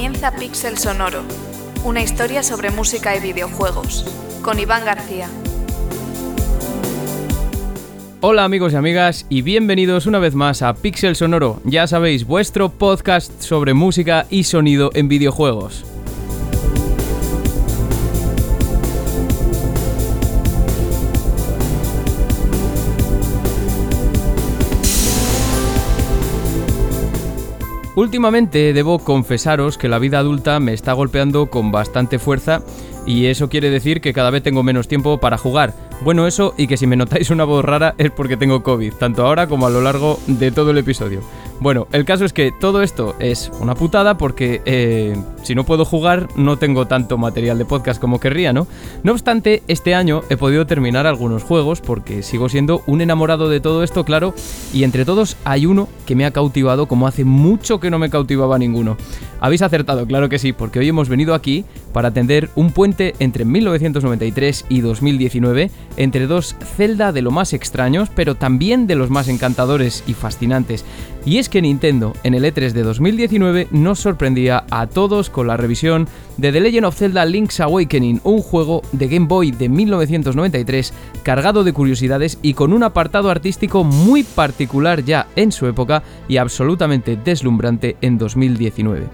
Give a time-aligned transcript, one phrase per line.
[0.00, 1.20] Comienza Pixel Sonoro,
[1.84, 4.06] una historia sobre música y videojuegos,
[4.40, 5.28] con Iván García.
[8.22, 12.70] Hola amigos y amigas y bienvenidos una vez más a Pixel Sonoro, ya sabéis, vuestro
[12.70, 15.84] podcast sobre música y sonido en videojuegos.
[28.00, 32.62] Últimamente debo confesaros que la vida adulta me está golpeando con bastante fuerza
[33.06, 35.74] y eso quiere decir que cada vez tengo menos tiempo para jugar.
[36.02, 39.26] Bueno, eso y que si me notáis una voz rara es porque tengo COVID, tanto
[39.26, 41.20] ahora como a lo largo de todo el episodio.
[41.60, 45.84] Bueno, el caso es que todo esto es una putada porque eh, si no puedo
[45.84, 48.66] jugar no tengo tanto material de podcast como querría, ¿no?
[49.02, 53.60] No obstante, este año he podido terminar algunos juegos porque sigo siendo un enamorado de
[53.60, 54.32] todo esto, claro,
[54.72, 58.08] y entre todos hay uno que me ha cautivado como hace mucho que no me
[58.08, 58.96] cautivaba ninguno.
[59.38, 63.44] Habéis acertado, claro que sí, porque hoy hemos venido aquí para atender un puente entre
[63.44, 69.28] 1993 y 2019, entre dos Zelda de lo más extraños, pero también de los más
[69.28, 70.84] encantadores y fascinantes.
[71.24, 75.56] Y es que Nintendo en el E3 de 2019 nos sorprendía a todos con la
[75.56, 80.94] revisión de The Legend of Zelda Link's Awakening, un juego de Game Boy de 1993
[81.22, 86.38] cargado de curiosidades y con un apartado artístico muy particular ya en su época y
[86.38, 89.06] absolutamente deslumbrante en 2019.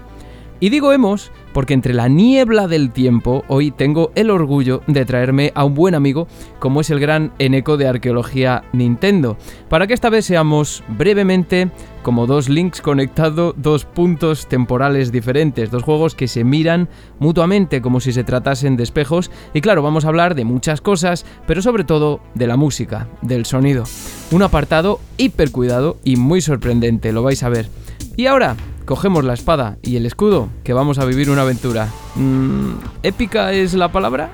[0.59, 5.53] Y digo hemos porque entre la niebla del tiempo hoy tengo el orgullo de traerme
[5.55, 9.39] a un buen amigo como es el gran Eneco de Arqueología Nintendo,
[9.71, 11.71] para que esta vez seamos brevemente
[12.03, 16.91] como dos links conectados, dos puntos temporales diferentes, dos juegos que se miran
[17.21, 21.25] mutuamente como si se tratasen de espejos y claro, vamos a hablar de muchas cosas,
[21.47, 23.85] pero sobre todo de la música, del sonido.
[24.31, 27.71] Un apartado hiper cuidado y muy sorprendente, lo vais a ver.
[28.15, 28.57] Y ahora,
[28.87, 31.89] cogemos la espada y el escudo, que vamos a vivir una aventura.
[32.15, 34.31] Mm, ¿Épica es la palabra?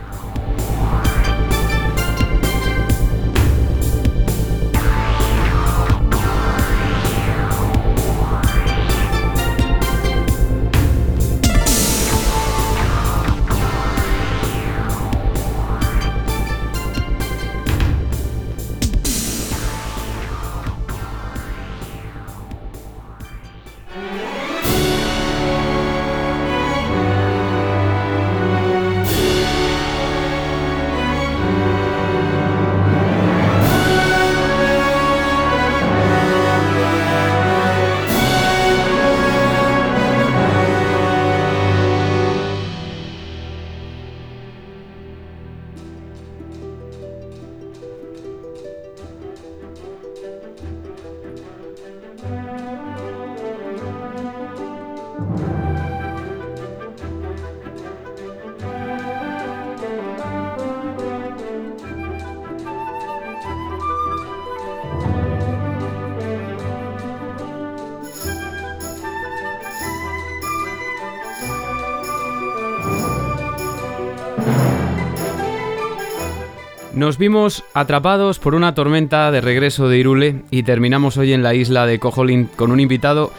[77.13, 81.53] Nos vimos atrapados por una tormenta de regreso de Irule y terminamos hoy en la
[81.53, 83.31] isla de Cojolin con un invitado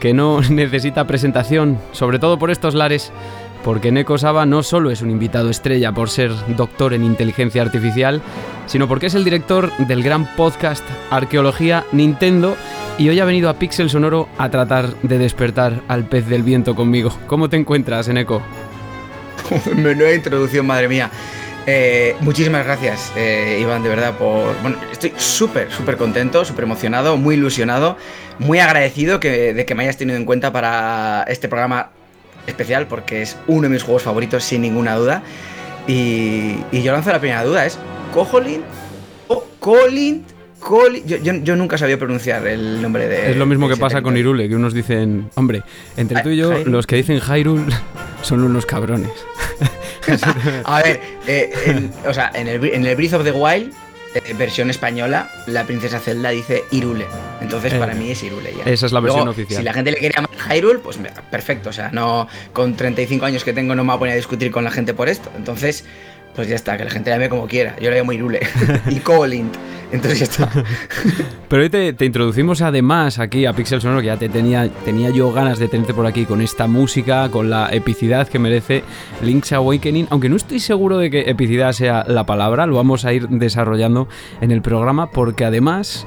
[0.00, 3.12] que no necesita presentación, sobre todo por estos lares,
[3.62, 8.22] porque Neko Saba no solo es un invitado estrella por ser doctor en inteligencia artificial,
[8.64, 12.56] sino porque es el director del gran podcast Arqueología Nintendo
[12.96, 16.74] y hoy ha venido a Pixel Sonoro a tratar de despertar al pez del viento
[16.74, 17.12] conmigo.
[17.26, 18.40] ¿Cómo te encuentras, Neko?
[19.76, 21.10] Menuda introducción, madre mía.
[21.70, 24.58] Eh, muchísimas gracias, eh, Iván, de verdad, por.
[24.62, 27.98] Bueno, estoy súper, súper contento, súper emocionado, muy ilusionado,
[28.38, 31.90] muy agradecido de que me hayas tenido en cuenta para este programa
[32.46, 35.22] especial, porque es uno de mis juegos favoritos, sin ninguna duda.
[35.86, 37.78] Y, yo lanzo la primera duda: ¿es
[38.14, 38.62] Cojolin
[39.26, 40.24] o Colin?
[40.60, 43.32] Colin, yo, nunca sabía pronunciar el nombre de.
[43.32, 45.62] Es lo mismo que pasa con Irule, que unos dicen, hombre,
[45.98, 47.66] entre tú y yo, los que dicen Hyrule
[48.22, 49.12] son unos cabrones.
[50.64, 53.72] a ver, eh, en, o sea, en el, en el Breath of the Wild,
[54.14, 57.06] eh, versión española, la princesa Zelda dice Irule.
[57.40, 58.64] Entonces, para eh, mí es Irule ya.
[58.70, 59.58] Esa es la versión oficial.
[59.58, 60.98] Si la gente le quiere llamar Hyrule, pues
[61.30, 61.68] perfecto.
[61.68, 64.50] O sea, no con 35 años que tengo no me voy a poner a discutir
[64.50, 65.30] con la gente por esto.
[65.36, 65.84] Entonces,
[66.34, 67.76] pues ya está, que la gente la llame como quiera.
[67.80, 68.40] Yo le llamo Irule.
[68.88, 69.50] y Colin.
[69.90, 70.50] Entonces ya está.
[71.48, 75.32] Pero hoy te, introducimos además aquí a Pixel Sonoro, que ya te tenía, tenía yo
[75.32, 78.84] ganas de tenerte por aquí con esta música, con la epicidad que merece
[79.22, 80.08] Link's Awakening.
[80.10, 84.08] Aunque no estoy seguro de que epicidad sea la palabra, lo vamos a ir desarrollando
[84.40, 86.06] en el programa, porque además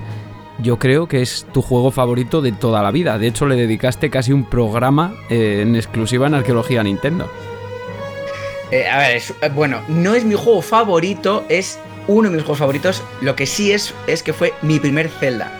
[0.61, 3.17] yo creo que es tu juego favorito de toda la vida.
[3.17, 7.29] De hecho, le dedicaste casi un programa eh, en exclusiva en arqueología Nintendo.
[8.71, 11.77] Eh, a ver, eh, bueno, no es mi juego favorito, es
[12.11, 13.03] uno de mis juegos favoritos.
[13.21, 15.51] Lo que sí es, es que fue mi primer Zelda.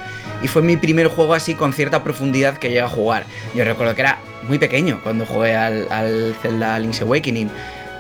[0.44, 3.26] Y fue mi primer juego así con cierta profundidad que llegué a jugar.
[3.56, 7.50] Yo recuerdo que era muy pequeño cuando jugué al, Zelda Link's Awakening.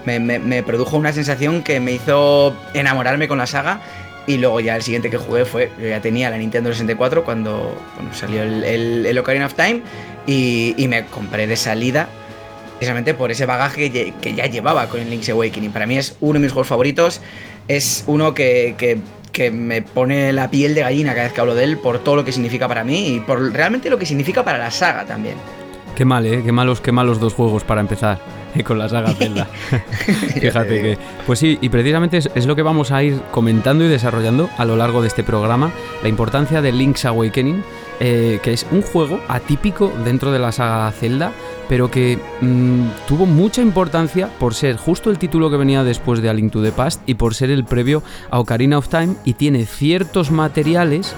[0.05, 3.81] Me, produjo una sensación que me hizo enamorarme con la saga.
[4.27, 7.75] Y luego ya el siguiente que jugué fue, yo ya tenía la Nintendo 64 cuando
[8.13, 9.81] salió el, Ocarina of Time.
[10.25, 12.07] Y, y me compré de salida
[12.77, 15.71] precisamente por ese bagaje que ya llevaba con el Link's Awakening.
[15.71, 17.21] Para mí es uno de mis juegos favoritos,
[17.67, 18.75] es uno que,
[19.31, 22.17] que, me pone la piel de gallina cada vez que hablo de él por todo
[22.17, 25.35] lo que significa para mí y por realmente lo que significa para la saga también.
[25.95, 26.43] Qué mal, ¿eh?
[26.45, 28.19] Qué malos, qué malos dos juegos para empezar
[28.65, 29.45] con la saga Zelda.
[30.39, 30.97] Fíjate que...
[31.25, 34.75] Pues sí, y precisamente es, lo que vamos a ir comentando y desarrollando a lo
[34.75, 35.71] largo de este programa,
[36.03, 37.63] la importancia de Link's Awakening,
[37.99, 41.31] eh, que es un juego atípico dentro de la saga Zelda,
[41.69, 46.29] pero que mm, tuvo mucha importancia por ser justo el título que venía después de
[46.29, 49.33] A Link to the Past y por ser el previo a Ocarina of Time y
[49.33, 51.15] tiene ciertos materiales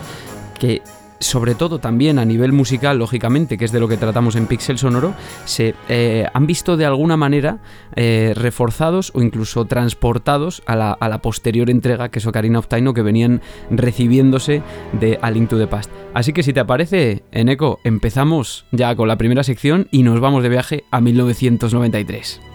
[0.59, 0.81] que
[1.24, 4.78] sobre todo también a nivel musical, lógicamente, que es de lo que tratamos en Pixel
[4.78, 5.14] Sonoro,
[5.46, 7.60] se eh, han visto de alguna manera
[7.96, 13.02] eh, reforzados o incluso transportados a la, posterior entrega que es Ocarina of Time, que
[13.02, 14.62] venían recibiéndose
[14.94, 15.90] de A Link to the Past.
[16.14, 20.19] Así que si te aparece, en Eco, empezamos ya con la primera sección y nos
[20.19, 22.53] vamos de viaje a 1993.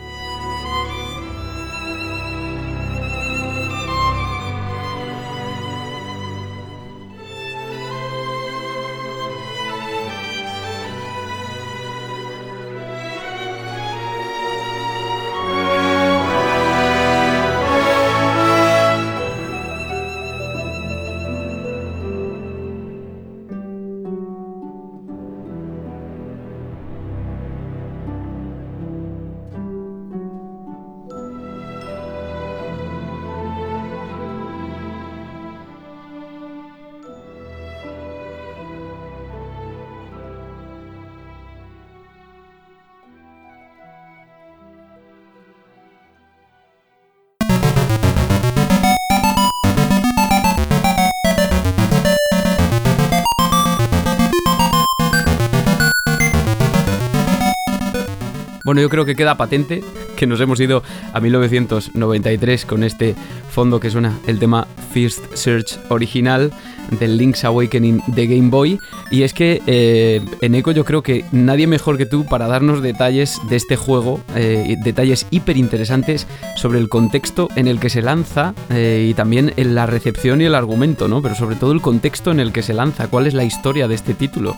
[58.78, 59.82] Bueno, yo creo que queda patente
[60.16, 63.16] que nos hemos ido a 1993 con este
[63.50, 66.52] fondo que suena el tema First Search original
[67.00, 68.78] del Link's Awakening de Game Boy.
[69.10, 72.80] Y es que eh, en Echo yo creo que nadie mejor que tú para darnos
[72.80, 78.00] detalles de este juego, eh, detalles hiper interesantes sobre el contexto en el que se
[78.00, 81.20] lanza eh, y también en la recepción y el argumento, ¿no?
[81.20, 83.96] Pero sobre todo el contexto en el que se lanza, cuál es la historia de
[83.96, 84.54] este título.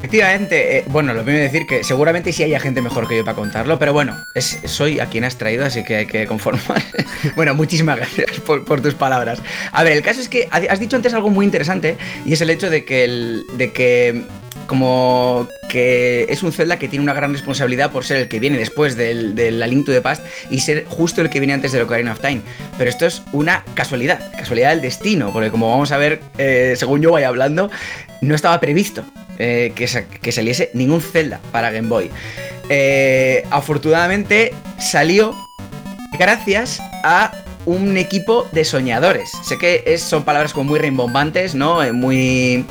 [0.00, 3.36] Efectivamente, eh, bueno, lo primero decir que seguramente sí haya gente mejor que yo para
[3.36, 6.82] contarlo, pero bueno, es, soy a quien has traído, así que hay que conformar.
[7.36, 9.42] bueno, muchísimas gracias por, tus palabras.
[9.72, 12.48] A ver, el caso es que has dicho antes algo muy interesante y es el
[12.48, 14.22] hecho de que, el, de que
[14.66, 18.56] como que es un Zelda que tiene una gran responsabilidad por ser el que viene
[18.56, 21.82] después del, del Link to the Past y ser justo el que viene antes del
[21.82, 22.40] Ocarina of Time.
[22.78, 27.02] Pero esto es una casualidad, casualidad del destino, porque como vamos a ver, eh, según
[27.02, 27.70] yo voy hablando,
[28.22, 29.04] no estaba previsto
[29.42, 32.10] eh, que, saliese ningún Zelda para Game Boy.
[32.68, 35.34] Eh, afortunadamente salió
[36.18, 37.32] gracias a
[37.64, 39.30] un equipo de soñadores.
[39.42, 41.82] Sé que son palabras como muy rimbombantes, ¿no?
[41.82, 42.66] Eh, muy...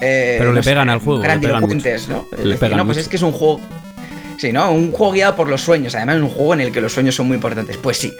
[0.00, 1.20] Pero le pegan al juego.
[1.20, 2.26] Grandilocuentes, ¿no?
[2.74, 3.60] no, pues es que es un juego...
[4.38, 4.72] Sí, ¿no?
[4.72, 5.94] Un juego guiado por los sueños.
[5.94, 7.76] Además, es un juego en el que los sueños son muy importantes.
[7.76, 8.10] Pues sí.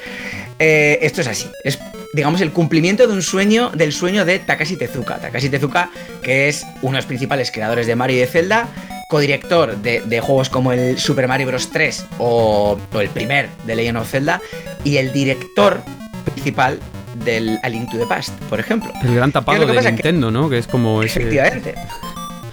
[0.58, 1.48] esto es así.
[1.64, 1.78] Es
[2.12, 5.18] digamos, el cumplimiento de un sueño, del sueño de Takashi Tezuka.
[5.18, 5.90] Takashi Tezuka,
[6.22, 8.68] que es uno de los principales creadores de Mario y de Zelda,
[9.08, 11.70] codirector de, de juegos como el Super Mario Bros.
[11.70, 14.40] 3 o, el primer de Legend of Zelda,
[14.84, 15.82] y el director
[16.24, 16.78] principal
[17.24, 18.92] del A Link to the Past, por ejemplo.
[19.02, 20.48] El gran tapado de Nintendo, ¿no?
[20.48, 21.20] Que es como ese...
[21.20, 21.74] Efectivamente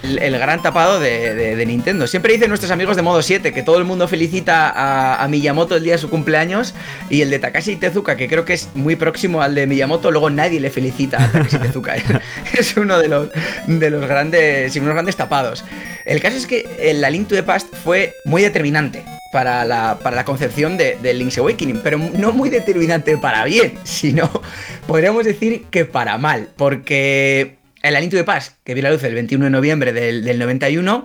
[0.02, 2.06] el, gran tapado de, Nintendo.
[2.06, 5.84] Siempre dicen nuestros amigos de modo 7 que todo el mundo felicita a, Miyamoto el
[5.84, 6.74] día de su cumpleaños
[7.10, 10.30] y el de Takashi Tezuka, que creo que es muy próximo al de Miyamoto, luego
[10.30, 11.96] nadie le felicita a Takashi Tezuka.
[12.58, 13.28] es uno de los,
[13.66, 15.64] de los grandes, unos grandes tapados.
[16.04, 20.16] El caso es que la Link to the Past fue muy determinante para la, para
[20.16, 24.30] la concepción de, de, Link's Awakening, pero no muy determinante para bien, sino
[24.86, 29.14] podríamos decir que para mal, porque el Alinto de Paz, que vio la luz el
[29.14, 31.04] 21 de noviembre del, 91,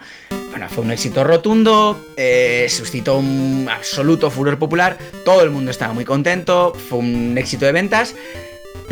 [0.50, 5.94] bueno, fue un éxito rotundo, eh, suscitó un absoluto furor popular, todo el mundo estaba
[5.94, 8.16] muy contento, fue un éxito de ventas,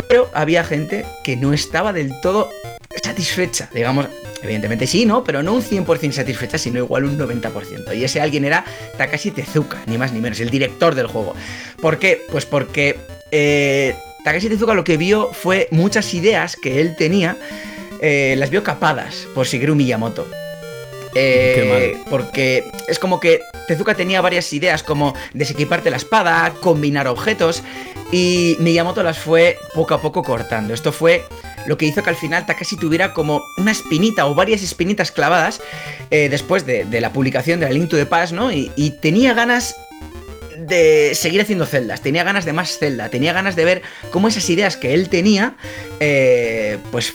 [0.07, 2.49] pero había gente que no estaba del todo
[3.03, 4.07] satisfecha, digamos,
[4.41, 5.23] evidentemente sí, ¿no?
[5.23, 7.95] Pero no un 100% satisfecha, sino igual un 90%.
[7.95, 8.65] Y ese alguien era
[8.97, 11.35] Takashi Tezuka, ni más ni menos, el director del juego.
[11.81, 12.21] ¿Por qué?
[12.31, 12.97] Pues porque
[13.31, 17.37] eh, Takashi Tezuka lo que vio fue muchas ideas que él tenía,
[18.01, 20.27] eh, las vio capadas por Shigeru Miyamoto.
[21.13, 27.63] Eh, porque es como que Tezuka tenía varias ideas como desequiparte la espada, combinar objetos
[28.11, 30.73] y Miyamoto las fue poco a poco cortando.
[30.73, 31.23] Esto fue
[31.65, 35.61] lo que hizo que al final Takashi tuviera como una espinita o varias espinitas clavadas
[36.09, 38.51] eh, después de, la publicación de la Link to the Past, ¿no?
[38.51, 38.69] Y,
[39.01, 39.75] tenía ganas
[40.71, 44.49] de seguir haciendo celdas, tenía ganas de más celda, tenía ganas de ver cómo esas
[44.49, 45.55] ideas que él tenía,
[45.99, 47.13] eh, pues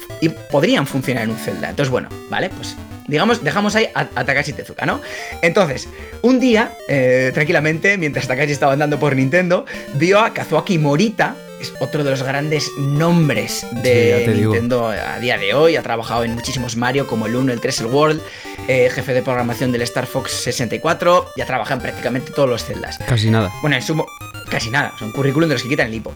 [0.53, 1.71] podrían funcionar en un celda.
[1.71, 2.77] Entonces, bueno, vale, pues
[3.09, 5.01] digamos, dejamos ahí a, Takashi Tezuka, ¿no?
[5.43, 5.89] Entonces,
[6.23, 11.35] un día, eh, tranquilamente, mientras Takashi estaba andando por Nintendo, vio a Kazuaki Morita,
[11.67, 15.77] es otro de los grandes nombres de Nintendo a día de hoy.
[15.77, 18.23] Ha trabajado en muchísimos Mario como el 1, el 3, el World,
[18.69, 22.65] eh, jefe de programación del Star Fox 64 y ha trabajado en prácticamente todos los
[22.65, 22.99] celdas.
[23.07, 23.53] Casi nada.
[23.61, 24.07] Bueno, en sumo,
[24.49, 24.93] casi nada.
[24.95, 26.15] Es un currículum de los que quitan el hipo.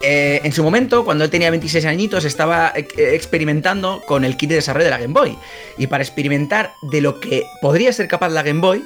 [0.00, 4.50] Eh, en su momento, cuando él tenía 26 añitos, estaba eh, experimentando con el kit
[4.50, 5.36] de desarrollo de la Game Boy.
[5.76, 8.84] Y para experimentar de lo que podría ser capaz la Game Boy,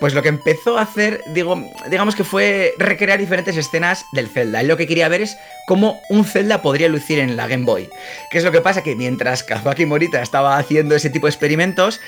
[0.00, 4.60] pues lo que empezó a hacer, digo, digamos que fue recrear diferentes escenas del Zelda.
[4.60, 5.36] Él lo que quería ver es
[5.66, 7.88] cómo un Zelda podría lucir en la Game Boy.
[8.30, 8.82] ¿Qué es lo que pasa?
[8.82, 12.00] Que mientras Kazuaki Morita estaba haciendo ese tipo de experimentos,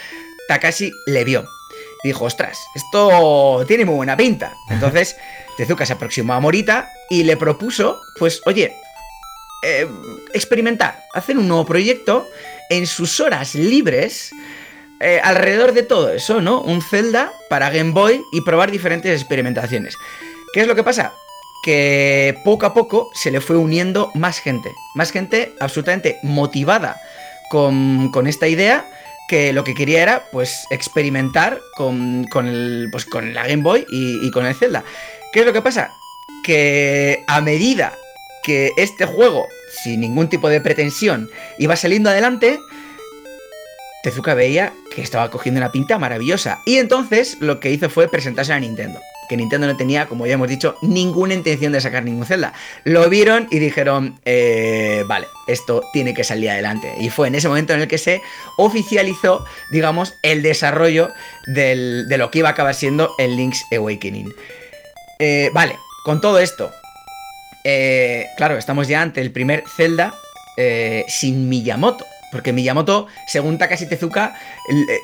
[0.49, 1.49] Takashi le vio.
[2.05, 4.53] Y dijo, ostras, esto tiene muy buena pinta.
[4.71, 5.17] Entonces,
[5.57, 8.73] Tezuka se aproximó a Morita y le propuso, pues, oye,
[9.65, 9.89] eh,
[10.33, 12.29] experimentar, hacer un nuevo proyecto
[12.71, 14.31] en sus horas libres
[15.01, 16.61] eh, alrededor de todo eso, ¿no?
[16.61, 19.97] Un Zelda para Game Boy y probar diferentes experimentaciones.
[20.53, 21.13] ¿Qué es lo que pasa?
[21.65, 27.01] Que poco a poco se le fue uniendo más gente, más gente absolutamente motivada
[27.51, 28.85] con, esta idea
[29.29, 34.27] que lo que quería era pues experimentar con, el, pues, con la Game Boy y,
[34.27, 34.83] y con el Zelda.
[35.33, 35.93] ¿Qué es lo que pasa?
[36.43, 37.93] Que a medida
[38.43, 39.47] que este juego,
[39.83, 42.59] sin ningún tipo de pretensión, iba saliendo adelante,
[44.03, 46.61] Tezuka veía que estaba cogiendo una pinta maravillosa.
[46.67, 49.01] Y entonces lo que hizo fue presentarse a Nintendo.
[49.29, 52.55] Que Nintendo no tenía, como ya hemos dicho, ninguna intención de sacar ningún Zelda.
[52.85, 56.95] Lo vieron y dijeron, eh, vale, esto tiene que salir adelante.
[56.99, 58.23] Y fue en ese momento en el que se
[58.57, 61.11] oficializó, digamos, el desarrollo
[61.47, 64.33] de lo que iba a acabar siendo el Link's Awakening.
[65.19, 66.71] Eh, vale, con todo esto,
[67.65, 70.15] eh, claro, estamos ya ante el primer Zelda
[70.57, 72.07] eh, sin Miyamoto.
[72.31, 74.35] Porque Miyamoto, según Takashi Tezuka,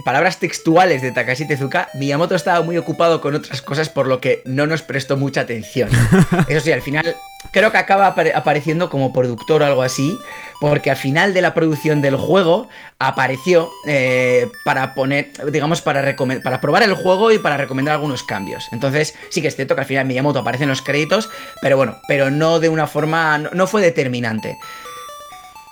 [0.04, 4.42] palabras textuales de Takashi Tezuka, Miyamoto estaba muy ocupado con otras cosas por lo que
[4.44, 5.88] no nos prestó mucha atención.
[6.48, 7.16] Eso sí, al final
[7.50, 10.18] creo que acaba apareciendo como productor o algo así,
[10.60, 16.60] porque al final de la producción del juego apareció eh, para poner, digamos, para, para
[16.60, 18.68] probar el juego y para recomendar algunos cambios.
[18.72, 21.28] Entonces, sí que es cierto que al final Miyamoto aparece en los créditos,
[21.60, 24.58] pero bueno, pero no de una forma, no fue determinante.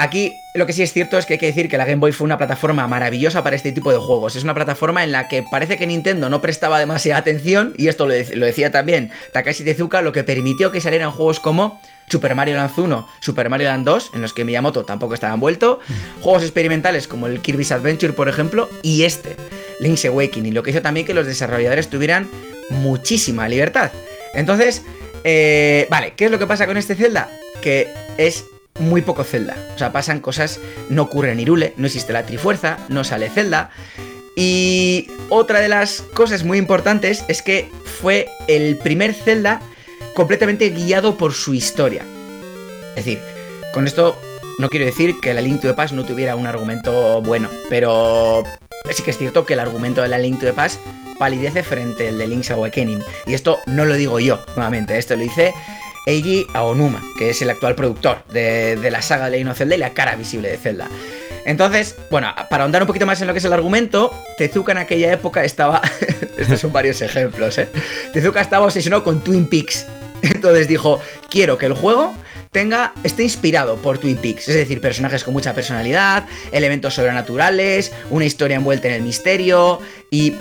[0.03, 2.11] Aquí lo que sí es cierto es que hay que decir que la Game Boy
[2.11, 4.35] fue una plataforma maravillosa para este tipo de juegos.
[4.35, 8.09] Es una plataforma en la que parece que Nintendo no prestaba demasiada atención, y esto
[8.09, 12.77] lo, decía también Takashi Tezuka, lo que permitió que salieran juegos como Super Mario Land
[12.77, 15.79] 1, Super Mario Land 2, en los que Miyamoto tampoco estaba envuelto,
[16.21, 19.37] juegos experimentales como el Kirby's Adventure, por ejemplo, y este,
[19.79, 22.29] Link's Awakening, lo que hizo también que los desarrolladores tuvieran
[22.71, 23.93] muchísima libertad.
[24.35, 24.83] Entonces,
[25.23, 27.31] eh, vale, ¿qué es lo que pasa con este Zelda?
[27.63, 27.87] Que
[28.19, 28.47] es
[28.83, 29.57] muy poco Zelda.
[29.75, 33.71] O sea, pasan cosas, no ocurre en Irule, no existe la Trifuerza, no sale Zelda.
[34.37, 37.71] Y otra de las cosas muy importantes es que
[38.01, 39.61] fue el primer Zelda
[40.15, 42.03] completamente guiado por su historia.
[42.91, 43.21] Es decir,
[43.73, 44.19] con esto
[44.59, 48.45] no quiero decir que la Link to the Past no tuviera un argumento bueno, pero
[48.91, 50.81] sí que es cierto que el argumento de la Link to the Past
[51.19, 53.03] palidece frente al de Link's Awakening.
[53.27, 55.55] Y esto no lo digo yo, nuevamente, esto lo dice
[56.07, 59.91] Eiji Aonuma, que es el actual productor de, la saga Legend of Zelda y la
[59.91, 60.89] cara visible de Zelda.
[61.45, 64.79] Entonces, bueno, para ahondar un poquito más en lo que es el argumento, Tezuka en
[64.79, 65.83] aquella época estaba.
[66.39, 67.69] Estos son varios ejemplos, ¿eh?
[68.13, 69.87] Tezuka estaba obsesionado con Twin Peaks.
[70.23, 72.15] Entonces dijo: Quiero que el juego
[72.53, 78.27] tenga, esté inspirado por Twin Peaks, es decir, personajes con mucha personalidad, elementos sobrenaturales, una
[78.27, 79.81] historia envuelta en el misterio
[80.11, 80.35] y,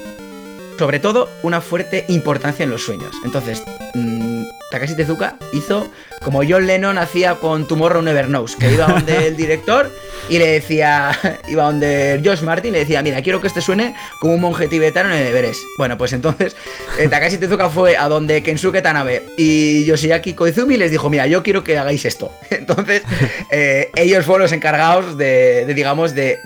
[0.77, 3.15] sobre todo, una fuerte importancia en los sueños.
[3.23, 3.63] Entonces,
[3.93, 5.91] mm, Takashi Tezuka hizo
[6.23, 9.91] como John Lennon hacía con Tomorrow Never Knows, que iba donde el director
[10.29, 11.11] y le decía,
[11.47, 15.13] iba donde Josh Martin le decía, mira, quiero que este suene como un monje tibetano
[15.13, 15.61] en el Everest.
[15.77, 16.55] Bueno, pues entonces
[16.97, 21.43] eh, Takashi Tezuka fue a donde Kensuke Tanabe y Yoshiaki Koizumi les dijo, mira, yo
[21.43, 22.31] quiero que hagáis esto.
[22.49, 23.03] Entonces
[23.51, 26.39] eh, ellos fueron los encargados de, digamos, de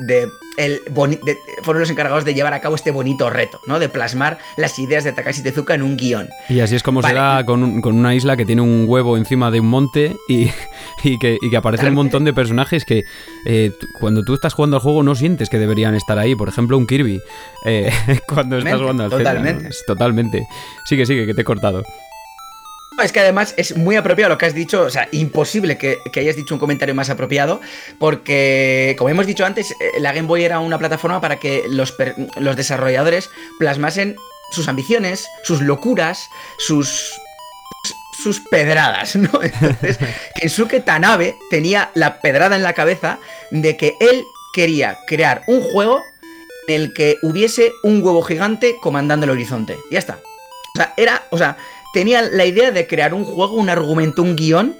[0.57, 0.81] el
[1.63, 3.79] fueron los encargados de llevar a cabo este bonito reto, ¿no?
[3.79, 6.29] De plasmar las ideas de Takashi Tezuka en un guion.
[6.50, 9.59] Y así es como se da con, una isla que tiene un huevo encima de
[9.59, 10.50] un monte y,
[11.19, 13.03] que, aparecen un montón de personajes que
[13.45, 16.35] eh, cuando tú estás jugando al juego no sientes que deberían estar ahí.
[16.35, 17.21] Por ejemplo, un Kirby.
[17.65, 17.91] Eh,
[18.27, 19.69] cuando estás jugando al Totalmente.
[19.88, 20.47] Totalmente.
[20.85, 21.83] Sigue, sigue, que te he cortado.
[23.03, 26.35] Es que además es muy apropiado lo que has dicho, o sea, imposible que, hayas
[26.35, 27.59] dicho un comentario más apropiado,
[27.99, 31.93] porque, como hemos dicho antes, eh, la Game Boy era una plataforma para que los,
[32.55, 34.15] desarrolladores plasmasen
[34.51, 37.13] sus ambiciones, sus locuras, sus
[38.23, 39.29] sus pedradas, ¿no?
[39.43, 39.99] Entonces,
[40.35, 43.19] Kensuke Tanabe tenía la pedrada en la cabeza
[43.51, 44.23] de que él
[44.53, 46.01] quería crear un juego
[46.67, 49.77] en el que hubiese un huevo gigante comandando el horizonte.
[49.91, 50.19] Ya está.
[50.75, 51.57] O sea, era, o sea,
[51.95, 54.75] tenía la idea de crear un juego, un argumento, un guion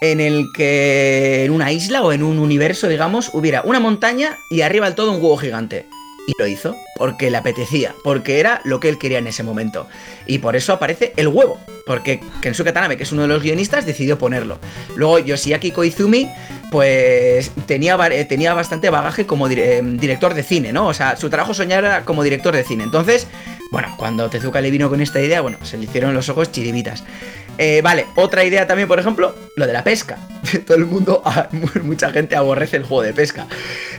[0.00, 4.62] en el que en una isla o en un universo, digamos, hubiera una montaña y
[4.62, 5.84] arriba del todo un huevo gigante.
[6.26, 9.86] Y lo hizo, porque le apetecía, porque era lo que él quería en ese momento.
[10.26, 13.84] Y por eso aparece el huevo, porque Kensuke Tanabe, que es uno de los guionistas,
[13.84, 14.58] decidió ponerlo.
[14.96, 16.30] Luego Yoshiaki Koizumi,
[16.70, 20.86] pues tenía, tenía bastante bagaje como eh, director de cine, ¿no?
[20.86, 22.84] O sea, su trabajo soñar como director de cine.
[22.84, 23.26] Entonces,
[23.70, 27.04] bueno, cuando Tezuka le vino con esta idea, bueno, se le hicieron los ojos chiribitas.
[27.58, 30.18] Eh, vale, otra idea también, por ejemplo, lo de la pesca.
[30.66, 31.48] Todo el mundo, ah,
[31.82, 33.46] mucha gente aborrece el juego de pesca.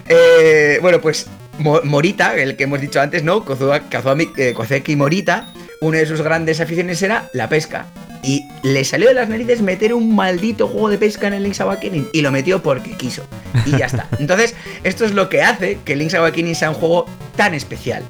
[0.07, 3.45] Eh, bueno, pues Morita, el que hemos dicho antes, ¿no?
[3.45, 7.88] Kazuaki eh, Morita, una de sus grandes aficiones era la pesca.
[8.24, 11.62] Y le salió de las narices meter un maldito juego de pesca en el Link's
[11.62, 12.10] Awakening.
[12.12, 13.24] Y lo metió porque quiso.
[13.65, 14.08] Y ya está.
[14.19, 18.04] Entonces, esto es lo que hace que Link's Awakening sea un juego tan especial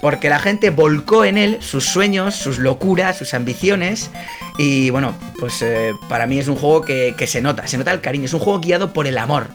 [0.00, 4.10] porque la gente volcó en él sus sueños, sus locuras, sus ambiciones.
[4.58, 8.00] Y bueno, pues eh, para mí es un juego que, se nota, se nota el
[8.00, 8.24] cariño.
[8.24, 9.48] Es un juego guiado por el amor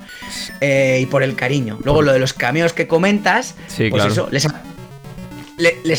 [0.62, 1.80] eh, y por el cariño.
[1.84, 3.56] Luego lo de los cameos que comentas,
[3.90, 4.48] pues eso, les,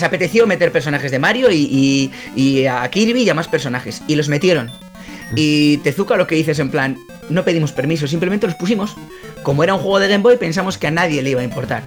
[0.02, 4.02] apeteció meter personajes de Mario y, y, a Kirby y a más personajes.
[4.06, 4.70] Y los metieron.
[5.34, 8.96] Y Tezuka lo que dices en plan, no pedimos permiso, simplemente los pusimos.
[9.42, 11.84] Como era un juego de Game Boy, pensamos que a nadie le iba a importar.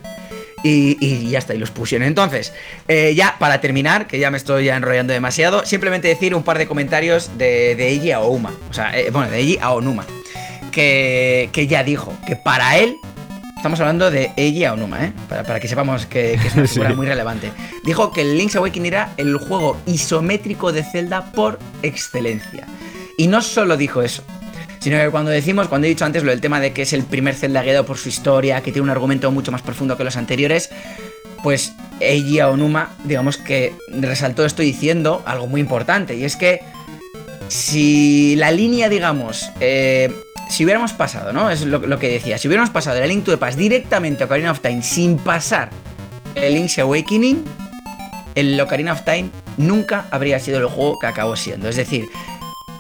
[0.62, 2.06] Y, ya está, y los pusieron.
[2.06, 2.54] Entonces,
[2.90, 6.58] eh, ya para terminar, que ya me estoy ya enrollando demasiado, simplemente decir un par
[6.58, 8.54] de comentarios de, de Eiji Aouma.
[8.70, 10.06] O sea, eh, bueno, de Eiji Aonuma.
[10.72, 12.98] Que, que ya dijo que para él,
[13.60, 15.14] estamos hablando de Eiji Aonuma, ¿eh?
[15.28, 17.52] Para, que sepamos que, es una figura muy relevante.
[17.84, 22.66] Dijo que el Link's Awakening era el juego isométrico de Zelda por excelencia.
[23.18, 24.24] Y no solo dijo eso,
[24.80, 27.04] Sino que cuando decimos, cuando he dicho antes lo del tema de que es el
[27.04, 30.16] primer Zelda guiado por su historia, que tiene un argumento mucho más profundo que los
[30.16, 30.70] anteriores,
[31.44, 36.62] pues Eiji Onuma, digamos que resaltó esto diciendo algo muy importante, y es que
[37.50, 40.14] si la línea, digamos, eh,
[40.50, 41.50] si hubiéramos pasado, ¿no?
[41.50, 44.26] Es lo, que decía, si hubiéramos pasado de la Link to the Past directamente a
[44.26, 45.70] Ocarina of Time sin pasar
[46.36, 47.46] el Link's Awakening,
[48.36, 51.70] el Ocarina of Time nunca habría sido el juego que acabó siendo.
[51.70, 52.10] Es decir,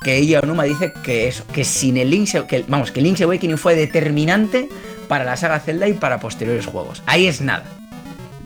[0.04, 3.58] que ella Onuma dice que eso, que sin el Link's, que, vamos, que Link's Awakening
[3.58, 4.68] fue determinante
[5.08, 7.04] para la saga Zelda y para posteriores juegos.
[7.06, 7.79] Ahí es nada.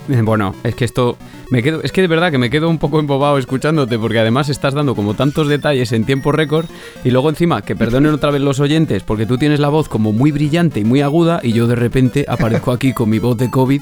[0.23, 1.17] Bueno, es que esto
[1.49, 4.49] me quedo, es que de verdad que me quedo un poco embobado escuchándote porque además
[4.49, 6.65] estás dando como tantos detalles en tiempo récord
[7.03, 10.11] y luego encima que perdonen otra vez los oyentes porque tú tienes la voz como
[10.11, 13.49] muy brillante y muy aguda y yo de repente aparezco aquí con mi voz de
[13.49, 13.81] COVID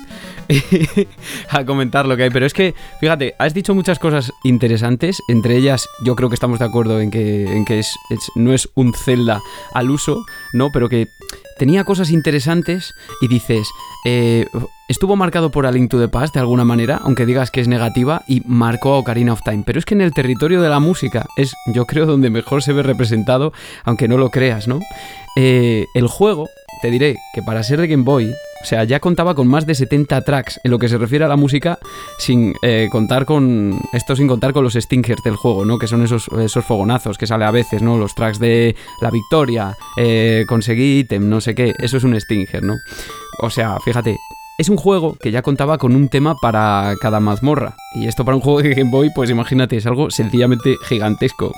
[1.49, 2.29] a comentar lo que hay.
[2.29, 6.59] Pero es que, fíjate, has dicho muchas cosas interesantes, entre ellas yo creo que estamos
[6.59, 7.95] de acuerdo en que, en que es,
[8.35, 9.41] no es un Zelda
[9.73, 10.71] al uso, ¿no?
[10.71, 11.07] Pero que
[11.57, 13.67] tenía cosas interesantes y dices,
[14.05, 14.45] eh,
[14.87, 17.67] estuvo marcado por A Link to the Past de alguna manera, aunque digas que es
[17.67, 19.63] negativa, y marcó a Ocarina of Time.
[19.65, 22.73] Pero es que en el territorio de la música es, yo creo, donde mejor se
[22.73, 24.79] ve representado, aunque no lo creas, ¿no?
[25.37, 26.49] Eh, el juego,
[26.81, 29.75] te diré que para ser de Game Boy, o sea, ya contaba con más de
[29.75, 31.79] 70 tracks en lo que se refiere a la música,
[32.17, 33.79] sin eh, contar con.
[33.93, 35.77] Esto sin contar con los stingers del juego, ¿no?
[35.79, 37.97] Que son esos, esos fogonazos que sale a veces, ¿no?
[37.97, 41.73] Los tracks de la victoria, eh, conseguí ítem, no sé qué.
[41.79, 42.77] Eso es un stinger, ¿no?
[43.39, 44.15] O sea, fíjate,
[44.57, 47.75] es un juego que ya contaba con un tema para cada mazmorra.
[47.95, 51.51] Y esto para un juego de Game Boy, pues imagínate, es algo sencillamente gigantesco.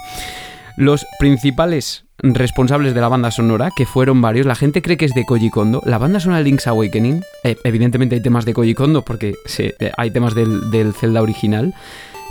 [0.77, 5.13] Los principales responsables de la banda sonora, que fueron varios, la gente cree que es
[5.13, 5.81] de Koji Kondo.
[5.85, 9.91] La banda sonora de Link's Awakening, eh, evidentemente hay temas de Koji Kondo porque eh,
[9.97, 11.73] hay temas del, del Zelda original.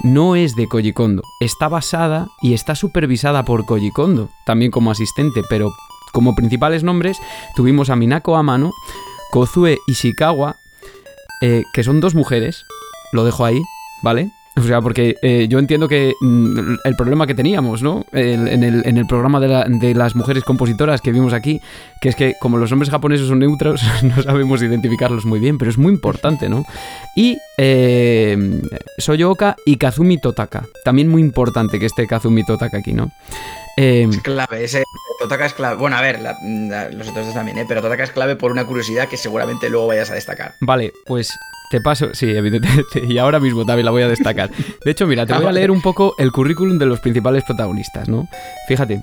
[0.03, 1.23] no es de Koji Kondo.
[1.41, 5.73] Está basada y está supervisada por Koji Kondo, también como asistente, pero
[6.13, 7.19] como principales nombres
[7.55, 8.73] tuvimos a Minako Amano,
[9.31, 10.57] Kozue Ishikawa,
[11.43, 12.65] eh, que son dos mujeres,
[13.13, 13.61] lo dejo ahí,
[14.03, 14.31] ¿vale?
[14.55, 18.05] O sea, porque eh, yo entiendo que mm, el problema que teníamos, ¿no?
[18.13, 21.61] El- en, el, en el programa de, la- de las mujeres compositoras que vimos aquí,
[22.03, 25.71] que es que como los nombres japoneses son neutros, no sabemos identificarlos muy bien, pero
[25.71, 26.65] es muy importante, ¿no?
[27.17, 28.61] Y eh,
[28.99, 30.65] Soyooka y Kazumi Totaka.
[30.85, 33.11] También muy importante que esté Kazumi Totaka aquí, ¿no?
[33.79, 34.85] Eh, Es clave, ese
[35.19, 35.77] Totaka es clave.
[35.77, 37.65] Bueno, a ver, la- la- los otros dos también, ¿eh?
[37.67, 40.57] Pero Totaka es clave por una curiosidad que seguramente luego vayas a destacar.
[40.61, 41.31] Vale, pues
[41.73, 44.51] te paso, sí, evidentemente, y ahora mismo también la voy a destacar.
[44.85, 48.11] De hecho, mira, te voy a leer un poco el currículum de los principales protagonistas,
[48.11, 48.29] ¿no?
[48.69, 49.01] Fíjate.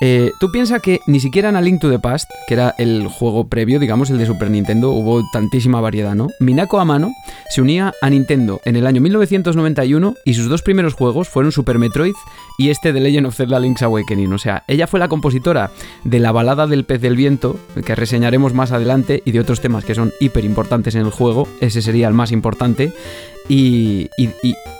[0.00, 3.06] Eh, tú piensas que ni siquiera en A Link to the Past, que era el
[3.06, 6.28] juego previo, digamos, el de Super Nintendo, hubo tantísima variedad, ¿no?
[6.40, 7.12] Minako Amano
[7.50, 11.78] se unía a Nintendo en el año 1991 y sus dos primeros juegos fueron Super
[11.78, 12.14] Metroid
[12.58, 14.32] y este de Legend of Zelda Link's Awakening.
[14.32, 15.70] O sea, ella fue la compositora
[16.02, 19.84] de la balada del pez del viento, que reseñaremos más adelante, y de otros temas
[19.84, 21.48] que son hiper importantes en el juego.
[21.60, 22.92] Ese sería el más importante.
[23.48, 24.30] Y, y-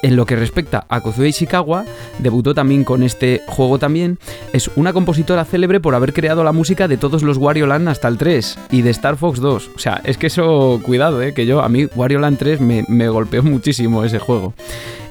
[0.03, 1.85] en lo que respecta a Kozue Ishikawa,
[2.19, 4.19] debutó también con este juego también.
[4.53, 8.09] Es una compositora célebre por haber creado la música de todos los Wario Land hasta
[8.09, 9.71] el 3 y de Star Fox 2.
[9.75, 12.85] O sea, es que eso, cuidado, eh, que yo, a mí Wario Land 3 me,
[12.89, 14.53] me golpeó muchísimo ese juego.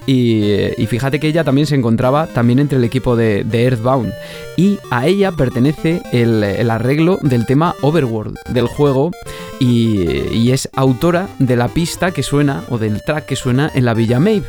[0.06, 4.14] Y, fíjate que ella también se encontraba también entre el equipo de, Earthbound.
[4.58, 9.12] Y a ella pertenece el, arreglo del tema Overworld del juego.
[9.60, 10.02] Y,
[10.34, 13.94] y es autora de la pista que suena, o del track que suena en la
[13.94, 14.46] Villa Maeve,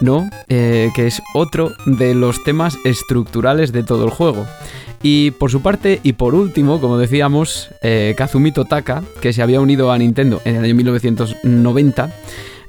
[0.00, 0.28] ¿no?
[0.48, 4.46] Eh, que es otro de los temas estructurales de todo el juego.
[5.02, 9.60] Y por su parte, y por último, como decíamos, eh, Kazumi Totaka, que se había
[9.60, 12.12] unido a Nintendo en el año 1990,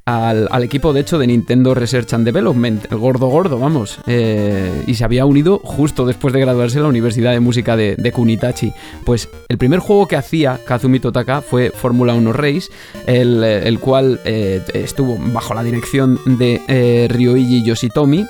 [0.07, 4.83] al, al equipo de hecho de Nintendo Research and Development, el gordo gordo, vamos, eh,
[4.87, 8.71] y se había unido justo después de graduarse en la Universidad de Música de, Kunitachi.
[9.05, 12.69] Pues el primer juego que hacía Kazumi Totaka fue Fórmula 1 Race,
[13.05, 18.25] el, eh, el cual eh, estuvo bajo la dirección de eh, Ryoichi Yoshitomi.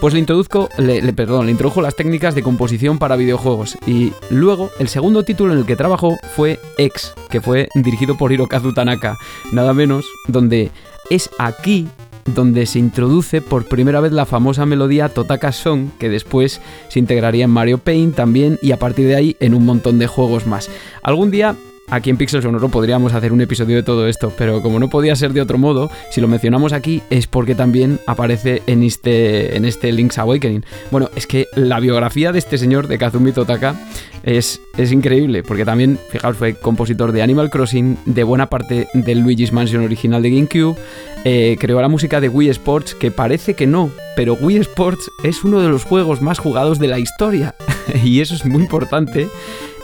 [0.00, 3.76] Pues le introduzco, le- perdón, le introdujo las técnicas de composición para videojuegos.
[3.86, 8.32] Y luego, el segundo título en el que trabajó fue X, que fue dirigido por
[8.32, 9.16] Hirokazu Tanaka,
[9.52, 10.70] nada menos, donde
[11.10, 11.88] es aquí
[12.34, 17.44] donde se introduce por primera vez la famosa melodía Totaka Song, que después se integraría
[17.44, 20.70] en Mario Paint también y a partir de ahí en un montón de juegos más.
[21.02, 21.56] Algún día
[21.90, 25.16] Aquí en Pixel Sonoro podríamos hacer un episodio de todo esto, pero como no podía
[25.16, 29.64] ser de otro modo, si lo mencionamos aquí es porque también aparece en este, en
[29.64, 30.64] este Link's Awakening.
[30.92, 33.74] Bueno, es que la biografía de este señor, de Kazumi Totaka,
[34.22, 39.20] es, es increíble, porque también, fijaos, fue compositor de Animal Crossing, de buena parte del
[39.20, 40.76] Luigi's Mansion original de GameCube,
[41.24, 45.44] eh, creó la música de Wii Sports, que parece que no, pero Wii Sports es
[45.44, 47.54] uno de los juegos más jugados de la historia,
[48.04, 49.28] y eso es muy importante.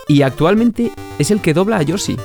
[0.08, 2.16] Y actualmente es el que dobla a Yoshi.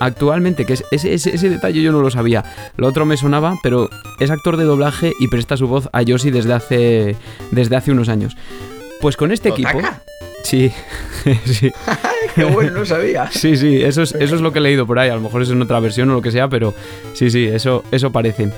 [0.00, 2.44] Actualmente, que es, ese, ese- ese detalle yo no lo sabía.
[2.76, 3.88] Lo otro me sonaba, pero
[4.20, 7.16] es actor de doblaje y presta su voz a Yoshi desde hace,
[7.52, 8.36] desde hace unos años.
[9.00, 9.78] Pues con este equipo.
[10.44, 10.70] Sí,
[11.46, 11.72] sí.
[12.34, 13.30] Qué bueno, no sabía.
[13.30, 15.08] Sí, sí, eso es, eso es lo que he leído por ahí.
[15.08, 16.74] A lo mejor es en otra versión o lo que sea, pero
[17.14, 18.50] sí, sí, eso, eso parece.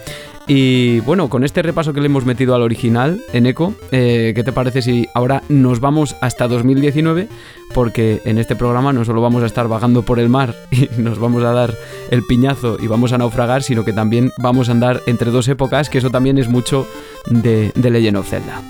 [0.48, 4.44] Y bueno, con este repaso que le hemos metido al original en Eco, eh, ¿qué
[4.44, 7.28] te parece si ahora nos vamos hasta 2019?
[7.74, 11.18] Porque en este programa no solo vamos a estar vagando por el mar y nos
[11.18, 11.74] vamos a dar
[12.10, 15.90] el piñazo y vamos a naufragar, sino que también vamos a andar entre dos épocas,
[15.90, 16.86] que eso también es mucho
[17.26, 18.62] de, de Legend of Zelda.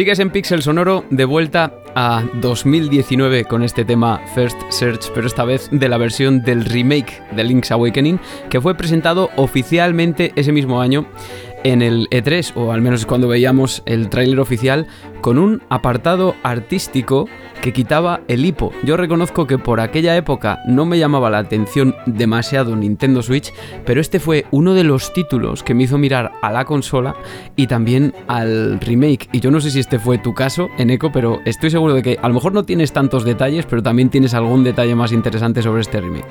[0.00, 5.44] Sigues en Pixel Sonoro de vuelta a 2019 con este tema First Search, pero esta
[5.44, 10.80] vez de la versión del remake de Link's Awakening, que fue presentado oficialmente ese mismo
[10.80, 11.06] año
[11.64, 14.86] en el E3, o al menos cuando veíamos el tráiler oficial,
[15.20, 17.28] con un apartado artístico
[17.60, 18.72] que quitaba el hipo.
[18.84, 23.52] Yo reconozco que por aquella época no me llamaba la atención demasiado Nintendo Switch,
[23.84, 27.14] pero este fue uno de los títulos que me hizo mirar a la consola
[27.56, 29.28] y también al remake.
[29.32, 32.02] Y yo no sé si este fue tu caso, en Eco, pero estoy seguro de
[32.02, 35.62] que a lo mejor no tienes tantos detalles, pero también tienes algún detalle más interesante
[35.62, 36.26] sobre este remake.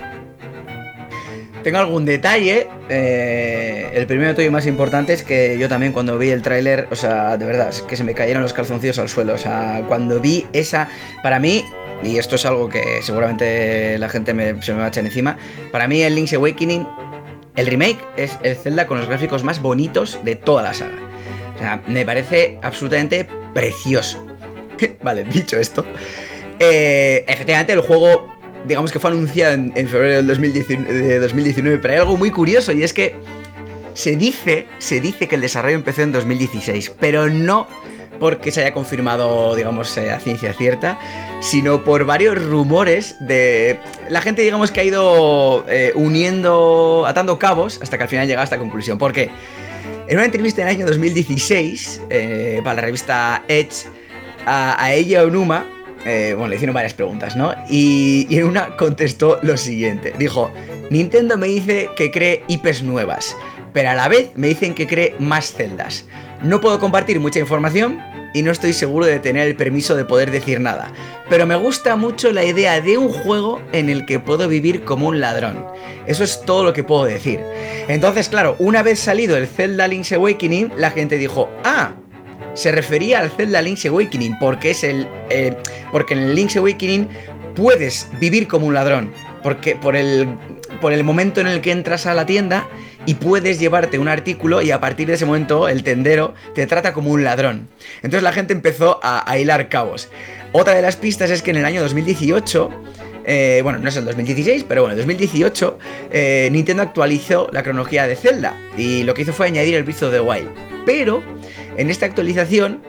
[1.63, 2.67] Tengo algún detalle.
[2.89, 6.95] Eh, el primero detalle más importante es que yo también cuando vi el tráiler, o
[6.95, 9.34] sea, de verdad, es que se me cayeron los calzoncillos al suelo.
[9.34, 10.89] O sea, cuando vi esa,
[11.24, 11.65] para mí,
[12.04, 15.38] y esto es algo que seguramente la gente se me va a echar encima,
[15.72, 16.88] para mí el Link's Awakening,
[17.56, 20.98] el remake, es el Zelda con los gráficos más bonitos de toda la saga.
[21.56, 24.26] O sea, me parece absolutamente precioso.
[25.04, 25.86] vale, dicho esto,
[26.60, 28.38] eh, efectivamente el juego
[28.69, 32.93] digamos que fue anunciado en, febrero del 2019, pero hay algo muy curioso y es
[32.93, 33.15] que
[33.95, 37.67] se dice, se dice que el desarrollo empezó en 2016, pero no
[38.19, 40.99] porque se haya confirmado, digamos, eh, a ciencia cierta,
[41.41, 43.79] sino por varios rumores de...
[44.10, 48.41] La gente, digamos, que ha ido eh, uniendo, atando cabos hasta que al final llega
[48.41, 48.97] a esta conclusión.
[48.97, 49.32] ¿Por qué?
[50.08, 53.88] En una entrevista en el año 2016, eh, para la revista Edge,
[54.45, 55.65] a, a ella Onuma,
[56.05, 57.53] eh, bueno, le hicieron varias preguntas, ¿no?
[57.69, 60.13] Y, en una contestó lo siguiente.
[60.17, 60.51] Dijo,
[60.89, 63.35] Nintendo me dice que cree IPs nuevas,
[63.73, 66.05] pero a la vez me dicen que cree más celdas.
[66.41, 67.99] No puedo compartir mucha información
[68.33, 70.91] y no estoy seguro de tener el permiso de poder decir nada,
[71.29, 75.07] pero me gusta mucho la idea de un juego en el que puedo vivir como
[75.07, 75.65] un ladrón.
[76.05, 77.41] Eso es todo lo que puedo decir.
[77.88, 81.93] Entonces, claro, una vez salido el Zelda Link's Awakening, la gente dijo, ah,
[82.53, 85.07] se refería al Zelda Link's Awakening, porque es el.
[85.29, 85.55] Eh,
[85.91, 87.07] porque en el Link's Awakening
[87.55, 89.12] puedes vivir como un ladrón.
[89.43, 90.27] Porque por el,
[90.81, 92.67] por el momento en el que entras a la tienda
[93.05, 96.93] y puedes llevarte un artículo y a partir de ese momento el tendero te trata
[96.93, 97.69] como un ladrón.
[97.97, 100.09] Entonces la gente empezó a, hilar cabos.
[100.51, 102.69] Otra de las pistas es que en el año 2018
[103.25, 105.79] eh, bueno, no es el 2016, pero bueno, en 2018
[106.12, 109.99] eh, Nintendo actualizó la cronología de Zelda y lo que hizo fue añadir el Breath
[109.99, 110.49] de Wild.
[110.86, 111.23] Pero
[111.77, 112.82] en esta actualización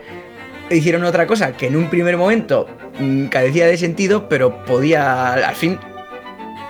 [0.70, 2.66] hicieron otra cosa que en un primer momento
[2.98, 5.78] mm, carecía de sentido, pero podía al fin...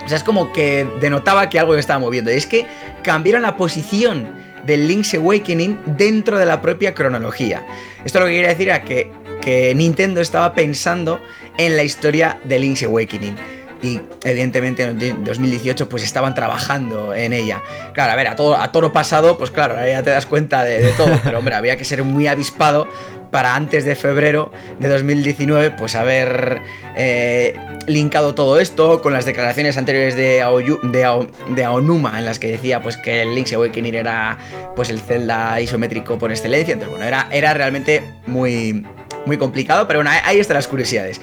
[0.05, 2.33] O sea, es como que denotaba que algo estaba moviendo.
[2.33, 2.67] Y es que
[3.03, 7.65] cambiaron la posición del Link's Awakening dentro de la propia cronología.
[8.05, 11.21] Esto lo que quería decir era que, que Nintendo estaba pensando
[11.59, 13.37] en la historia de Link's Awakening.
[13.83, 17.63] Y evidentemente en 2018 pues estaban trabajando en ella.
[17.95, 20.87] Claro, a ver, a todo, a toro pasado, pues claro, ya te das cuenta de,
[20.99, 22.87] todo, pero hombre, había que ser muy avispado
[23.31, 26.61] para antes de febrero de 2019 pues haber
[26.97, 27.55] eh,
[27.87, 30.45] linkado todo esto con las declaraciones anteriores de,
[30.83, 34.37] de, Aonuma en las que decía pues que el Link's Awakening era
[34.75, 38.85] pues el Zelda isométrico por excelencia, entonces bueno, era, era realmente muy,
[39.27, 41.21] muy complicado, pero bueno, ahí están las curiosidades.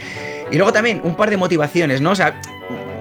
[0.51, 2.11] Y luego también un par de motivaciones, ¿no?
[2.11, 2.39] O sea,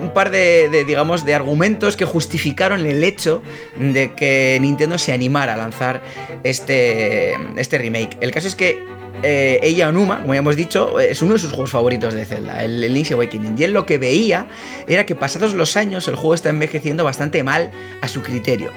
[0.00, 3.42] un par de, digamos, de argumentos que justificaron el hecho
[3.78, 6.02] de que Nintendo se animara a lanzar
[6.42, 8.16] este, este remake.
[8.20, 8.85] El caso es que
[9.22, 12.62] eh, ella Onuma, como ya hemos dicho, es uno de sus juegos favoritos de Zelda,
[12.62, 13.56] el, Link's Awakening.
[13.59, 14.46] Y él lo que veía
[14.87, 17.70] era que pasados los años el juego está envejeciendo bastante mal
[18.02, 18.70] a su criterio.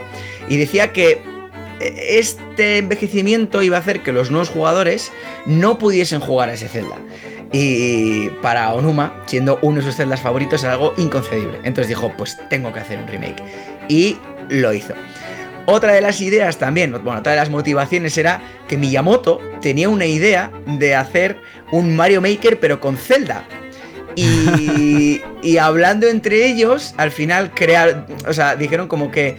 [0.47, 1.21] Y decía que
[1.79, 5.11] este envejecimiento iba a hacer que los nuevos jugadores
[5.45, 6.97] no pudiesen jugar a ese Zelda.
[7.51, 11.57] Y para Onuma, siendo uno de sus celdas favoritos, era algo inconcebible.
[11.63, 13.41] Entonces dijo, pues tengo que hacer un remake.
[13.87, 14.17] Y
[14.49, 14.93] lo hizo.
[15.65, 20.05] Otra de las ideas también, bueno, otra de las motivaciones era que Miyamoto tenía una
[20.05, 21.37] idea de hacer
[21.71, 23.43] un Mario Maker pero con Zelda.
[24.15, 29.37] Y, y hablando entre ellos, al final crear, o sea, dijeron como que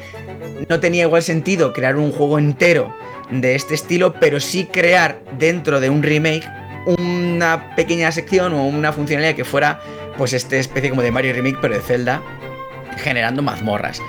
[0.68, 2.94] no tenía igual sentido crear un juego entero
[3.30, 6.46] de este estilo, pero sí crear dentro de un remake
[6.86, 9.80] una pequeña sección o una funcionalidad que fuera
[10.16, 12.22] pues esta especie como de Mario Remake pero de Zelda
[12.96, 14.00] generando mazmorras.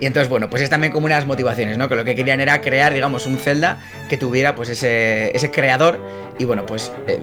[0.00, 1.88] Y entonces, bueno, pues es también como unas motivaciones, ¿no?
[1.88, 6.00] Que lo que querían era crear, digamos, un Zelda que tuviera pues ese, ese creador
[6.38, 7.20] y bueno, pues eh,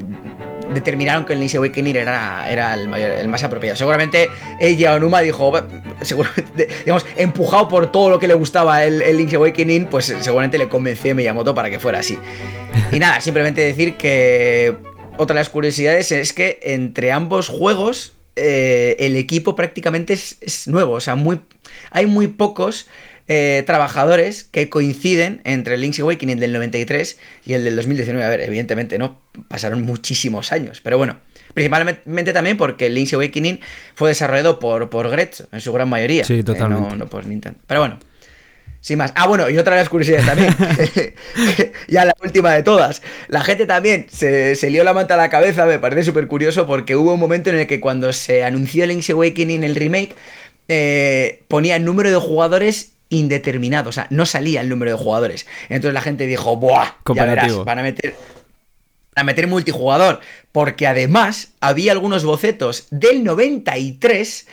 [0.73, 3.75] determinaron que el Link's Awakening era, era el, más apropiado.
[3.75, 5.51] Seguramente ella Onuma dijo,
[6.01, 10.57] seguramente, digamos, empujado por todo lo que le gustaba el, el Link's Awakening, pues seguramente
[10.57, 12.17] le convenció a Miyamoto para que fuera así.
[12.91, 14.75] Y nada, simplemente decir que
[15.17, 20.93] otra de las curiosidades es que entre ambos juegos eh, el equipo prácticamente es, nuevo.
[20.93, 21.41] O sea, muy,
[21.89, 22.87] hay muy pocos
[23.27, 28.23] eh, trabajadores que coinciden entre el Link's Awakening del 93 y el del 2019.
[28.23, 30.79] A ver, evidentemente no, pasaron muchísimos años.
[30.81, 31.17] Pero bueno,
[31.53, 33.59] principalmente también porque el Link's Awakening
[33.95, 36.23] fue desarrollado por, por Gretsch en su gran mayoría.
[36.23, 36.89] Sí, totalmente.
[36.89, 37.59] no, no por Nintendo.
[37.67, 37.99] Pero bueno,
[38.79, 39.11] sin más.
[39.15, 40.55] Ah, bueno, y otra de las curiosidades también.
[41.89, 43.01] ya la última de todas.
[43.27, 46.65] La gente también se, se lió la manta a la cabeza, me parece súper curioso,
[46.65, 50.15] porque hubo un momento en el que cuando se anunció Link's Awakening, el remake,
[50.69, 55.47] eh, ponía el número de jugadores indeterminado, o sea, no salía el número de jugadores.
[55.69, 56.95] Entonces la gente dijo, ¡buah!
[57.13, 58.15] Ya verás, van a meter,
[59.15, 60.19] a meter multijugador.
[60.51, 64.47] Porque además había algunos bocetos del 93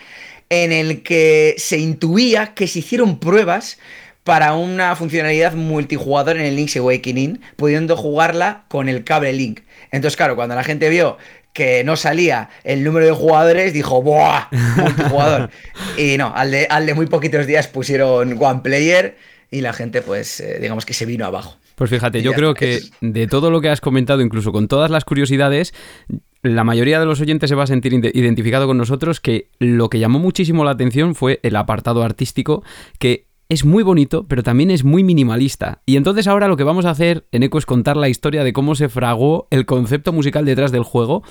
[0.50, 3.78] en el que se intuía que se hicieron pruebas
[4.24, 9.60] para una funcionalidad multijugador en el Link's Awakening, pudiendo jugarla con el cable Link.
[9.90, 11.18] Entonces, claro, cuando la gente vio
[11.54, 14.48] que no salía el número de jugadores, dijo, ¡buah!
[14.76, 15.50] Multijugador.
[15.96, 19.16] y no, al de, al de muy poquitos días pusieron One Player
[19.50, 21.56] y la gente, pues, eh, digamos que se vino abajo.
[21.76, 25.04] Pues fíjate, yo creo que de todo lo que has comentado, incluso con todas las
[25.04, 25.74] curiosidades,
[26.42, 29.98] la mayoría de los oyentes se va a sentir identificado con nosotros que lo que
[29.98, 32.62] llamó muchísimo la atención fue el apartado artístico
[32.98, 35.80] que es muy bonito, pero también es muy minimalista.
[35.86, 38.52] Y entonces ahora lo que vamos a hacer en Eco es contar la historia de
[38.52, 41.22] cómo se fragó el concepto musical detrás del juego.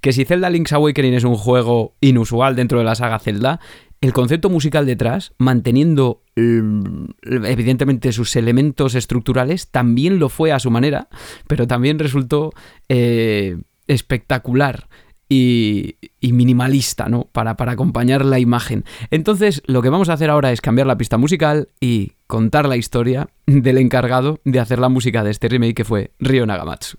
[0.00, 3.60] Que si Zelda Link's Awakening es un juego inusual dentro de la saga Zelda,
[4.00, 11.08] el concepto musical detrás, manteniendo evidentemente sus elementos estructurales, también lo fue a su manera,
[11.46, 12.52] pero también resultó
[12.88, 14.88] eh, espectacular
[15.30, 17.28] y, minimalista, ¿no?
[17.32, 18.84] Para, para acompañar la imagen.
[19.10, 22.76] Entonces, lo que vamos a hacer ahora es cambiar la pista musical y contar la
[22.76, 26.98] historia del encargado de hacer la música de este remake que fue Ryo Nagamatsu.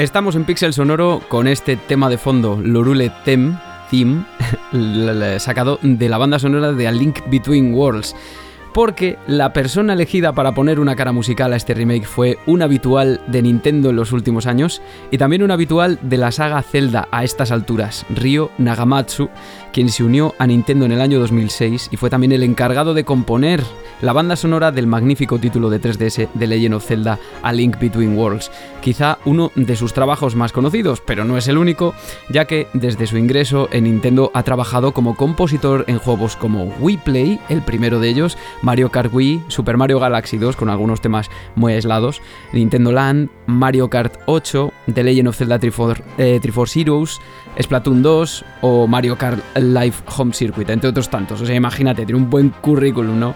[0.00, 3.58] Estamos en Pixel Sonoro con este tema de fondo, Lorule Tem,
[3.90, 4.24] Theme,
[5.38, 8.16] sacado de la banda sonora de A Link Between Worlds
[8.72, 13.20] porque la persona elegida para poner una cara musical a este remake fue un habitual
[13.26, 17.24] de Nintendo en los últimos años y también un habitual de la saga Zelda a
[17.24, 19.28] estas alturas, Ryo Nagamatsu,
[19.72, 23.04] quien se unió a Nintendo en el año 2006 y fue también el encargado de
[23.04, 23.62] componer
[24.00, 28.16] la banda sonora del magnífico título de 3DS de Legend of Zelda A Link Between
[28.16, 31.94] Worlds, quizá uno de sus trabajos más conocidos, pero no es el único,
[32.30, 36.96] ya que desde su ingreso en Nintendo ha trabajado como compositor en juegos como Wii
[36.98, 41.30] Play, el primero de ellos, Mario Kart Wii, Super Mario Galaxy 2 con algunos temas
[41.54, 46.40] muy aislados, Nintendo Land, Mario Kart 8, The Legend of Zelda Triforce, eh,
[46.74, 47.20] Heroes,
[47.58, 51.40] Splatoon 2 o Mario Kart Live Home Circuit, entre otros tantos.
[51.40, 53.34] O sea, imagínate, tiene un buen currículum, ¿no?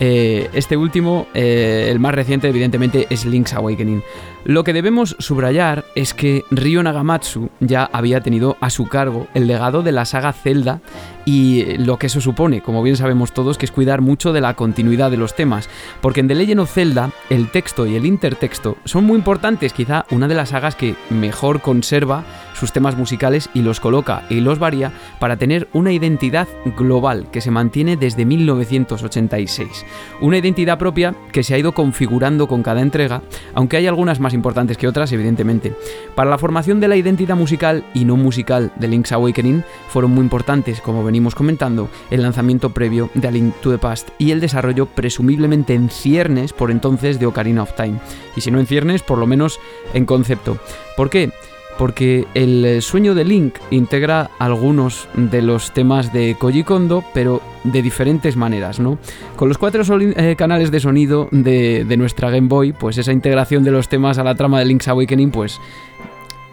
[0.00, 4.02] Eh, este último, eh, el más reciente, evidentemente, es Link's Awakening.
[4.44, 9.46] Lo que debemos subrayar es que Ryo Nagamatsu ya había tenido a su cargo el
[9.46, 10.80] legado de la saga Zelda
[11.24, 14.54] y lo que eso supone, como bien sabemos todos, que es cuidar mucho de la
[14.54, 15.68] continuidad de los temas,
[16.00, 20.04] porque en The Legend of Zelda el texto y el intertexto son muy importantes, quizá
[20.10, 22.24] una de las sagas que mejor conserva
[22.62, 27.40] sus temas musicales y los coloca y los varía para tener una identidad global que
[27.40, 29.84] se mantiene desde 1986.
[30.20, 33.22] Una identidad propia que se ha ido configurando con cada entrega,
[33.54, 35.74] aunque hay algunas más importantes que otras, evidentemente.
[36.14, 40.22] Para la formación de la identidad musical y no musical de Link's Awakening fueron muy
[40.22, 44.40] importantes, como venimos comentando, el lanzamiento previo de A Link to the Past y el
[44.40, 48.00] desarrollo presumiblemente en ciernes por entonces de Ocarina of Time.
[48.34, 49.60] Y si no en ciernes, por lo menos
[49.92, 50.56] en concepto.
[50.96, 51.30] ¿Por qué?
[51.78, 57.82] porque el sueño de Link integra algunos de los temas de Koji Kondo, pero de
[57.82, 58.98] diferentes maneras, ¿no?
[59.36, 63.64] Con los cuatro eh, canales de sonido de, de, nuestra Game Boy, pues esa integración
[63.64, 65.60] de los temas a la trama de Link's Awakening, pues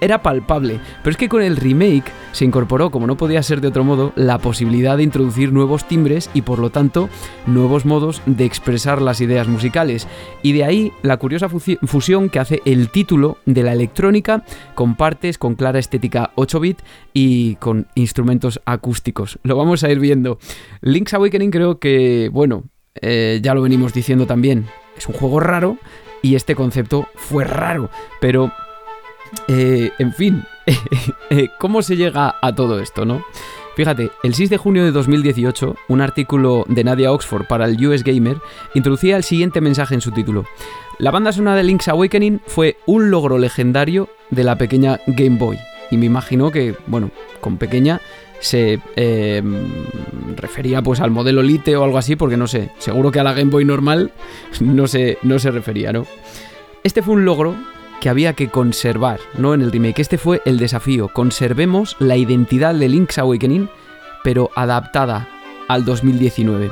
[0.02, 3.68] era palpable, pero es que con el remake se incorporó, como no podía ser de
[3.68, 7.10] otro modo, la posibilidad de introducir nuevos timbres y por lo tanto
[7.48, 10.08] nuevos modos de expresar las ideas musicales.
[10.44, 14.44] Y de ahí la curiosa fusión que hace el título de la electrónica
[14.76, 16.80] con partes con clara estética 8-bit
[17.14, 19.40] y con instrumentos acústicos.
[19.44, 20.40] Lo vamos a ir viendo.
[20.82, 22.64] Link's Awakening creo que, bueno,
[23.02, 25.78] eh, ya lo venimos diciendo también, es un juego raro
[26.22, 28.52] y este concepto fue raro, pero
[29.48, 30.44] eh, en fin,
[31.30, 33.24] eh, ¿cómo se llega a todo esto, no?
[33.76, 38.04] Fíjate, el 6 de junio de 2018, un artículo de Nadia Oxford para el US
[38.04, 38.38] Gamer
[38.74, 40.44] introducía el siguiente mensaje en su título.
[40.98, 45.58] La banda sonora de Link's Awakening fue un logro legendario de la pequeña Game Boy.
[45.92, 48.02] Y me imagino que, bueno, con pequeña
[48.42, 49.42] se eh,
[50.36, 53.34] refería pues al modelo Lite o algo así, porque no sé, seguro que a la
[53.34, 54.12] Game Boy normal
[54.60, 56.06] no se, no se refería, ¿no?
[56.84, 57.56] Este fue un logro
[58.00, 59.54] que había que conservar, ¿no?
[59.54, 60.00] En el remake.
[60.00, 61.10] Este fue el desafío.
[61.10, 63.70] Conservemos la identidad de Link's Awakening,
[64.24, 65.28] pero adaptada
[65.68, 66.72] al 2019.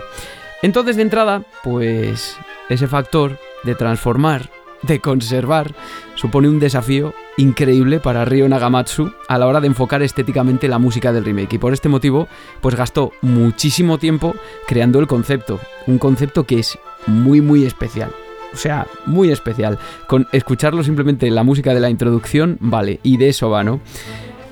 [0.62, 2.38] Entonces, de entrada, pues
[2.70, 4.50] ese factor de transformar,
[4.82, 5.74] de conservar,
[6.16, 11.14] supone un desafío increíble para Ryo Nagamatsu a la hora de enfocar estéticamente la música
[11.14, 11.54] del remake.
[11.54, 12.28] Y por este motivo,
[12.62, 14.36] pues gastó muchísimo tiempo
[14.68, 15.60] creando el concepto.
[15.86, 18.12] Un concepto que es muy, muy especial.
[18.54, 19.78] O sea, muy especial.
[20.08, 23.80] Con escucharlo simplemente la música de la introducción, vale, y de eso va, ¿no?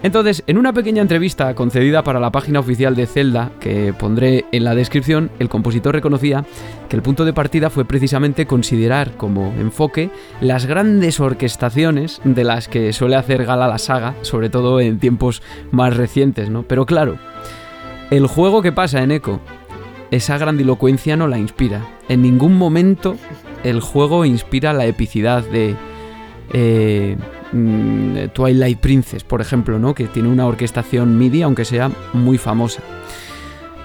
[0.03, 4.63] Entonces, en una pequeña entrevista concedida para la página oficial de Zelda, que pondré en
[4.63, 6.45] la descripción, el compositor reconocía
[6.89, 12.67] que el punto de partida fue precisamente considerar como enfoque las grandes orquestaciones de las
[12.67, 15.41] que suele hacer gala la saga, sobre todo en tiempos
[15.71, 16.61] más recientes, ¿no?
[16.61, 17.17] Pero claro,
[18.11, 19.39] el juego que pasa en Echo,
[20.11, 21.81] esa grandilocuencia no la inspira.
[22.09, 23.15] En ningún momento
[23.65, 25.75] el juego inspira la epicidad de...
[26.53, 27.17] Eh,
[27.55, 29.95] Mm, Twilight Princess, por ejemplo, ¿no?
[29.95, 32.81] que tiene una orquestación MIDI, aunque sea muy famosa.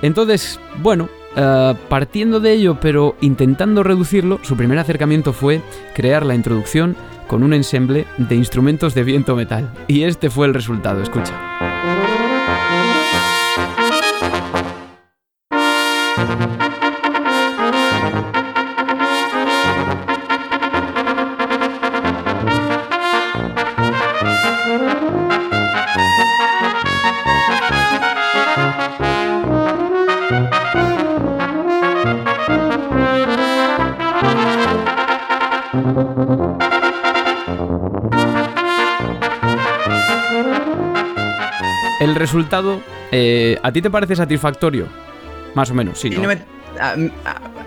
[0.03, 5.61] Entonces, bueno, eh, partiendo de ello, pero intentando reducirlo, su primer acercamiento fue
[5.95, 6.97] crear la introducción
[7.29, 9.71] con un ensemble de instrumentos de viento metal.
[9.87, 11.70] Y este fue el resultado, escucha.
[42.31, 44.87] Resultado, eh, ¿a ti te parece satisfactorio?
[45.55, 46.11] Más o menos, sí.
[46.11, 46.23] ¿no?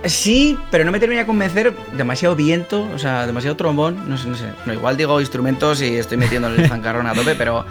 [0.06, 4.30] sí, pero no me termina de convencer demasiado viento, o sea, demasiado trombón, no sé,
[4.30, 4.46] no sé.
[4.66, 7.66] No, igual digo instrumentos y estoy metiendo el zancarrón a tope, pero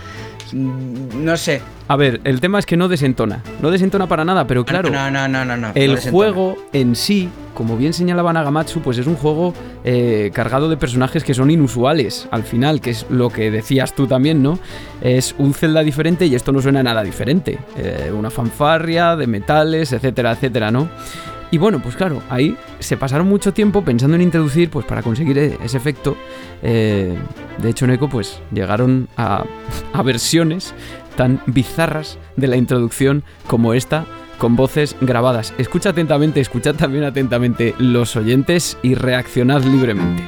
[0.52, 1.60] no sé.
[1.88, 3.42] A ver, el tema es que no desentona.
[3.60, 4.90] No desentona para nada, pero claro.
[4.90, 5.72] No, no, no, no, no.
[5.74, 9.52] El juego en sí, como bien señalaba Nagamatsu, pues es un juego
[9.84, 14.06] eh, cargado de personajes que son inusuales al final, que es lo que decías tú
[14.06, 14.58] también, ¿no?
[15.00, 17.58] Es un Zelda diferente y esto no suena nada diferente.
[17.76, 20.88] Eh, una fanfarria de metales, etcétera, etcétera, ¿no?
[21.52, 25.36] Y bueno, pues claro, ahí se pasaron mucho tiempo pensando en introducir, pues para conseguir
[25.36, 26.16] e-, ese efecto.
[26.62, 27.14] Eh,
[27.58, 29.44] de hecho, en Echo, pues llegaron a,
[29.92, 30.74] a versiones
[31.14, 34.06] tan bizarras de la introducción como esta,
[34.38, 35.52] con voces grabadas.
[35.58, 40.24] Escucha atentamente, escuchad también atentamente los oyentes y reaccionad libremente.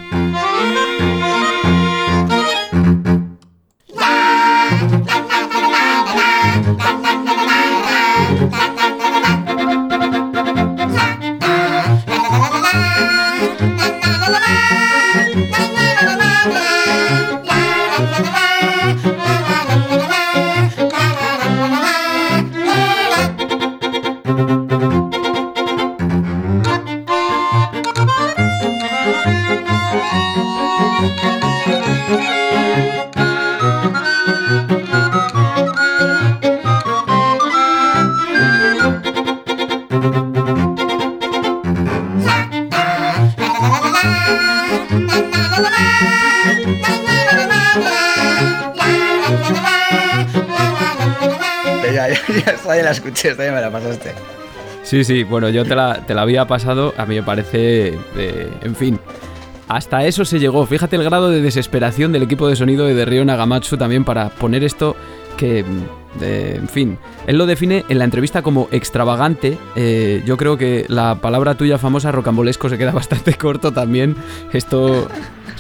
[53.25, 54.13] Ya me la pasaste.
[54.83, 58.51] Sí, sí, bueno, yo te la, te la había pasado, a mí me parece, eh,
[58.63, 59.01] en fin,
[59.67, 60.67] hasta eso se llegó.
[60.67, 64.63] Fíjate el grado de desesperación del equipo de sonido de Río Nagamatsu también para poner
[64.63, 64.95] esto
[65.39, 65.65] que,
[66.21, 69.59] en fin, él lo define en la entrevista como extravagante.
[69.77, 74.17] Eh, yo creo que la palabra tuya famosa, rocambolesco, se queda bastante corto también.
[74.53, 75.09] Esto,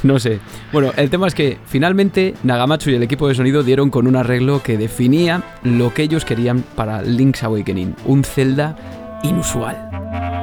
[0.02, 0.40] no sé.
[0.72, 4.16] Bueno, el tema es que finalmente Nagamatsu y el equipo de sonido dieron con un
[4.16, 7.94] arreglo que definía lo que ellos querían para Link's Awakening.
[8.06, 8.76] Un Zelda
[9.22, 10.33] inusual.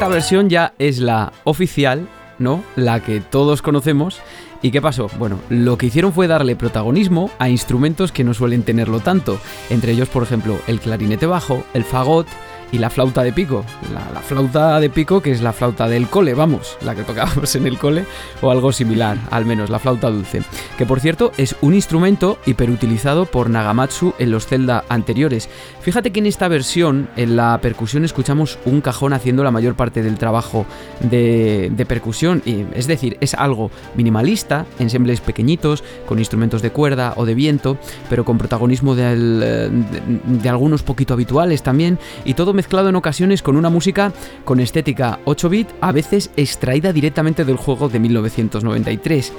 [0.00, 2.64] Esta versión ya es la oficial, ¿no?
[2.74, 4.22] La que todos conocemos.
[4.62, 5.10] ¿Y qué pasó?
[5.18, 9.38] Bueno, lo que hicieron fue darle protagonismo a instrumentos que no suelen tenerlo tanto.
[9.68, 12.26] Entre ellos, por ejemplo, el clarinete bajo, el fagot
[12.72, 13.64] y la flauta de pico.
[13.92, 17.54] La, la, flauta de pico que es la flauta del cole, vamos, la que tocábamos
[17.56, 18.04] en el cole
[18.40, 20.42] o algo similar, al menos la flauta dulce.
[20.78, 25.48] Que por cierto es un instrumento hiperutilizado por Nagamatsu en los Zelda anteriores.
[25.80, 30.02] Fíjate que en esta versión, en la percusión, escuchamos un cajón haciendo la mayor parte
[30.02, 30.66] del trabajo
[31.00, 32.42] de, de percusión.
[32.44, 37.78] Y, es decir, es algo minimalista, ensembles pequeñitos, con instrumentos de cuerda o de viento,
[38.08, 43.56] pero con protagonismo de, de algunos poquito habituales también, y todo mezclado en ocasiones con
[43.56, 44.12] una música
[44.44, 49.32] con estética 8-bit, a veces extraída directamente del juego de 1993.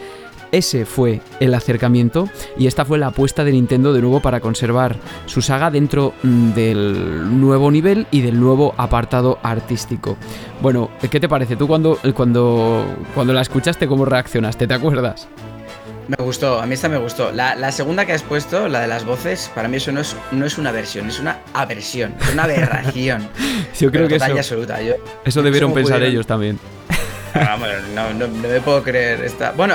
[0.52, 4.96] Ese fue el acercamiento y esta fue la apuesta de Nintendo de nuevo para conservar
[5.28, 10.18] su saga dentro del nuevo nivel y del nuevo apartado artístico.
[10.60, 11.56] Bueno, ¿qué te parece?
[11.56, 14.66] ¿Tú cuando, cuando, cuando la escuchaste cómo reaccionaste?
[14.66, 15.28] ¿Te acuerdas?
[16.18, 17.32] Me gustó, a mí esta me gustó.
[17.32, 20.18] La, la, segunda que has puesto, la de las voces, para mí eso no es,
[20.32, 23.30] no es una versión, es una aversión, es una aberración.
[23.80, 24.82] Yo creo que eso, absoluta.
[24.82, 26.14] Yo, eso debieron pensar pudieron...
[26.14, 26.60] ellos también.
[27.34, 29.24] Vamos, no, no, no, me puedo creer.
[29.24, 29.74] Está, bueno,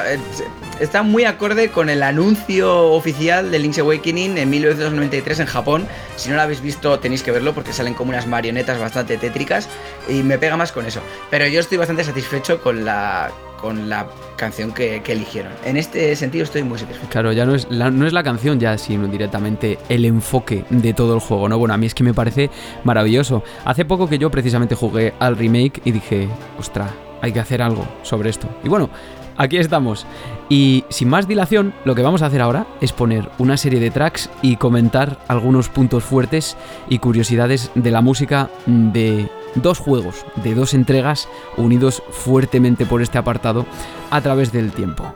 [0.78, 5.88] está muy acorde con el anuncio oficial de Link's Awakening en 1993 en Japón.
[6.16, 9.70] Si no lo habéis visto, tenéis que verlo porque salen como unas marionetas bastante tétricas
[10.06, 11.00] y me pega más con eso.
[11.30, 15.52] Pero yo estoy bastante satisfecho con la, con la canción que, eligieron.
[15.64, 17.08] En este sentido estoy muy satisfecho.
[17.10, 20.92] Claro, ya no es, la, no es la canción ya, sino directamente el enfoque de
[20.92, 21.58] todo el juego, ¿no?
[21.58, 22.50] Bueno, a mí es que me parece
[22.84, 23.42] maravilloso.
[23.64, 26.28] Hace poco que yo precisamente jugué al remake y dije,
[26.58, 26.90] ostras,
[27.22, 28.48] hay que hacer algo sobre esto.
[28.62, 28.90] Y bueno,
[29.36, 30.06] aquí estamos.
[30.48, 33.90] Y sin más dilación, lo que vamos a hacer ahora es poner una serie de
[33.90, 36.56] tracks y comentar algunos puntos fuertes
[36.88, 43.18] y curiosidades de la música de dos juegos, de dos entregas unidos fuertemente por este
[43.18, 43.66] apartado
[44.10, 45.12] a través del tiempo.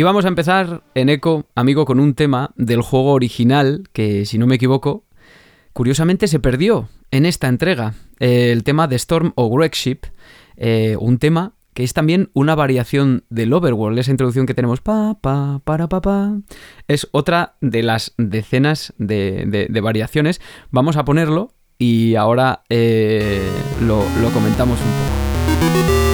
[0.00, 4.38] Y vamos a empezar en Eco, amigo, con un tema del juego original que, si
[4.38, 5.04] no me equivoco,
[5.74, 7.92] curiosamente se perdió en esta entrega.
[8.18, 10.06] Eh, el tema de Storm o Wreckship,
[10.56, 15.18] eh, un tema que es también una variación del Overworld, esa introducción que tenemos, pa,
[15.20, 16.32] pa, para, pa, pa,
[16.88, 20.40] es otra de las decenas de, de, de variaciones.
[20.70, 23.46] Vamos a ponerlo y ahora eh,
[23.82, 26.09] lo, lo comentamos un poco.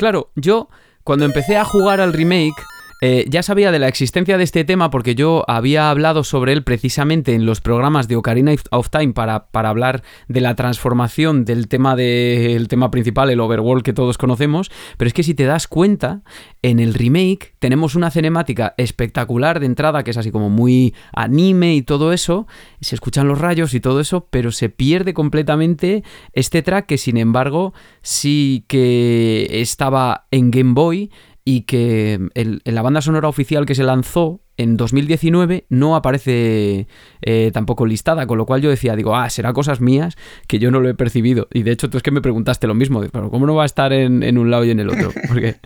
[0.00, 0.68] Claro, yo
[1.04, 2.54] cuando empecé a jugar al remake,
[3.00, 6.64] eh, ya sabía de la existencia de este tema porque yo había hablado sobre él
[6.64, 11.68] precisamente en los programas de Ocarina of Time para, para hablar de la transformación del
[11.68, 15.44] tema, de, el tema principal, el overworld que todos conocemos, pero es que si te
[15.44, 16.22] das cuenta,
[16.62, 21.74] en el remake tenemos una cinemática espectacular de entrada que es así como muy anime
[21.74, 22.46] y todo eso,
[22.80, 27.16] se escuchan los rayos y todo eso, pero se pierde completamente este track que sin
[27.16, 27.72] embargo
[28.02, 31.10] sí que estaba en Game Boy
[31.44, 36.86] y que el, en la banda sonora oficial que se lanzó en 2019 no aparece
[37.22, 40.16] eh, tampoco listada, con lo cual yo decía, digo, ah, será cosas mías
[40.46, 41.48] que yo no lo he percibido.
[41.52, 43.66] Y de hecho tú es que me preguntaste lo mismo, pero ¿cómo no va a
[43.66, 45.12] estar en, en un lado y en el otro?
[45.28, 45.56] Porque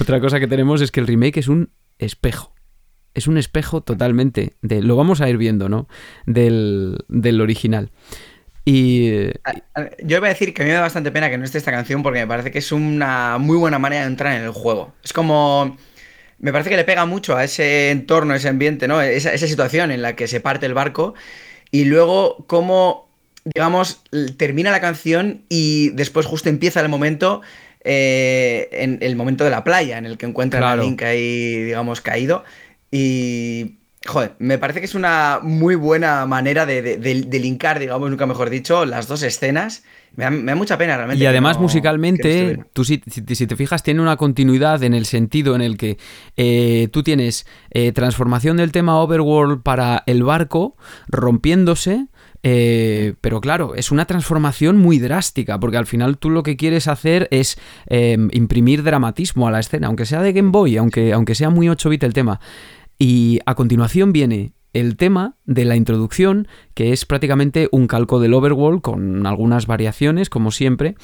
[0.00, 2.52] otra cosa que tenemos es que el remake es un espejo.
[3.14, 5.86] Es un espejo totalmente, de, lo vamos a ir viendo, ¿no?
[6.26, 7.90] Del, del original.
[8.64, 9.26] Y...
[10.02, 11.72] Yo iba a decir que a mí me da bastante pena que no esté esta
[11.72, 14.92] canción porque me parece que es una muy buena manera de entrar en el juego.
[15.02, 15.76] Es como...
[16.38, 19.00] Me parece que le pega mucho a ese entorno, ese ambiente, ¿no?
[19.00, 21.14] Esa, esa situación en la que se parte el barco
[21.70, 23.08] y luego cómo,
[23.44, 24.02] digamos,
[24.36, 27.42] termina la canción y después justo empieza el momento,
[27.84, 30.82] eh, en el momento de la playa, en el que encuentran claro.
[30.82, 32.44] a Link ahí, digamos, caído.
[32.90, 37.78] Y Joder, me parece que es una muy buena manera de, de, de, de, linkar,
[37.78, 39.84] digamos, nunca mejor dicho, las dos escenas.
[40.14, 41.22] Me da, me da mucha pena realmente.
[41.22, 45.54] Y además, no, musicalmente, no tú si, te fijas, tiene una continuidad en el sentido
[45.54, 45.98] en el que
[46.36, 50.76] eh, tú tienes eh, transformación del tema Overworld para el barco
[51.08, 52.08] rompiéndose.
[52.44, 56.88] Eh, pero claro, es una transformación muy drástica, porque al final tú lo que quieres
[56.88, 61.34] hacer es eh, imprimir dramatismo a la escena, aunque sea de Game Boy, aunque, aunque
[61.34, 62.40] sea muy 8 bit el tema.
[63.04, 68.32] Y a continuación viene el tema de la introducción, que es prácticamente un calco del
[68.32, 70.94] Overworld con algunas variaciones, como siempre.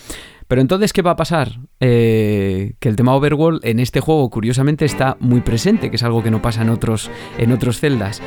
[0.47, 1.59] Pero entonces, ¿qué va a pasar?
[1.81, 6.23] Eh, que el tema Overworld en este juego, curiosamente, está muy presente, que es algo
[6.23, 8.23] que no pasa en otros, en otros celdas.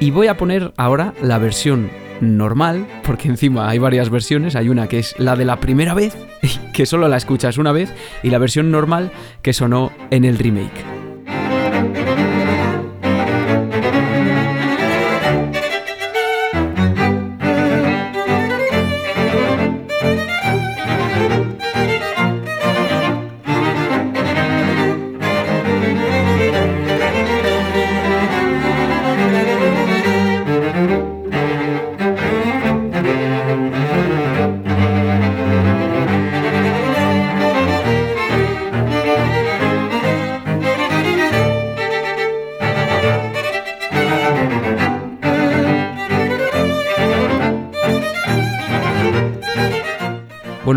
[0.00, 1.90] Y voy a poner ahora la versión
[2.22, 6.16] normal, porque encima hay varias versiones, hay una que es la de la primera vez,
[6.72, 7.92] que solo la escuchas una vez,
[8.22, 9.12] y la versión normal
[9.42, 10.99] que sonó en el remake.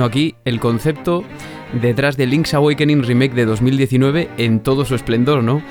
[0.04, 1.24] Aquí el concepto
[1.82, 5.62] detrás de Link's Awakening Remake de 2019 en todo su esplendor, ¿no?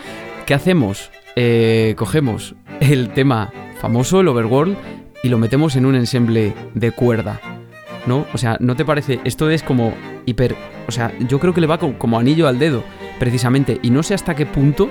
[0.46, 1.10] ¿Qué hacemos?
[1.36, 4.76] Eh, cogemos el tema famoso, el Overworld,
[5.22, 7.40] y lo metemos en un ensemble de cuerda,
[8.06, 8.26] ¿no?
[8.32, 9.20] O sea, ¿no te parece?
[9.24, 9.92] Esto es como
[10.24, 10.56] hiper...
[10.88, 12.84] O sea, yo creo que le va como anillo al dedo,
[13.18, 14.88] precisamente, y no sé hasta qué punto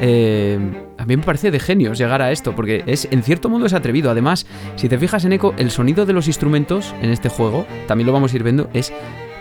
[0.00, 0.58] eh,
[0.96, 3.74] a mí me parece de genios llegar a esto, porque es en cierto modo es
[3.74, 4.10] atrevido.
[4.10, 4.46] Además,
[4.76, 8.12] si te fijas en Eco, el sonido de los instrumentos en este juego, también lo
[8.12, 8.92] vamos a ir viendo, es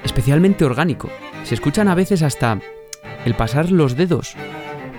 [0.04, 1.10] especialmente orgánico.
[1.44, 2.60] Se escuchan a veces hasta
[3.26, 4.36] el pasar los dedos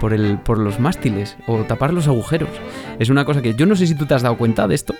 [0.00, 2.50] por, el, por los mástiles o tapar los agujeros.
[2.98, 4.94] Es una cosa que yo no sé si tú te has dado cuenta de esto.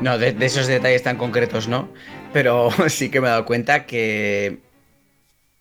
[0.00, 1.88] No, de, esos detalles tan concretos no,
[2.32, 4.58] pero sí que me he dado cuenta que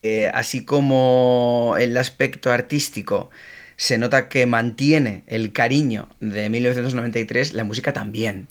[0.04, 3.30] eh, así como el aspecto artístico
[3.78, 8.48] se nota que mantiene el cariño de 1993, la música también.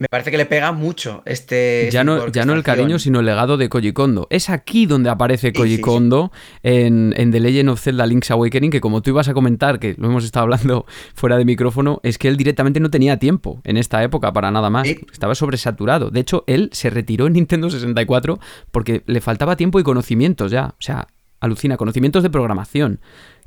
[0.00, 1.90] Me parece que le pega mucho este.
[1.92, 4.26] Ya no, ya no el cariño, sino el legado de Koji Kondo.
[4.30, 6.32] Es aquí donde aparece Koji Kondo
[6.62, 10.08] En, The Legend of Zelda Link's Awakening, que como tú ibas a comentar, que lo
[10.08, 14.02] hemos estado hablando fuera de micrófono, es que él directamente no tenía tiempo en esta
[14.02, 14.88] época para nada más.
[14.88, 16.10] Estaba sobresaturado.
[16.10, 18.40] De hecho, él se retiró en Nintendo 64
[18.70, 20.76] porque le faltaba tiempo y conocimientos ya.
[20.78, 21.08] O sea,
[21.40, 23.00] alucina, conocimientos de programación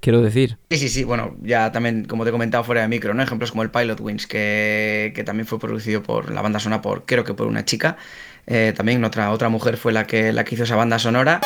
[0.04, 0.58] quiero decir.
[0.70, 3.24] Sí, sí, sí, bueno, ya también, como te he comentado fuera de micro, ¿no?
[3.24, 7.06] Ejemplos como el Pilot Wings, que, que también fue producido por la banda sonora por,
[7.06, 7.96] creo que por una chica.
[8.46, 11.40] Eh, también otra, otra mujer fue la que, la que hizo esa banda sonora.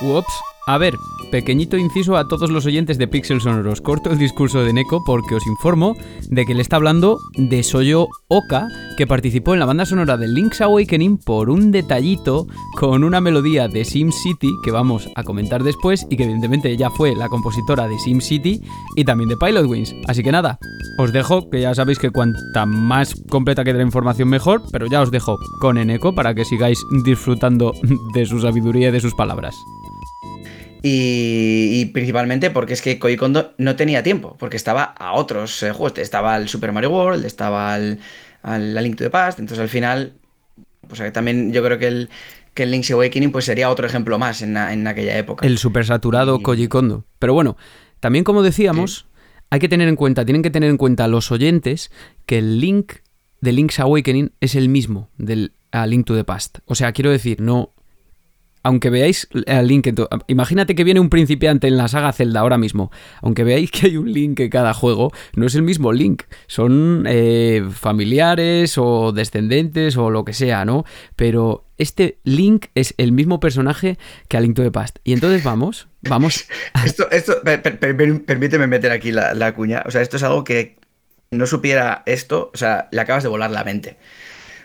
[0.00, 0.34] Ups,
[0.66, 0.94] a ver,
[1.30, 3.80] pequeñito inciso a todos los oyentes de Pixel Sonoros.
[3.80, 5.94] Corto el discurso de Neko porque os informo
[6.30, 10.28] de que le está hablando de Soyo Oka, que participó en la banda sonora de
[10.28, 12.46] Link's Awakening por un detallito
[12.78, 17.14] con una melodía de SimCity que vamos a comentar después y que evidentemente ella fue
[17.14, 18.62] la compositora de SimCity
[18.96, 19.94] y también de Pilot Wings.
[20.06, 20.58] Así que nada,
[20.98, 25.02] os dejo, que ya sabéis que cuanta más completa quede la información mejor, pero ya
[25.02, 27.74] os dejo con Eneco para que sigáis disfrutando
[28.14, 29.54] de su sabiduría y de sus palabras.
[30.86, 35.72] Y, principalmente porque es que Koji Kondo no tenía tiempo, porque estaba a otros eh,
[35.72, 35.98] juegos.
[35.98, 38.00] Estaba el Super Mario World, estaba el,
[38.42, 39.38] la Link to the Past.
[39.38, 40.12] Entonces al final,
[40.86, 42.10] pues también yo creo que el,
[42.52, 45.46] que el Link's Awakening pues sería otro ejemplo más en, aquella época.
[45.46, 47.06] El super saturado Koji Kondo.
[47.18, 47.56] Pero bueno,
[48.00, 49.06] también como decíamos,
[49.48, 51.90] hay que tener en cuenta, tienen que tener en cuenta los oyentes
[52.26, 52.96] que el link
[53.40, 56.58] de Link's Awakening es el mismo del a Link to the Past.
[56.66, 57.73] O sea, quiero decir, no,
[58.64, 59.88] aunque veáis el link,
[60.26, 62.90] imagínate que viene un principiante en la saga Zelda ahora mismo,
[63.22, 67.04] aunque veáis que hay un link en cada juego, no es el mismo link, son
[67.06, 70.84] eh, familiares o descendentes o lo que sea, ¿no?
[71.14, 73.98] Pero este Link es el mismo personaje
[74.28, 74.98] que a Link to the Past.
[75.04, 76.46] Y entonces vamos, vamos.
[76.84, 79.82] esto, esto permíteme meter aquí la, la cuña.
[79.86, 80.76] O sea, esto es algo que
[81.30, 83.98] no supiera esto, o sea, le acabas de volar la mente.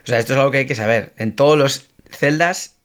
[0.03, 1.13] O sea, esto es algo que hay que saber.
[1.17, 2.78] En todos los celdas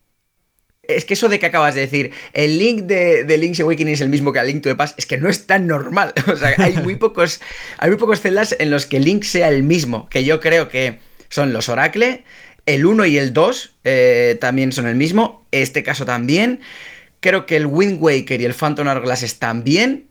[0.88, 4.00] es que eso de que acabas de decir, el link de, de, Link's Awakening es
[4.00, 6.12] el mismo que el Link to the Past, es que no es tan normal.
[6.32, 7.40] O sea, hay muy pocos,
[7.78, 10.98] hay muy pocos celdas en los que Link sea el mismo, que yo creo que
[11.28, 12.24] son los Oracle,
[12.66, 16.60] el 1 y el 2 eh, también son el mismo, este caso también.
[17.20, 20.08] Creo que el Wind Waker y el Phantom Hourglass también,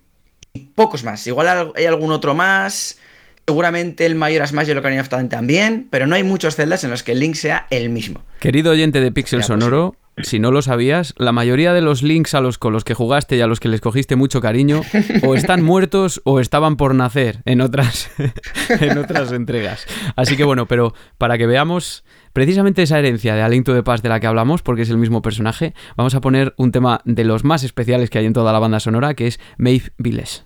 [0.54, 1.26] y pocos más.
[1.28, 3.00] Igual hay algún otro más.
[3.46, 6.84] Seguramente el mayor Smash y el Ocarina of Time también, pero no hay muchos celdas
[6.84, 8.24] en los que el Link sea el mismo.
[8.40, 12.36] Querido oyente de Pixel pues Sonoro, si no lo sabías, la mayoría de los links
[12.36, 14.82] a los con los que jugaste y a los que les cogiste mucho cariño
[15.24, 18.12] o están muertos o estaban por nacer en otras,
[18.80, 19.88] en otras entregas.
[20.16, 24.10] Así que bueno, pero para que veamos precisamente esa herencia de Aliento de Paz de
[24.10, 27.44] la que hablamos, porque es el mismo personaje, vamos a poner un tema de los
[27.44, 30.46] más especiales que hay en toda la banda sonora, que es Maeve Viles.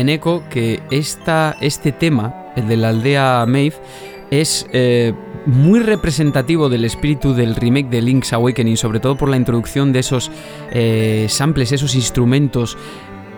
[0.00, 3.76] En Echo, que esta, este tema, el de la aldea Maeve,
[4.30, 5.12] es eh,
[5.46, 10.00] muy representativo del espíritu del remake de Link's Awakening, sobre todo por la introducción de
[10.00, 10.30] esos
[10.72, 12.76] eh, samples, esos instrumentos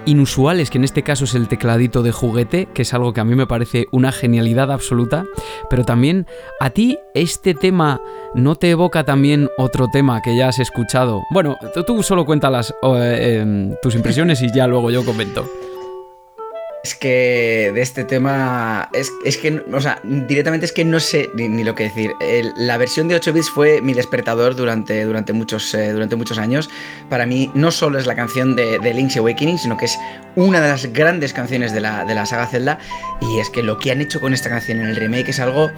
[0.04, 3.24] inusuales, que en este caso es el tecladito de juguete, que es algo que a
[3.24, 5.24] mí me parece una genialidad absoluta,
[5.70, 6.26] pero también
[6.60, 8.00] a ti este tema
[8.34, 11.22] no te evoca también otro tema que ya has escuchado.
[11.30, 11.56] Bueno,
[11.86, 15.48] tú solo cuéntalas eh, em, tus impresiones y ya luego yo comento.
[16.84, 21.30] Es que de este tema, es, es, que, o sea, directamente es que no sé
[21.36, 22.12] ni, lo que decir.
[22.56, 26.68] la versión de 8 bits fue mi despertador durante, durante, muchos, eh, durante muchos años.
[27.08, 29.96] Para mí no solo es la canción de, Link's Awakening, sino que es
[30.34, 32.80] una de las grandes canciones de la, de la saga Zelda.
[33.20, 35.70] Y es que lo que han hecho con esta canción en el remake es algo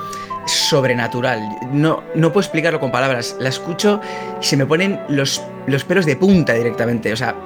[0.46, 1.40] sobrenatural.
[1.70, 3.36] No, no puedo explicarlo con palabras.
[3.38, 4.00] La escucho
[4.40, 7.12] y se me ponen los, los pelos de punta directamente.
[7.12, 7.36] O sea,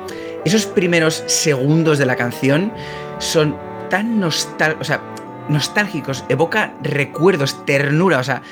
[0.44, 2.72] esos primeros segundos de la canción
[3.18, 3.56] son
[3.90, 5.00] tan nostal o sea,
[5.48, 8.42] nostálgicos, evoca recuerdos, ternura, o sea,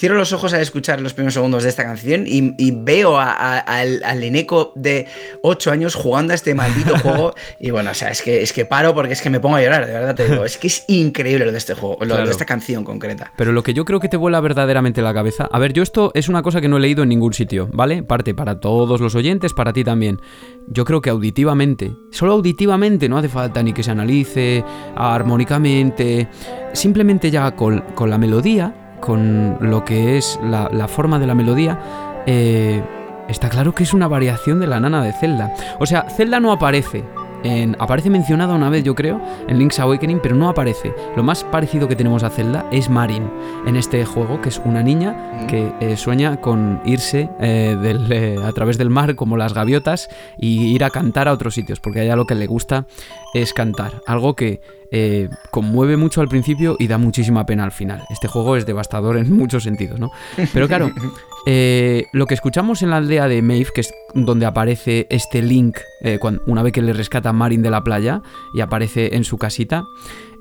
[0.00, 4.24] cierro los ojos al escuchar los primeros segundos de esta canción y, veo al, al,
[4.24, 5.06] Eneco de
[5.42, 7.34] 8 años jugando a este maldito juego.
[7.58, 9.62] Y bueno, o sea, es que, es que paro porque es que me pongo a
[9.62, 10.46] llorar, de verdad te digo.
[10.46, 13.30] Es que es increíble lo de este juego, lo de esta canción concreta.
[13.36, 15.46] Pero lo que yo creo que te vuela verdaderamente la cabeza.
[15.52, 18.02] A ver, yo esto es una cosa que no he leído en ningún sitio, ¿vale?
[18.02, 20.22] Parte para todos los oyentes, para ti también.
[20.66, 24.64] Yo creo que auditivamente, solo auditivamente, no hace falta ni que se analice
[24.96, 26.26] armónicamente.
[26.72, 31.78] Simplemente ya con, con la melodía con lo que es la, forma de la melodía,
[32.26, 32.82] eh,
[33.28, 35.54] está claro que es una variación de la nana de Zelda.
[35.78, 37.04] O sea, Zelda no aparece
[37.78, 40.94] aparece mencionada una vez, yo creo, en Link's Awakening, pero no aparece.
[41.16, 43.30] Lo más parecido que tenemos a Zelda es Marin
[43.66, 47.76] en este juego, que es una niña que eh, sueña con irse eh,
[48.10, 51.80] eh, a través del mar como las gaviotas y ir a cantar a otros sitios,
[51.80, 52.86] porque a ella lo que le gusta
[53.34, 54.02] es cantar.
[54.06, 54.60] Algo que
[55.50, 58.04] conmueve mucho al principio y da muchísima pena al final.
[58.10, 60.10] Este juego es devastador en muchos sentidos, ¿no?
[60.52, 60.90] Pero claro,
[61.46, 65.78] Eh, lo que escuchamos en la aldea de Maeve, que es donde aparece este Link,
[66.02, 68.22] eh, una vez que le rescata a Marin de la playa
[68.52, 69.84] y aparece en su casita,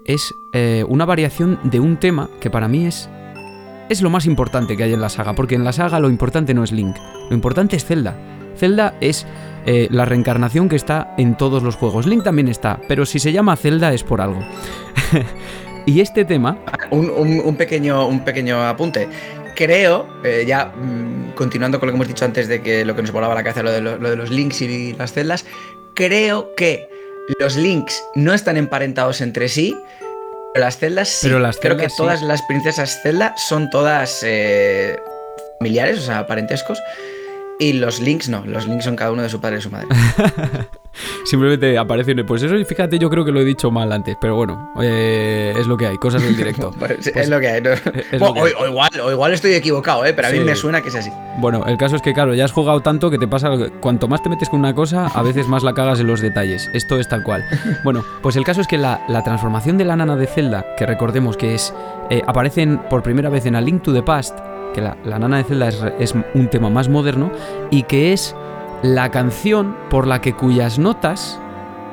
[0.05, 3.09] es eh, una variación de un tema que para mí es,
[3.89, 6.53] es lo más importante que hay en la saga, porque en la saga lo importante
[6.53, 6.97] no es Link,
[7.29, 8.38] lo importante es Zelda.
[8.59, 9.25] Zelda es
[9.65, 12.07] la reencarnación que está en todos los juegos.
[12.07, 14.39] Link también está, pero si se llama Zelda es por algo.
[15.85, 16.57] y este tema...
[16.89, 19.07] Un, pequeño, un pequeño apunte
[19.59, 23.01] creo, eh, ya mm, continuando con lo que hemos dicho antes de que lo que
[23.01, 25.45] nos volaba la cabeza, lo de, lo, de los links y las celdas,
[25.93, 26.87] creo que
[27.39, 29.77] los links no están emparentados entre sí,
[30.53, 31.27] pero las celdas sí.
[31.27, 34.97] Pero las creo que todas las princesas Zelda son todas eh,
[35.59, 36.79] familiares, o sea, parentescos.
[37.59, 39.89] Y los links no, los links son cada uno de su padre y su madre.
[41.25, 42.25] Simplemente aparecen.
[42.25, 45.67] Pues eso, fíjate, yo creo que lo he dicho mal antes, pero bueno, eh, es
[45.67, 46.73] lo que hay, cosas del directo.
[46.79, 47.61] Pues es lo que hay.
[48.19, 50.13] o, igual, o igual estoy equivocado, ¿eh?
[50.13, 51.11] pero a mí me suena que es así.
[51.37, 53.51] Bueno, el caso es que, claro, ya has jugado tanto que te pasa.
[53.79, 56.69] Cuanto más te metes con una cosa, a veces más la cagas en los detalles.
[56.73, 57.45] Esto es tal cual.
[57.83, 61.37] Bueno, pues el caso es que la, transformación de la nana de Zelda, que recordemos
[61.37, 61.73] que es.
[62.09, 64.37] Eh, aparecen por primera vez en A Link to the Past,
[64.73, 65.69] que la, nana de Zelda
[65.99, 67.31] es, un tema más moderno
[67.71, 68.35] y que es
[68.83, 71.39] la canción por la que cuyas notas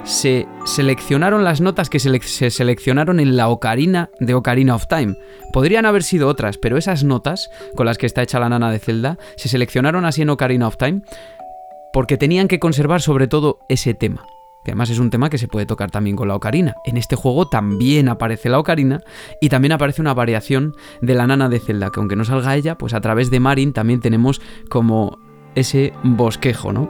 [0.04, 5.16] se seleccionaron las notas que se, seleccionaron en la Ocarina de Ocarina of Time.
[5.52, 8.78] Podrían haber sido otras, pero esas notas con las que está hecha la nana de
[8.78, 11.02] Zelda se seleccionaron así en Ocarina of Time
[11.92, 14.24] porque tenían que conservar sobre todo ese tema
[14.64, 16.74] que además es un tema que se puede tocar también con la ocarina.
[16.84, 19.00] En este juego también aparece la ocarina
[19.40, 22.76] y también aparece una variación de la nana de Zelda, que aunque no salga ella,
[22.76, 25.20] pues a través de Marin también tenemos como
[25.56, 26.88] ese bosquejo, ¿no?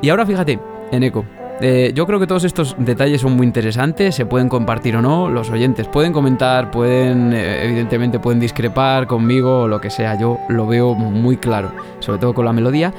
[0.00, 0.60] Y ahora fíjate,
[0.92, 1.24] en eco.
[1.60, 5.28] Eh, yo creo que todos estos detalles son muy interesantes, se pueden compartir o no,
[5.28, 10.38] los oyentes pueden comentar, pueden, eh, evidentemente pueden discrepar conmigo o lo que sea, yo
[10.48, 12.92] lo veo muy claro, sobre todo con la melodía,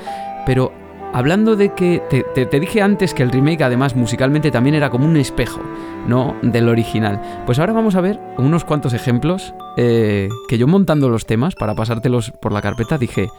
[0.45, 0.71] pero
[1.15, 2.03] Hablando de que
[2.35, 5.61] te, dije antes que el remake además musicalmente también era como un espejo,
[6.09, 6.35] ¿no?
[6.41, 7.21] Del original.
[7.45, 11.73] Pues ahora vamos a ver unos cuantos ejemplos eh, que yo montando los temas para
[11.73, 13.29] pasártelos por la carpeta dije,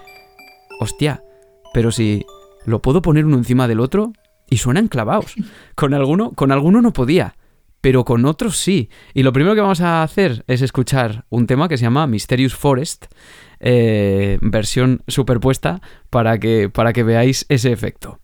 [0.81, 1.23] hostia,
[1.77, 2.25] pero si
[2.65, 4.15] lo puedo poner uno encima del otro
[4.49, 5.35] y suenan clavados.
[5.75, 7.37] Con alguno, con alguno no podía
[7.83, 8.89] pero con otros sí.
[9.15, 12.55] Y lo primero que vamos a hacer es escuchar un tema que se llama Mysterious
[12.55, 13.05] Forest,
[13.61, 18.19] eh, versión superpuesta, para que, para que veáis ese efecto.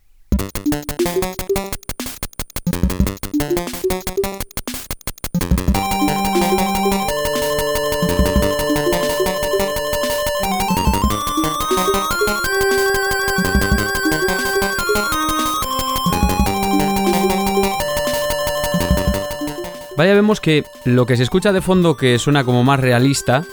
[20.03, 23.45] Vaya, vemos que lo que se escucha de fondo que suena como más realista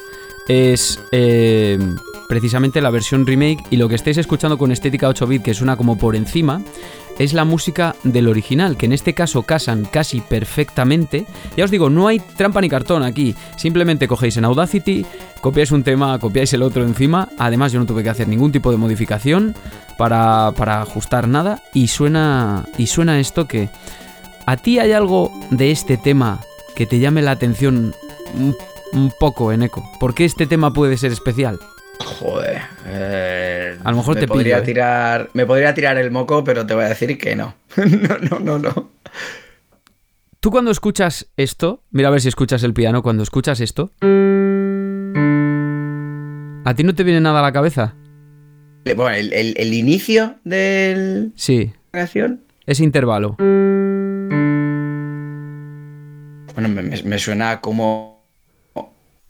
[0.47, 1.78] es eh,
[2.28, 5.78] precisamente la versión remake y lo que estáis escuchando con estética 8 bit que suena
[5.78, 6.60] como por encima
[7.20, 11.28] es la música del original, que en este caso casan casi perfectamente.
[11.56, 15.06] Ya os digo, no hay trampa ni cartón aquí, simplemente cogéis en Audacity,
[15.41, 18.72] copiáis un tema, copiáis el otro encima, además yo no tuve que hacer ningún tipo
[18.72, 19.54] de modificación
[20.00, 21.62] para, para ajustar nada.
[21.76, 23.70] Y suena, y suena esto que...
[24.50, 26.39] ¿A ti hay algo de este tema
[26.76, 27.93] que te llame la atención
[28.34, 28.56] un,
[28.93, 29.84] un poco, Eneco?
[30.00, 31.60] ¿Por qué este tema puede ser especial?
[32.04, 32.60] Joder.
[32.88, 34.66] eh, A lo mejor me te podría pillo, ¿eh?
[34.66, 35.30] tirar.
[35.34, 37.54] Me podría tirar el moco, pero te voy a decir que no.
[37.78, 38.89] no, no, no, no.
[40.39, 43.91] Tú cuando escuchas esto, mira a ver si escuchas el piano, cuando escuchas esto,
[46.66, 47.93] ¿a ti no te viene nada a la cabeza?
[48.95, 52.41] Bueno, el, el- el inicio de Sí, la canción.
[52.66, 53.36] ese intervalo.
[56.60, 58.20] Bueno, me, me- suena como.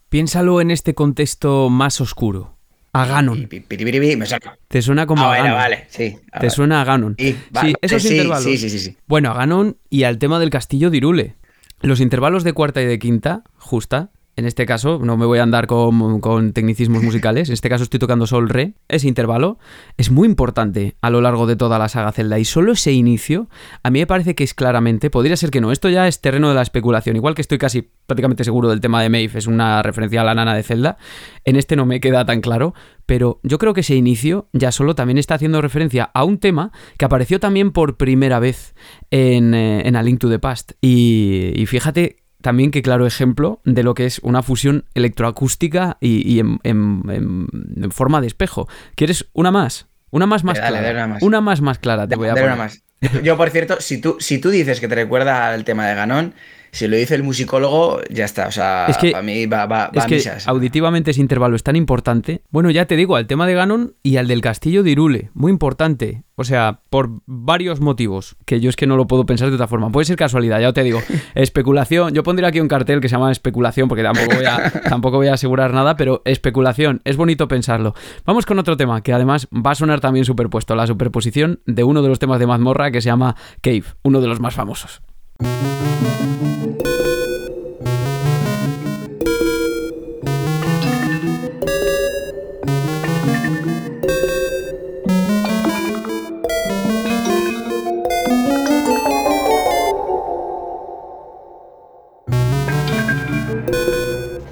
[0.08, 2.56] Piénsalo en este contexto más oscuro.
[2.92, 3.48] A Ganon.
[3.48, 4.48] Me.
[4.68, 5.52] Te suena como Ah, a Ganon.
[5.54, 6.16] vale, sí.
[6.32, 7.14] Ah, Te suena a Ganon.
[7.16, 8.44] Sí, sí, esos sí, intervalos.
[8.44, 8.96] sí, sí, sí, sí.
[9.06, 11.36] Bueno, a Ganon y al tema del castillo de Irule.
[11.82, 15.42] Los intervalos de cuarta y de quinta, justa, en este caso, no me voy a
[15.42, 19.58] andar con, con tecnicismos musicales, en este caso estoy tocando sol re, ese intervalo
[19.96, 23.48] es muy importante a lo largo de toda la saga Zelda y solo ese inicio
[23.82, 26.48] a mí me parece que es claramente, podría ser que no, esto ya es terreno
[26.48, 29.82] de la especulación, igual que estoy casi prácticamente seguro del tema de Maeve, es una
[29.82, 30.96] referencia a la nana de Zelda,
[31.44, 32.74] en este no me queda tan claro,
[33.06, 36.70] pero yo creo que ese inicio ya solo también está haciendo referencia a un tema
[36.96, 38.74] que apareció también por primera vez
[39.10, 40.72] en, eh, en A Link to the Past.
[40.80, 46.26] Y, y fíjate también que claro ejemplo de lo que es una fusión electroacústica y,
[46.30, 47.46] y en, en- en-
[47.82, 48.68] en forma de espejo.
[48.94, 49.86] ¿Quieres una más?
[50.10, 50.82] Una más más Dale, clara.
[50.86, 51.22] dale una más.
[51.22, 52.46] Una más más clara te voy a poner.
[52.46, 52.82] una más.
[53.22, 56.34] Yo, por cierto, si tú, si tú dices que te recuerda al tema de Ganon,
[56.72, 58.46] si lo dice el musicólogo, ya está.
[58.48, 60.48] O sea, Es que- para mí va, va, va Es a que misas.
[60.48, 62.42] auditivamente ese intervalo es tan importante.
[62.50, 65.30] Bueno, ya te digo, al tema de Ganon y al del castillo de Irule.
[65.34, 66.22] Muy importante.
[66.36, 68.36] O sea, por varios motivos.
[68.46, 69.90] Que yo es que no lo puedo pensar de otra forma.
[69.92, 71.00] Puede ser casualidad, ya te digo.
[71.34, 72.14] Especulación.
[72.14, 75.26] Yo pondría aquí un cartel que se llama especulación, porque tampoco voy a, tampoco voy
[75.28, 77.02] a asegurar nada, pero especulación.
[77.04, 77.94] Es bonito pensarlo.
[78.24, 80.74] Vamos con otro tema que además va a sonar también superpuesto.
[80.74, 84.28] La superposición de uno de los temas de mazmorra que se llama Cave, uno de
[84.28, 85.02] los más famosos.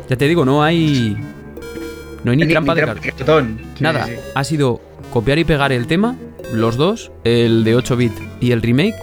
[0.09, 1.17] Ya te digo, no hay.
[2.25, 3.59] No hay ni, Ni- trampa ni de cartón.
[3.77, 4.13] Sí, Nada, sí.
[4.35, 4.81] ha sido
[5.13, 6.17] copiar y pegar el tema,
[6.53, 8.95] los dos, el de 8 bit y el remake.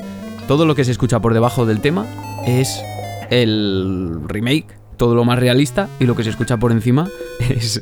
[0.47, 2.05] Todo lo que se escucha por debajo del tema
[2.45, 2.83] es
[3.31, 4.67] el remake,
[4.97, 7.09] todo lo más realista, y lo que se escucha por encima
[7.49, 7.81] es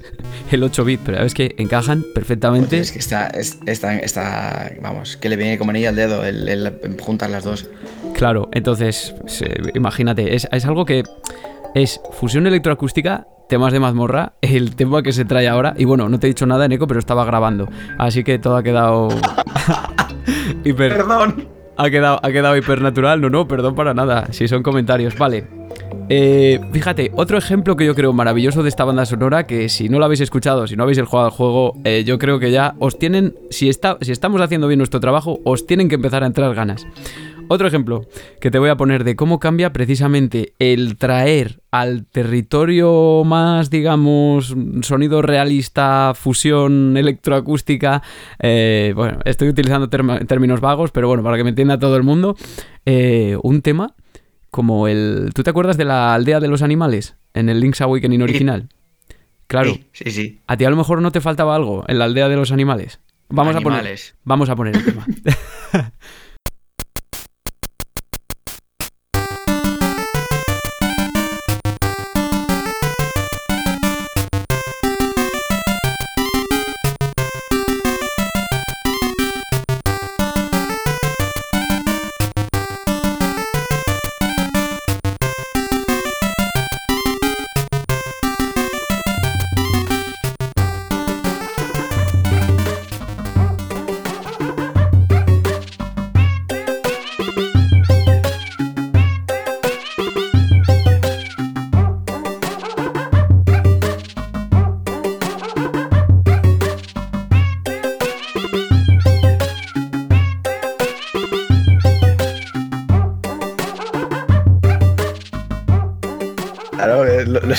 [0.52, 1.02] el 8 bit.
[1.06, 2.68] Pero es que encajan perfectamente.
[2.68, 6.24] Joder, es que está, es- está, está, vamos, que le viene como anillo al dedo
[6.24, 7.68] el, el juntar las dos.
[8.14, 9.14] Claro, entonces,
[9.74, 11.04] imagínate, es, es algo que
[11.76, 15.74] es fusión electroacústica, temas de mazmorra, el tema que se trae ahora.
[15.78, 17.68] Y bueno, no te he dicho nada, Neko, pero estaba grabando.
[18.00, 19.10] Así que todo ha quedado.
[20.64, 20.96] hiper.
[20.96, 21.48] Perdón.
[21.78, 23.22] Ha quedado, ha quedado hipernatural.
[23.22, 24.28] No, no, perdón para nada.
[24.32, 25.18] Si son comentarios.
[25.18, 25.48] Vale.
[26.10, 30.00] Eh, fíjate, otro ejemplo que yo creo maravilloso de esta banda sonora, que si no
[30.00, 33.00] lo habéis escuchado, si no habéis jugado al juego, eh, yo creo que ya os
[33.00, 36.54] tienen, si, está, si estamos haciendo bien nuestro trabajo, os tienen que empezar a entrar
[36.54, 36.86] ganas.
[37.50, 38.08] Otro ejemplo
[38.40, 44.56] que te voy a poner de cómo cambia precisamente el traer al territorio más, digamos,
[44.82, 48.02] sonido realista, fusión electroacústica.
[48.40, 52.36] eh, bueno, estoy utilizando términos vagos, pero bueno, para que me entienda todo el mundo.
[52.86, 53.94] eh, un tema
[54.50, 55.32] como el.
[55.34, 57.16] ¿Tú te acuerdas de la aldea de los animales?
[57.34, 58.70] En el Link's Awakening original.
[59.48, 59.74] Claro.
[59.74, 60.40] Sí, sí, sí.
[60.48, 63.00] A ti a lo mejor no te faltaba algo en la aldea de los animales.
[63.30, 63.80] Vamos a poner.
[63.80, 64.16] Animales.
[64.24, 65.06] Vamos a poner el tema.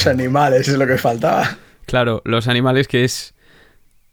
[0.05, 1.59] los animales, es lo que faltaba.
[1.87, 3.35] Claro, los animales que es...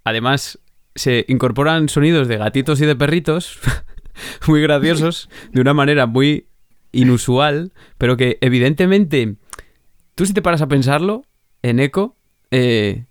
[0.03, 0.59] Además,
[0.95, 3.59] se incorporan sonidos de gatitos y de perritos
[4.47, 6.47] muy graciosos, de una manera muy
[6.91, 9.35] inusual, pero que evidentemente,
[10.15, 11.23] tú si te paras a pensarlo,
[11.61, 12.15] en Echo,
[12.49, 13.05] eh,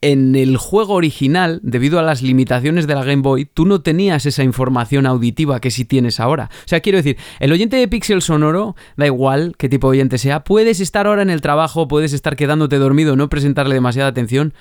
[0.00, 4.26] en el juego original, debido a las limitaciones de la Game Boy, tú no tenías
[4.26, 6.50] esa información auditiva que sí tienes ahora.
[6.52, 10.18] O sea, quiero decir, el oyente de Pixel Sonoro, da igual qué tipo de oyente
[10.18, 14.54] sea, puedes estar ahora en el trabajo, puedes estar quedándote dormido, no presentarle demasiada atención,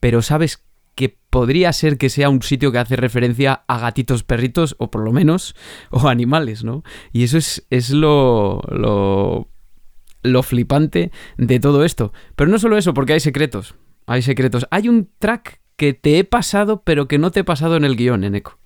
[0.00, 0.64] pero sabes
[0.94, 5.02] que podría ser que sea un sitio que hace referencia a gatitos, perritos, o por
[5.02, 5.54] lo menos,
[5.90, 6.82] o animales, ¿no?
[7.12, 9.48] Y eso es, es lo, lo,
[10.22, 12.12] lo flipante de todo esto.
[12.36, 13.74] Pero no solo eso, porque hay secretos.
[14.10, 14.66] Hay secretos.
[14.72, 17.94] Hay un track que te he pasado, pero que no te he pasado en el
[17.94, 18.58] guion, en eco.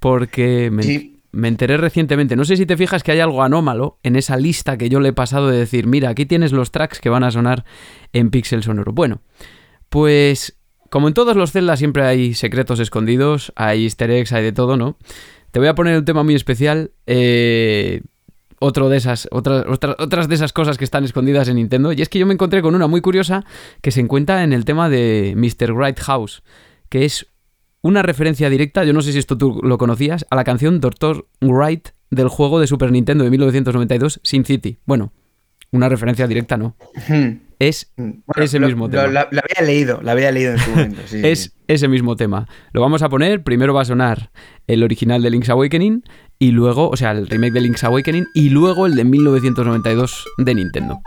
[0.00, 2.34] Porque me, me enteré recientemente.
[2.34, 5.10] No sé si te fijas que hay algo anómalo en esa lista que yo le
[5.10, 7.64] he pasado de decir, mira, aquí tienes los tracks que van a sonar
[8.12, 8.92] en Pixel Sonoro.
[8.92, 9.20] Bueno,
[9.90, 10.58] pues
[10.90, 14.76] como en todos los Zelda siempre hay secretos escondidos, hay easter eggs, hay de todo,
[14.76, 14.98] ¿no?
[15.52, 16.90] Te voy a poner un tema muy especial.
[17.06, 18.02] Eh,
[18.60, 19.64] otro de esas, otras,
[19.98, 21.92] otras de esas cosas que están escondidas en Nintendo.
[21.92, 23.44] Y es que yo me encontré con una muy curiosa
[23.82, 25.72] que se encuentra en el tema de Mr.
[25.72, 26.42] Wright House,
[26.88, 27.26] que es
[27.82, 31.26] una referencia directa, yo no sé si esto tú lo conocías, a la canción Dr.
[31.40, 34.78] Wright del juego de Super Nintendo de 1992, Sin City.
[34.84, 35.12] Bueno,
[35.70, 36.76] una referencia directa no.
[37.58, 38.10] Es hmm.
[38.36, 39.08] ese mismo tema.
[39.08, 41.00] la, había leído, la había leído en su momento.
[41.12, 42.46] es ese mismo tema.
[42.72, 44.30] Lo vamos a poner, primero va a sonar
[44.66, 46.04] el original de Link's Awakening
[46.38, 50.54] y luego, o sea, el remake de Link's Awakening y luego el de 1992 de
[50.54, 51.00] Nintendo.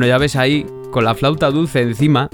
[0.00, 2.30] Bueno, ya ves ahí, con la flauta dulce encima,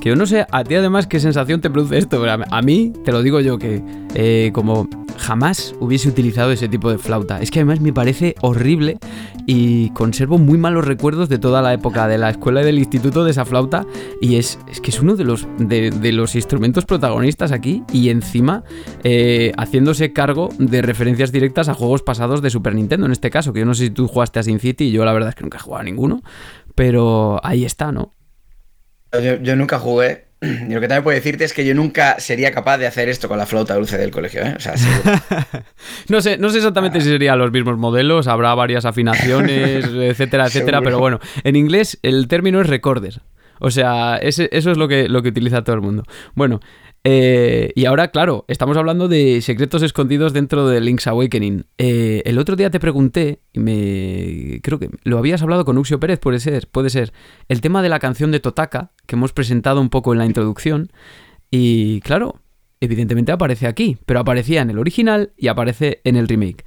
[0.00, 3.10] que yo no sé a ti además qué sensación te produce esto, a mí, te
[3.10, 3.82] lo digo yo, que
[4.14, 4.88] eh, como
[5.18, 7.42] jamás hubiese utilizado ese tipo de flauta.
[7.42, 8.98] Es que además me parece horrible
[9.46, 13.24] y conservo muy malos recuerdos de toda la época de la escuela y del instituto
[13.24, 13.84] de esa flauta.
[14.20, 18.62] Y es, es que es uno de los, de, los instrumentos protagonistas aquí y encima
[19.02, 23.52] eh, haciéndose cargo de referencias directas a juegos pasados de Super Nintendo en este caso,
[23.52, 25.34] que yo no sé si tú jugaste a Sin City y yo la verdad es
[25.34, 26.22] que nunca he jugado a ninguno,
[26.78, 28.14] pero ahí está, ¿no?
[29.42, 30.28] Yo, nunca jugué.
[30.40, 33.26] Y lo que también puedo decirte es que yo nunca sería capaz de hacer esto
[33.26, 34.54] con la flauta dulce del colegio, ¿eh?
[34.56, 34.74] O sea,
[36.08, 40.80] no, sé, no sé exactamente si serían los mismos modelos, habrá varias afinaciones, etcétera, etcétera,
[40.80, 43.22] pero bueno, en inglés el término es recorder.
[43.58, 46.04] O sea, eso es lo que, lo que utiliza todo el mundo.
[46.36, 46.60] Bueno,
[47.04, 51.66] eh, y ahora, claro, estamos hablando de secretos escondidos dentro de Link's Awakening.
[51.78, 56.00] Eh, el otro día te pregunté, y me creo que lo habías hablado con Uxio
[56.00, 57.12] Pérez, puede ser, puede ser,
[57.48, 60.90] el tema de la canción de Totaka, que hemos presentado un poco en la introducción.
[61.50, 62.42] Y claro,
[62.80, 66.64] evidentemente aparece aquí, pero aparecía en el original y aparece en el remake.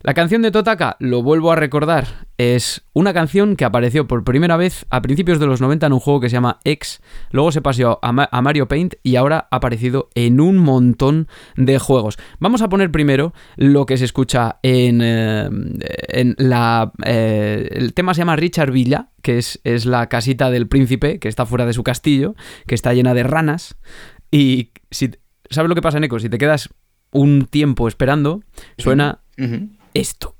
[0.00, 4.56] La canción de Totaka, lo vuelvo a recordar, es una canción que apareció por primera
[4.56, 7.62] vez a principios de los 90 en un juego que se llama X, luego se
[7.62, 11.26] pasó a, Mario Paint y ahora ha aparecido en un montón
[11.56, 12.16] de juegos.
[12.38, 15.50] Vamos a poner primero lo que se escucha en, eh,
[16.08, 16.92] en la...
[17.04, 21.26] Eh, el tema se llama Richard Villa, que es, es la casita del príncipe, que
[21.26, 22.36] está fuera de su castillo,
[22.68, 23.76] que está llena de ranas.
[24.30, 25.10] Y si...
[25.50, 26.20] ¿Sabes lo que pasa, Neko?
[26.20, 26.68] Si te quedas
[27.10, 28.42] un tiempo esperando,
[28.76, 29.22] suena
[30.00, 30.34] esto.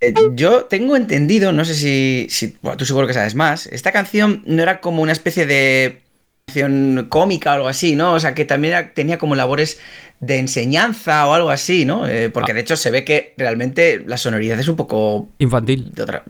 [0.00, 4.62] Eh, yo tengo entendido, no sé si, tú seguro que sabes más, esta canción no
[4.62, 6.02] era como una especie de
[6.46, 8.12] canción cómica o algo así, ¿no?
[8.12, 9.80] O sea, que también tenía como labores
[10.20, 12.06] de enseñanza o algo así, ¿no?
[12.06, 12.54] Eh, porque ah.
[12.54, 15.28] de hecho se ve que realmente la sonoridad es un poco...
[15.38, 15.92] Infantil.
[15.92, 16.24] De otra,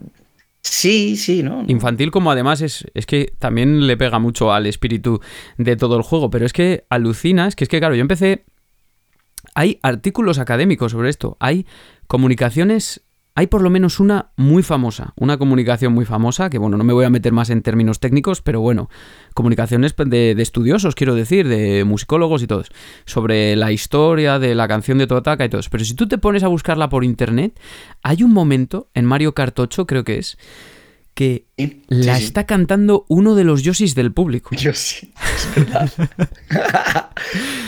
[0.69, 1.63] Sí, sí, ¿no?
[1.67, 5.21] Infantil como además es, es que también le pega mucho al espíritu
[5.57, 8.45] de todo el juego, pero es que alucinas, que es que claro, yo empecé...
[9.55, 11.65] Hay artículos académicos sobre esto, hay
[12.07, 13.01] comunicaciones
[13.39, 16.91] hay por lo menos una muy famosa, una comunicación muy famosa, que bueno, no me
[16.93, 18.89] voy a meter más en términos técnicos, pero bueno,
[19.35, 22.69] comunicaciones de, de estudiosos, quiero decir, de musicólogos y todos,
[23.05, 25.69] sobre la historia de la canción de Totaka y todo eso.
[25.71, 27.59] Pero si tú te pones a buscarla por internet,
[28.01, 30.37] hay un momento en Mario Kart 8, creo que es,
[31.13, 32.25] que Sí, la sí, sí.
[32.27, 34.55] está cantando uno de los Yoshis del público.
[34.55, 35.91] Yo sí, es verdad.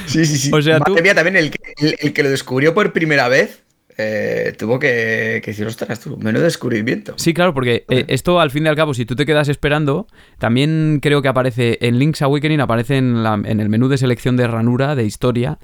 [0.08, 0.52] sí, sí, sí.
[0.54, 3.64] O sea, tú- mía, también el, que- el- el que lo descubrió por primera vez
[4.00, 7.14] eh, tuvo que, que decir, ostras, tú, menudo descubrimiento.
[7.18, 10.08] Sí, claro, porque eh, esto al fin y al cabo, si tú te quedas esperando,
[10.38, 14.38] también creo que aparece en Link's Awakening, aparece en, la- en el menú de selección
[14.38, 15.60] de ranura, de historia.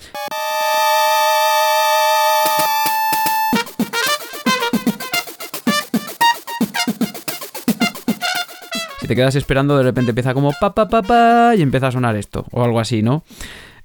[9.02, 11.92] Si te quedas esperando, de repente empieza como pa pa pa pa y empieza a
[11.92, 13.24] sonar esto, o algo así, ¿no?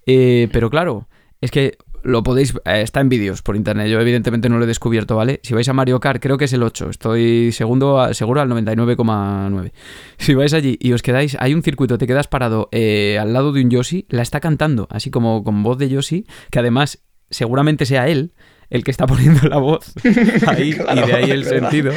[0.06, 1.08] Eh, pero claro,
[1.42, 2.54] es que lo podéis.
[2.64, 3.88] eh, está en vídeos por internet.
[3.88, 5.40] Yo, evidentemente, no lo he descubierto, ¿vale?
[5.42, 6.90] Si vais a Mario Kart, creo que es el 8.
[6.90, 9.72] Estoy segundo, seguro al 99,9.
[10.18, 11.36] Si vais allí y os quedáis.
[11.40, 14.86] Hay un circuito, te quedas parado eh, al lado de un Yoshi, la está cantando,
[14.90, 18.32] así como con voz de Yoshi, que además seguramente sea él
[18.70, 19.92] el que está poniendo la voz
[20.46, 21.70] ahí Claro, y de ahí el verdad.
[21.70, 21.92] sentido,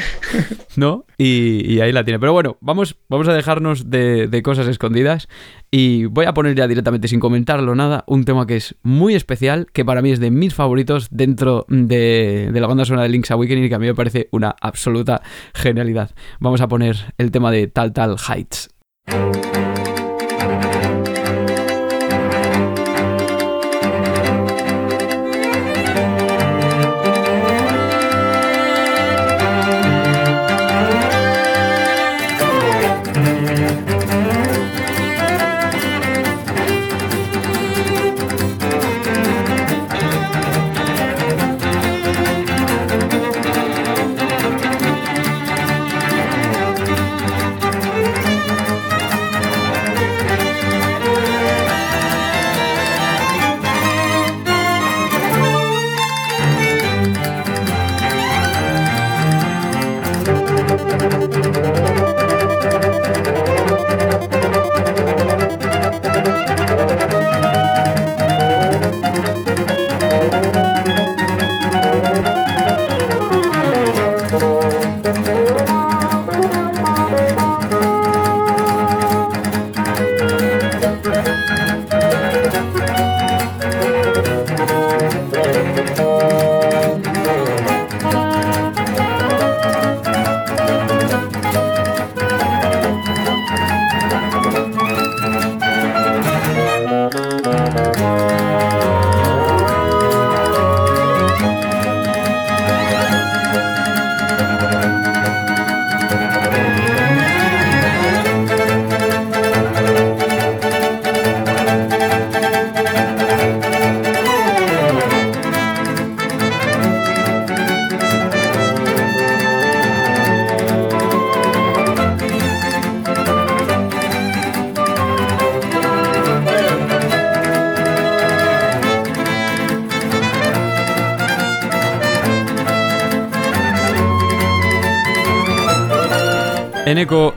[0.76, 1.06] ¿no?
[1.18, 2.20] Y, y ahí la tiene.
[2.20, 5.28] Pero bueno, vamos, vamos a dejarnos de, de cosas escondidas
[5.72, 9.68] y voy a poner ya directamente, sin comentarlo nada, un tema que es muy especial,
[9.72, 13.32] que para mí es de mis favoritos dentro de, de la banda sonora de Link's
[13.32, 15.22] Awakening y que a mí me parece una absoluta
[15.54, 16.12] genialidad.
[16.40, 18.70] Vamos a poner el tema de Tal Tal Heights.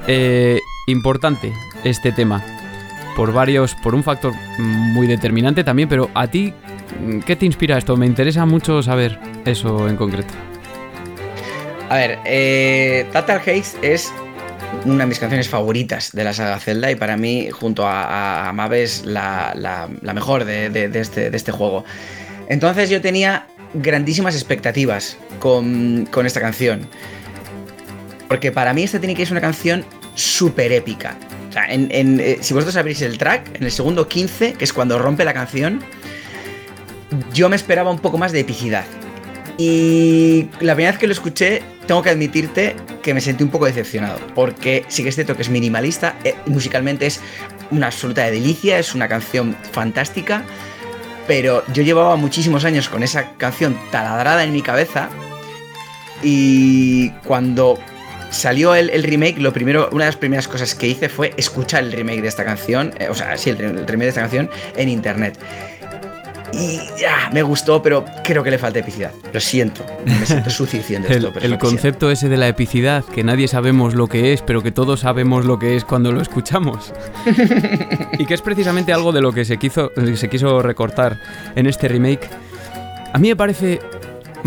[0.06, 1.52] Eh, importante
[1.84, 2.42] este tema.
[3.16, 6.52] Por varios, por un factor muy determinante también, pero a ti,
[7.24, 7.96] ¿qué te inspira esto?
[7.96, 10.34] Me interesa mucho saber eso en concreto.
[11.88, 14.12] A ver, eh, Tatal Haze es
[14.84, 18.52] una de mis canciones favoritas de la saga Zelda y para mí, junto a, a,
[19.54, 21.84] la- la mejor de, de- de este, de este juego.
[22.48, 26.86] Entonces yo tenía grandísimas expectativas con, con esta canción.
[28.28, 29.84] Porque para mí esta tiene que ser una canción
[30.14, 31.16] súper épica.
[31.48, 31.88] O sea, en-
[32.20, 35.32] eh, si vosotros abrís el track, en el segundo 15, que es cuando rompe la
[35.32, 35.80] canción,
[37.32, 38.84] yo me esperaba un poco más de epicidad.
[39.58, 43.64] Y la primera vez que lo escuché, tengo que admitirte que me sentí un poco
[43.64, 44.18] decepcionado.
[44.34, 47.20] Porque sí que es cierto que es minimalista, eh, musicalmente es
[47.70, 50.42] una absoluta delicia, es una canción fantástica.
[51.26, 55.08] Pero yo llevaba muchísimos años con esa canción taladrada en mi cabeza.
[56.22, 57.78] Y cuando
[58.30, 61.84] salió el, el remake, lo primero, una de las primeras cosas que hice fue escuchar
[61.84, 62.92] el remake de esta canción.
[62.98, 65.38] eh, o sea, sí, el, re- el remake de esta canción en internet.
[66.52, 69.10] Y ya, me gustó, pero creo que le falta epicidad.
[69.32, 73.24] Lo siento, me siento sucio diciendo El, esto, pero concepto ese de la epicidad, que
[73.24, 76.94] nadie sabemos lo que es, pero que todos sabemos lo que es cuando lo escuchamos.
[78.18, 81.18] y que es precisamente algo de lo que se quiso, se quiso recortar
[81.56, 82.28] en este remake.
[83.12, 83.80] A mí me parece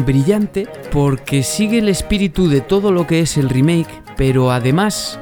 [0.06, 5.20] brillante porque sigue el espíritu de todo lo que es el remake, pero además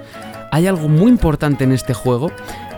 [0.52, 2.32] hay algo muy importante en este juego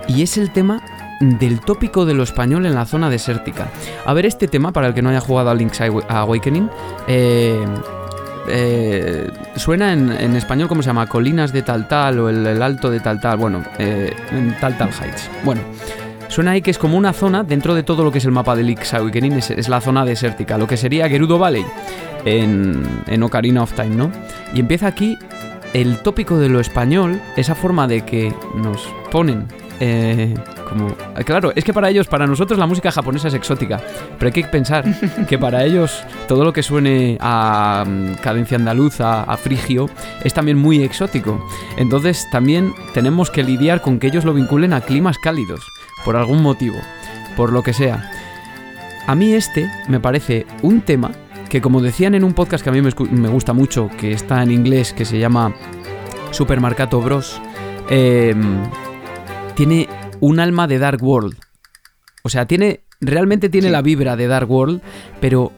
[0.07, 0.81] y es el tema
[1.19, 3.69] del tópico de lo español en la zona desértica.
[4.05, 6.69] A ver, este tema, para el que no haya jugado a Link's Awakening,
[7.07, 7.65] eh,
[8.47, 12.99] eh, suena en, español como se llama, Colinas de Tal Tal o el, Alto de
[12.99, 15.29] Tal Tal, bueno, eh, en Tal Tal Heights.
[15.43, 15.61] Bueno,
[16.29, 18.55] suena ahí que es como una zona dentro de todo lo que es el mapa
[18.55, 21.65] de Link's Awakening, es, la zona desértica, lo que sería Gerudo Valley
[22.23, 24.11] en, en Ocarina of Time, ¿no?
[24.53, 25.17] Y empieza aquí
[25.73, 29.47] el tópico de lo español, esa forma de que nos ponen
[29.81, 30.33] eh,
[30.67, 30.93] como,
[31.25, 33.81] claro, es que para ellos, para nosotros la música japonesa es exótica,
[34.17, 34.83] pero hay que pensar
[35.27, 39.89] que para ellos todo lo que suene a mm, cadencia andaluza, a frigio,
[40.23, 41.47] es también muy exótico.
[41.77, 45.65] Entonces también tenemos que lidiar con que ellos lo vinculen a climas cálidos,
[46.05, 46.77] por algún motivo,
[47.35, 48.11] por lo que sea.
[49.07, 51.11] A mí este me parece un tema
[51.49, 54.51] que como decían en un podcast que a mí me, gusta mucho, que está en
[54.51, 55.55] inglés, que se llama
[56.31, 57.41] Supermercado Bros,
[57.89, 58.35] eh,
[59.55, 59.89] tiene
[60.19, 61.37] un alma de Dark World.
[62.23, 62.81] O sea, tiene.
[63.01, 64.81] Realmente tiene la vibra de Dark World,
[65.21, 65.53] pero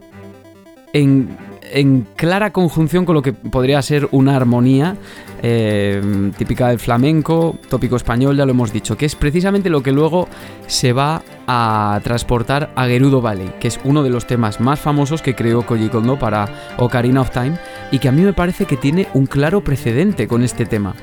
[0.92, 1.36] en,
[1.72, 4.96] en, clara conjunción con lo que podría ser una armonía
[5.42, 9.92] eh, típica del flamenco, tópico español, ya lo hemos dicho, que es precisamente lo que
[9.92, 10.28] luego
[10.66, 15.22] se va a transportar a Gerudo Valley, que es uno de los temas más famosos
[15.22, 17.58] que creó Koji Kondo para Ocarina of Time
[17.90, 20.94] y que a mí me parece que tiene un claro precedente con este tema.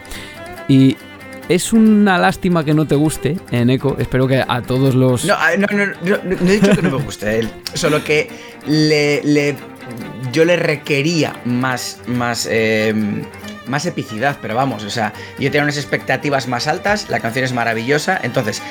[0.68, 0.98] Y
[1.50, 3.98] es una lástima que no te guste en Echo.
[3.98, 5.26] Espero que a todos los.
[5.26, 5.86] No, no, no,
[6.24, 7.50] no, he dicho que no me guste él.
[7.74, 8.30] Solo que
[8.68, 9.56] le,
[10.32, 12.94] yo le requería más, más, eh,
[13.68, 17.54] más epicidad, pero vamos, o sea, yo tenía unas expectativas más altas, la canción es
[17.54, 18.62] maravillosa, entonces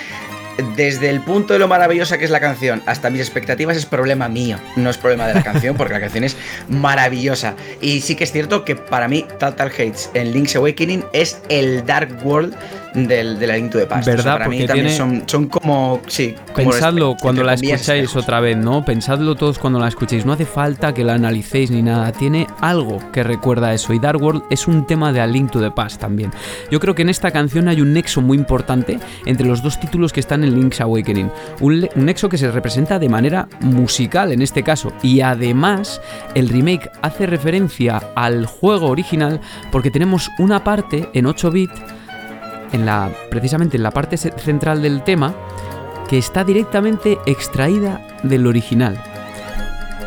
[0.77, 4.29] desde el punto de lo maravillosa que es la canción hasta mis expectativas es problema
[4.29, 6.37] mío, no es problema de la canción, porque la canción es
[6.69, 7.55] maravillosa.
[7.81, 11.87] Y sí que es cierto que para mí Total Hates en Link's Awakening es el
[11.87, 12.57] Dark World
[12.95, 14.07] del, de la Link to the Past.
[14.07, 14.39] ¿Verdad?
[14.39, 16.01] para mí también son, son, como.
[16.07, 18.85] Sí, Pensadlo cuando la escucháis otra vez, ¿no?
[18.85, 20.25] Pensadlo todos cuando la escuchéis.
[20.27, 22.13] No hace falta que la analicéis ni nada.
[22.13, 23.93] Tiene algo que recuerda a eso.
[23.93, 26.31] Y Dark World es un tema de A Link to the Past también.
[26.71, 30.13] Yo creo que en esta canción hay un nexo muy importante entre los dos títulos
[30.13, 31.31] que están en Link's Awakening.
[31.61, 34.93] Un, un nexo que se representa de manera musical en este caso.
[35.03, 36.01] Y además,
[36.35, 39.41] el remake hace referencia al juego original
[39.71, 41.83] porque tenemos una parte en 8 bits
[42.73, 45.35] en la, precisamente en la parte central del tema,
[46.09, 49.01] que está directamente extraída del original.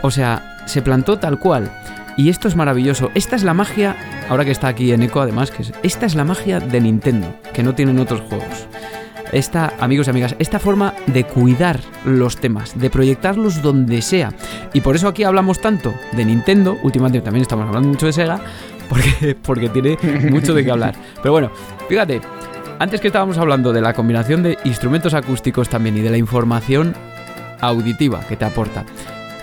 [0.02, 1.72] O sea, se plantó tal cual.
[2.18, 3.12] Y esto es maravilloso.
[3.16, 3.96] Esta es la magia,
[4.30, 7.34] ahora que está aquí en Eco además, que es, esta es la magia de Nintendo,
[7.54, 8.68] que no tienen otros juegos.
[9.32, 14.34] Esta, amigos y amigas, esta forma de cuidar los temas, de proyectarlos donde sea.
[14.74, 18.42] Y por eso aquí hablamos tanto de Nintendo, últimamente también estamos hablando mucho de Sega,
[19.44, 19.98] porque, tiene
[20.30, 20.96] mucho de qué hablar.
[21.22, 21.52] Pero bueno,
[21.88, 22.22] fíjate,
[22.80, 26.94] antes que estábamos hablando de la combinación de instrumentos acústicos también y de la información
[27.60, 28.86] auditiva que te aporta,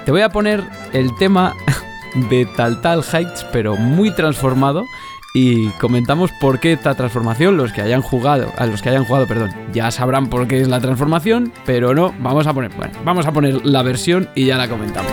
[0.05, 0.63] te voy a poner
[0.93, 1.55] el tema
[2.31, 4.85] de Tal Tal Heights, pero muy transformado.
[5.35, 7.59] Y comentamos por qué esta transformación.
[7.59, 10.69] Los que hayan jugado, a los que hayan jugado, perdón, ya sabrán por qué es
[10.69, 14.57] la transformación, pero no, vamos a poner, bueno, vamos a poner la versión y ya
[14.57, 15.13] la comentamos.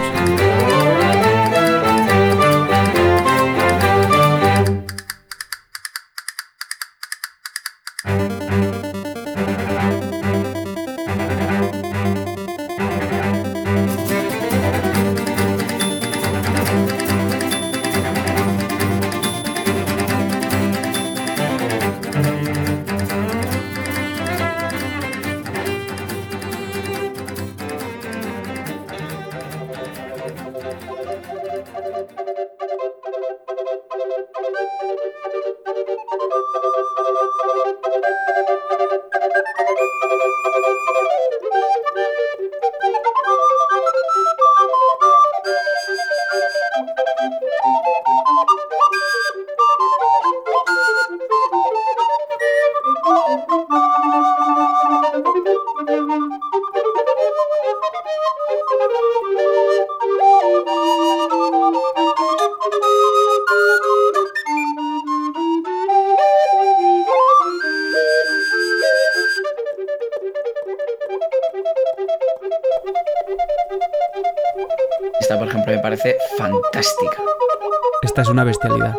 [78.25, 78.95] Es una bestialidad.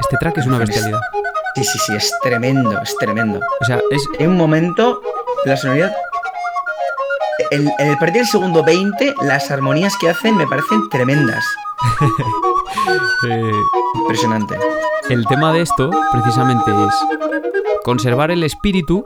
[0.00, 1.00] Este track es una bestialidad.
[1.54, 3.38] Sí, sí, sí, es tremendo, es tremendo.
[3.60, 4.02] O sea, es.
[4.18, 5.00] En un momento,
[5.44, 5.94] la sonoridad.
[7.50, 11.44] En el, el segundo 20, las armonías que hacen me parecen tremendas.
[13.28, 13.52] Eh,
[13.94, 14.58] Impresionante.
[15.08, 16.94] el tema de esto, precisamente, es
[17.84, 19.04] conservar el espíritu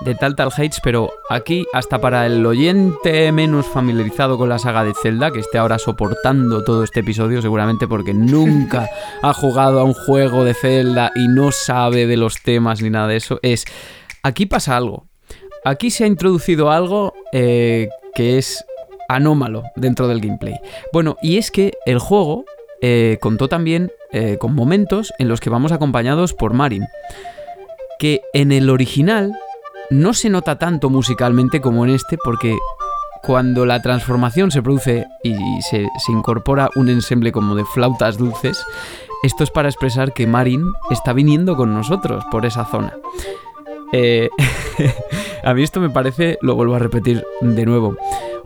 [0.00, 4.84] de Tal Tal Hates, pero aquí, hasta para el oyente menos familiarizado con la saga
[4.84, 8.88] de Zelda, que esté ahora soportando todo este episodio, seguramente porque nunca
[9.22, 13.08] ha jugado a un juego de Zelda y no sabe de los temas ni nada
[13.08, 13.64] de eso, es.
[14.22, 15.06] Aquí pasa algo.
[15.64, 18.64] Aquí se ha introducido algo eh, que es
[19.08, 20.54] anómalo dentro del gameplay.
[20.92, 22.44] Bueno, y es que el juego
[22.80, 26.84] eh, contó también eh, con momentos en los que vamos acompañados por Marin,
[27.98, 29.32] que en el original
[29.90, 32.56] no se nota tanto musicalmente como en este, porque
[33.22, 38.64] cuando la transformación se produce y se, incorpora un ensemble como de flautas dulces,
[39.22, 42.96] esto es para expresar que Marin está viniendo con nosotros por esa zona.
[43.92, 44.28] Eh,
[45.44, 47.96] a mí esto me parece, lo vuelvo a repetir de nuevo,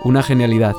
[0.04, 0.74] una genialidad.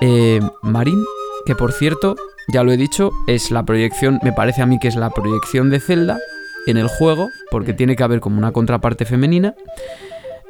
[0.00, 1.02] Eh, Marin,
[1.46, 2.16] que por cierto,
[2.48, 5.70] ya lo he dicho, es la proyección, me parece a mí que es la proyección
[5.70, 6.18] de Zelda
[6.66, 9.54] en el juego, porque tiene que haber como una contraparte femenina.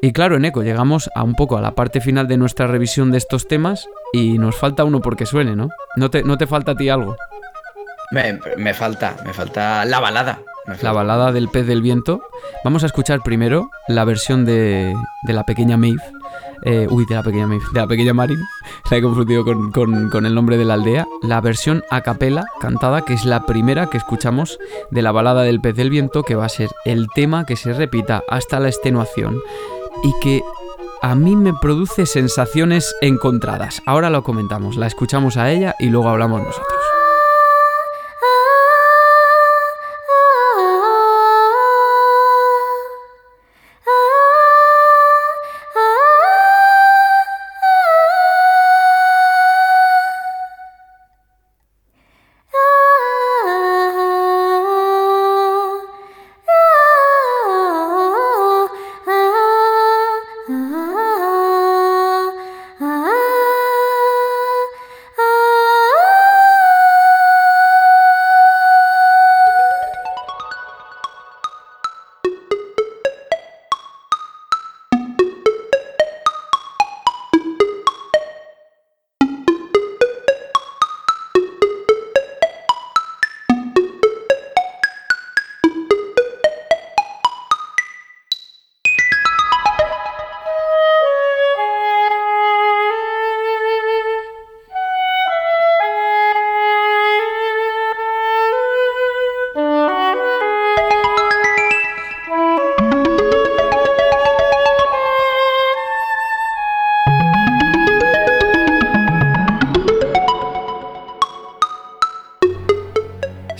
[0.00, 3.12] Y claro, en Eco llegamos a un poco a la parte final de nuestra revisión
[3.12, 5.68] de estos temas y nos falta uno porque suene, ¿no?
[5.96, 7.16] ¿No te, no te falta a ti algo?
[8.12, 10.40] Me, me falta, me falta la balada.
[10.66, 10.92] Me La falta.
[10.92, 12.22] balada del pez del viento.
[12.64, 16.02] Vamos a escuchar primero la versión de, de la pequeña Maeve.
[16.64, 18.38] Eh, uy, de la pequeña Maeve, de la pequeña Marin.
[18.90, 21.06] La he confundido con, con- con el nombre de la aldea.
[21.22, 24.58] La versión a capela cantada, que es la primera que escuchamos
[24.90, 27.72] de la balada del pez del viento, que va a ser el tema que se
[27.72, 29.40] repita hasta la extenuación
[30.04, 30.42] y que
[31.00, 33.82] a mí me produce sensaciones encontradas.
[33.86, 36.68] Ahora lo comentamos, la escuchamos a ella y luego hablamos nosotros.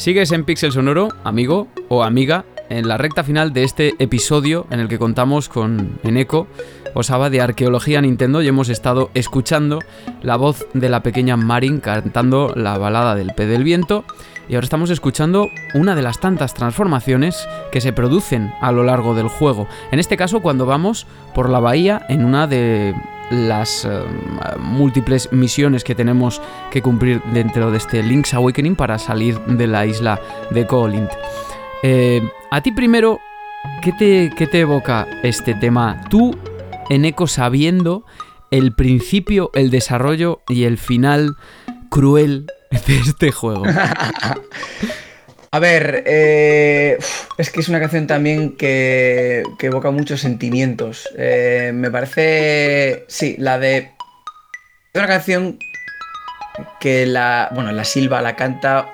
[0.02, 4.80] Sigues en Pixel Sonoro, amigo o amiga, en la recta final de este episodio en
[4.80, 6.48] el que contamos con Eneco
[6.92, 9.78] Osaba de Arqueología Nintendo y hemos estado escuchando
[10.20, 14.04] la voz de la pequeña Marin cantando la balada del P del Viento
[14.48, 19.14] y ahora estamos escuchando una de las tantas transformaciones que se producen a lo largo
[19.14, 19.68] del juego.
[19.92, 22.92] En este caso cuando vamos por la bahía en una de
[23.30, 24.02] las eh,
[24.58, 26.40] múltiples misiones que tenemos
[26.70, 30.20] que cumplir dentro de este Link's Awakening para salir de la isla
[30.50, 31.10] de Koholint.
[31.82, 33.20] Eh, a ti primero,
[33.82, 36.00] ¿qué te, qué te evoca este tema?
[36.10, 36.36] Tú,
[36.90, 38.04] en eco, sabiendo
[38.50, 41.36] el principio, el desarrollo y el final
[41.88, 43.64] cruel de este juego.
[45.54, 46.96] A ver, eh,
[47.36, 51.08] es que es una canción también que, que evoca muchos sentimientos.
[51.18, 53.76] Eh, me parece, sí, la de...
[54.94, 55.58] Es una canción
[56.80, 58.88] que la, bueno, la Silva la canta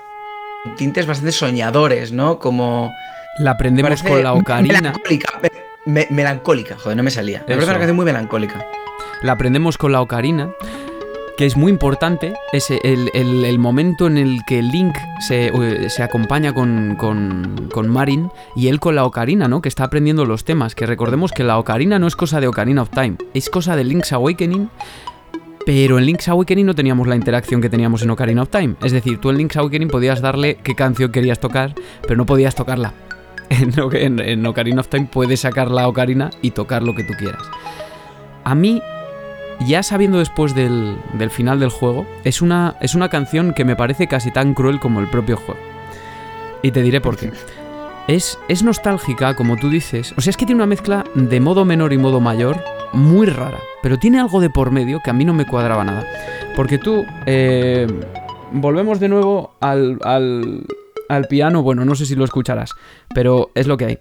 [0.63, 2.39] con tintes bastante soñadores, ¿no?
[2.39, 2.93] Como...
[3.37, 4.79] La aprendemos con la ocarina.
[4.81, 5.51] Melancólica, me-
[5.85, 7.39] me- melancólica, joder, no me salía.
[7.39, 8.65] Me parece una canción muy melancólica.
[9.21, 10.53] la aprendemos con la ocarina,
[11.39, 14.93] que es muy importante, ese, el, el- momento en el que Link
[15.25, 19.61] se, eh, se acompaña con, con, con Marin y él con la ocarina, ¿no?
[19.61, 22.81] Que está aprendiendo los temas, que recordemos que la ocarina no es cosa de Ocarina
[22.81, 24.69] of Time, es cosa de Link's Awakening,
[25.65, 28.91] pero en Link's Awakening no teníamos la interacción que teníamos en Ocarina of Time, es
[28.91, 32.93] decir, tú en Link's Awakening podías darle qué canción querías tocar, pero no podías tocarla.
[33.49, 37.03] En, Oc- en- en Ocarina of Time puedes sacar la ocarina y tocar lo que
[37.05, 37.41] tú quieras.
[38.43, 38.81] A mí
[39.59, 40.97] ya sabiendo después del,
[41.31, 44.99] final del juego, es una, es una canción que me parece casi tan cruel como
[44.99, 45.59] el propio juego.
[46.61, 47.31] Y te diré por qué.
[48.07, 50.13] Es, es nostálgica, como tú dices.
[50.17, 52.63] O sea, es que tiene una mezcla de modo menor y modo mayor
[52.93, 53.59] muy rara.
[53.83, 56.05] Pero tiene algo de por medio que a mí no me cuadraba nada.
[56.55, 57.87] Porque tú, eh,
[58.51, 60.65] volvemos de nuevo al, al,
[61.07, 61.61] al piano.
[61.61, 62.75] Bueno, no sé si lo escucharás,
[63.13, 63.99] pero es lo que hay.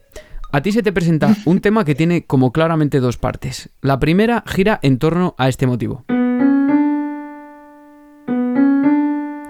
[0.51, 3.69] A ti se te presenta un tema que tiene como claramente dos partes.
[3.83, 6.05] La primera gira en torno a este motivo.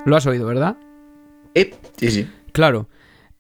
[0.05, 0.77] Lo has oído, ¿verdad?
[1.55, 2.29] Eh, sí, sí.
[2.53, 2.89] Claro.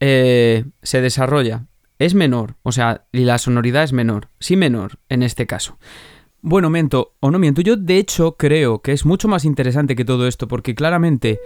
[0.00, 1.66] eh, se desarrolla.
[1.98, 4.28] Es menor, o sea, y la sonoridad es menor.
[4.38, 5.78] Sí menor, en este caso.
[6.40, 7.60] Bueno, miento o no miento.
[7.60, 11.40] Yo, de hecho, creo que es mucho más interesante que todo esto, porque claramente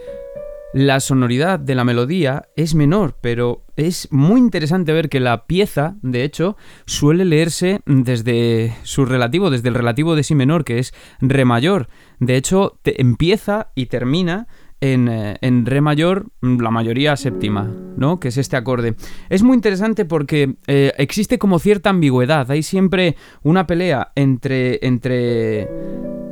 [0.73, 5.97] la sonoridad de la melodía es menor, pero es muy interesante ver que la pieza,
[6.03, 10.95] de hecho, suele leerse desde su relativo, desde el relativo de si menor, que es
[11.21, 11.89] re mayor.
[12.21, 14.47] De hecho, empieza y termina
[14.81, 18.19] en, eh, re mayor, mm, la mayoría séptima, ¿no?
[18.19, 18.97] Que es este acorde.
[19.29, 22.51] Es muy interesante porque eh, existe como cierta ambigüedad.
[22.51, 25.69] Hay siempre una pelea entre, entre,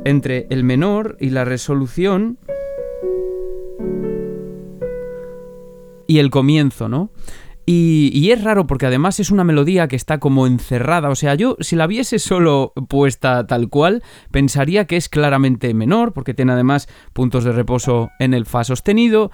[0.03, 2.39] entre el menor y la resolución
[6.11, 7.09] y el comienzo, ¿no?
[7.65, 11.09] Y, y es raro porque además es una melodía que está como encerrada.
[11.09, 16.11] O sea, yo si la viese solo puesta tal cual, pensaría que es claramente menor,
[16.11, 19.31] porque tiene además puntos de reposo en el fa sostenido,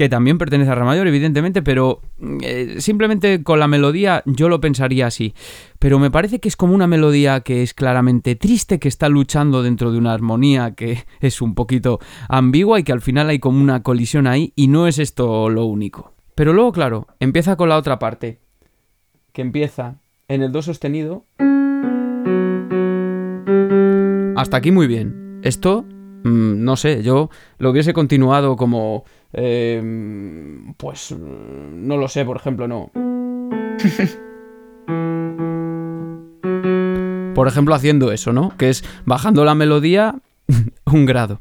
[0.00, 2.00] que también pertenece a Re mayor, evidentemente, pero
[2.40, 5.34] eh, simplemente con la melodía yo lo pensaría así.
[5.78, 9.62] Pero me parece que es como una melodía que es claramente triste, que está luchando
[9.62, 11.98] dentro de una armonía que es un poquito
[12.30, 15.66] ambigua y que al final hay como una colisión ahí y no es esto lo
[15.66, 16.14] único.
[16.34, 18.40] Pero luego, claro, empieza con la otra parte,
[19.34, 19.96] que empieza
[20.28, 21.26] en el do sostenido.
[24.34, 25.40] Hasta aquí muy bien.
[25.42, 25.82] Esto,
[26.24, 27.28] mm, no sé, yo
[27.58, 29.04] lo hubiese continuado como...
[29.32, 29.82] eh,
[30.76, 31.12] pues...
[31.12, 32.90] mm, No lo sé, por ejemplo, no.
[37.34, 38.54] Por ejemplo, haciendo eso, ¿no?
[38.58, 40.16] Que es bajando la melodía
[40.86, 41.40] un grado.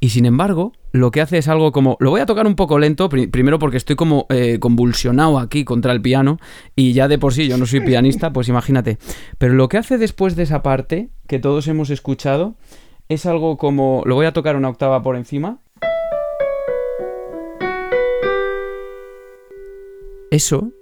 [0.00, 1.96] Y sin embargo, lo que hace es algo como.
[2.00, 5.64] Lo voy a tocar un poco lento, pri- primero porque estoy como eh, convulsionado aquí
[5.64, 6.38] contra el piano.
[6.76, 8.98] Y ya de por sí yo no soy pianista, pues imagínate.
[9.38, 12.54] Pero lo que hace después de esa parte, que todos hemos escuchado,
[13.08, 14.02] es algo como.
[14.06, 15.58] Lo voy a tocar una octava por encima.
[20.34, 20.72] Eso.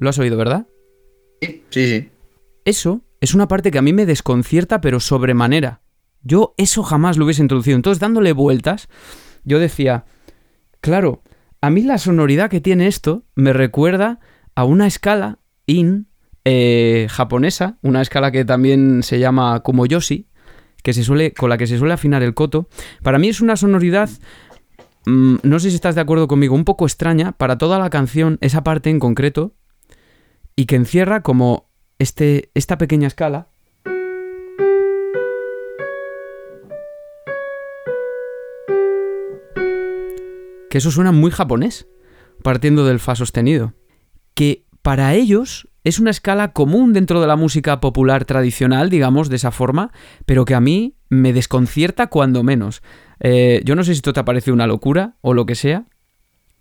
[0.00, 0.66] Lo has oído, ¿verdad?
[1.42, 2.08] Sí, sí.
[2.64, 5.82] Eso es una parte que a mí me desconcierta, pero sobremanera.
[6.22, 7.76] Yo eso jamás lo hubiese introducido.
[7.76, 8.88] Entonces, dándole vueltas,
[9.44, 10.06] yo decía,
[10.80, 11.22] claro,
[11.60, 14.18] a mí la sonoridad que tiene esto me recuerda
[14.54, 16.06] a una escala in
[16.46, 20.26] eh, japonesa, una escala que también se llama como yoshi,
[20.82, 22.68] que se suele, con la que se suele afinar el koto.
[23.02, 24.08] Para mí es una sonoridad,
[25.06, 28.38] mm, no sé si estás de acuerdo conmigo, un poco extraña para toda la canción,
[28.40, 29.54] esa parte en concreto,
[30.56, 31.68] y que encierra como
[31.98, 33.48] este, esta pequeña escala.
[40.70, 41.86] Que eso suena muy japonés,
[42.42, 43.74] partiendo del fa sostenido.
[44.34, 49.36] Que para ellos es una escala común dentro de la música popular tradicional, digamos, de
[49.36, 49.92] esa forma,
[50.26, 52.82] pero que a mí me desconcierta cuando menos.
[53.24, 55.84] Eh, yo no sé si esto te ha parecido una locura o lo que sea.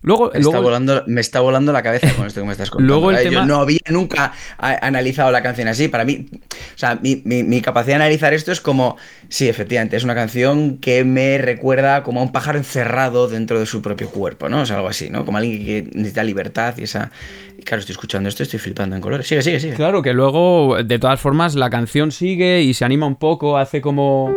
[0.05, 2.69] Luego, Me está, luego- volando, me está volando la cabeza con esto que me estás
[2.69, 2.93] contando.
[2.93, 3.23] Luego el ¿eh?
[3.29, 5.87] tema- Yo no había nunca a- analizado la canción así.
[5.87, 8.97] Para mí, o sea, mi, mi- mi capacidad de analizar esto es como,
[9.29, 13.65] sí, efectivamente, es una canción que me recuerda como a un pájaro encerrado dentro de
[13.65, 14.61] su propio cuerpo, ¿no?
[14.63, 15.23] O sea, algo así, ¿no?
[15.23, 17.09] Como alguien que necesita libertad y esa...
[17.57, 19.25] Y claro, estoy escuchando esto estoy flipando en colores.
[19.25, 19.75] Sigue, sigue, sigue.
[19.75, 23.79] Claro, que luego, de todas formas, la canción sigue y se anima un poco, hace
[23.79, 24.35] como...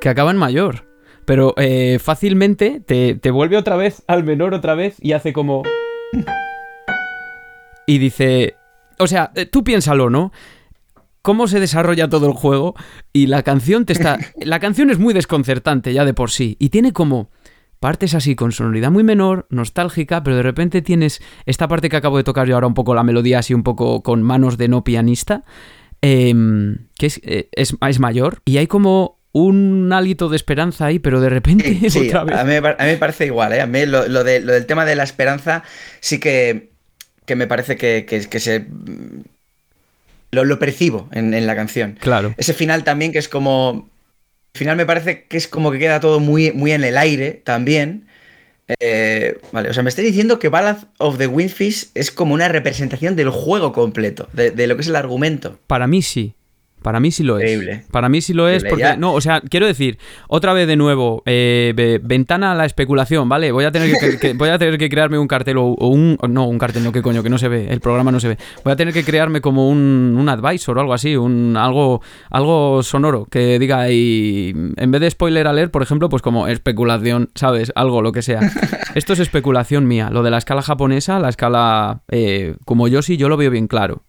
[0.00, 0.86] Que acaba en mayor.
[1.24, 5.62] Pero eh, fácilmente te, te vuelve otra vez al menor otra vez y hace como...
[7.86, 8.56] Y dice...
[8.98, 10.32] O sea, eh, tú piénsalo, ¿no?
[11.22, 12.74] cómo se desarrolla todo el juego
[13.12, 16.70] y la canción te está la canción es muy desconcertante ya de por sí y
[16.70, 17.30] tiene como
[17.80, 22.18] partes así con sonoridad muy menor, nostálgica, pero de repente tienes esta parte que acabo
[22.18, 24.84] de tocar yo ahora un poco la melodía así un poco con manos de no
[24.84, 25.44] pianista,
[26.02, 30.98] em, que es, eh, es, es mayor y hay como un hálito de esperanza ahí,
[30.98, 32.36] pero de repente Sí, sí, otra vez.
[32.36, 33.60] A, mí, me par- a mí me parece igual, ¿eh?
[33.60, 35.62] A mí lo, lo de- lo del tema de la esperanza
[36.00, 36.70] sí que,
[37.26, 38.66] que me parece que, que- que se...
[40.32, 41.96] Lo, lo percibo en, en la canción.
[42.00, 42.34] Claro.
[42.36, 43.88] Ese final también que es como...
[44.54, 47.32] Al final me parece que es como que queda todo muy, muy en el aire
[47.44, 48.06] también.
[48.80, 52.48] Eh, vale, o sea, me estoy diciendo que Ballad of the Windfish es como una
[52.48, 55.58] representación del juego completo, de, de lo que es el argumento.
[55.66, 56.34] Para mí sí.
[56.82, 57.50] Para mí sí lo es.
[57.52, 57.84] Increíble.
[57.90, 58.82] Para mí sí lo es Increíble, porque...
[58.82, 58.96] ya.
[58.96, 59.98] No, o sea, quiero decir,
[60.28, 63.52] otra vez de nuevo, eh, ve- ventana a la especulación, ¿vale?
[63.52, 66.16] Voy a tener que, que- voy a tener que crearme un cartel o, o un...
[66.28, 68.38] No, un cartel, no, qué coño, que no se ve, el programa no se ve.
[68.64, 72.00] Voy a tener que crearme como un, un advisor o algo así, un algo,
[72.30, 77.30] algo sonoro que diga ahí, en vez de spoiler alert, por ejemplo, pues como especulación,
[77.34, 77.72] ¿sabes?
[77.74, 78.40] Algo, lo que sea.
[78.94, 80.10] Esto es especulación mía.
[80.10, 83.66] Lo de la escala japonesa, la escala eh, como yo sí, yo lo veo bien
[83.66, 84.02] claro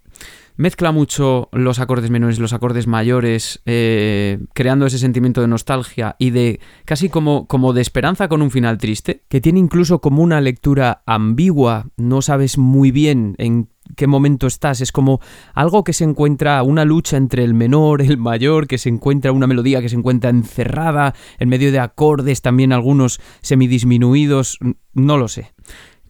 [0.55, 6.31] mezcla mucho los acordes menores los acordes mayores, eh, creando ese sentimiento de nostalgia y
[6.31, 10.41] de casi como, como de esperanza con un final triste, que tiene incluso como una
[10.41, 15.19] lectura ambigua, no sabes muy bien en qué momento estás, es como
[15.53, 19.47] algo que se encuentra, una lucha entre el menor, el mayor, que se encuentra una
[19.47, 24.59] melodía que se encuentra encerrada en medio de acordes, también algunos semidisminuidos,
[24.93, 25.51] no lo sé.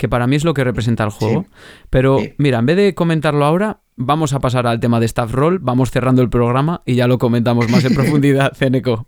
[0.02, 1.46] Que para mí es lo que representa el juego.
[1.92, 2.34] Pero Sí.
[2.40, 5.92] mira, en vez de comentarlo ahora, vamos a pasar al tema de Staff Roll, vamos
[5.92, 9.06] cerrando el programa y ya lo comentamos más en profundidad, Ceneco.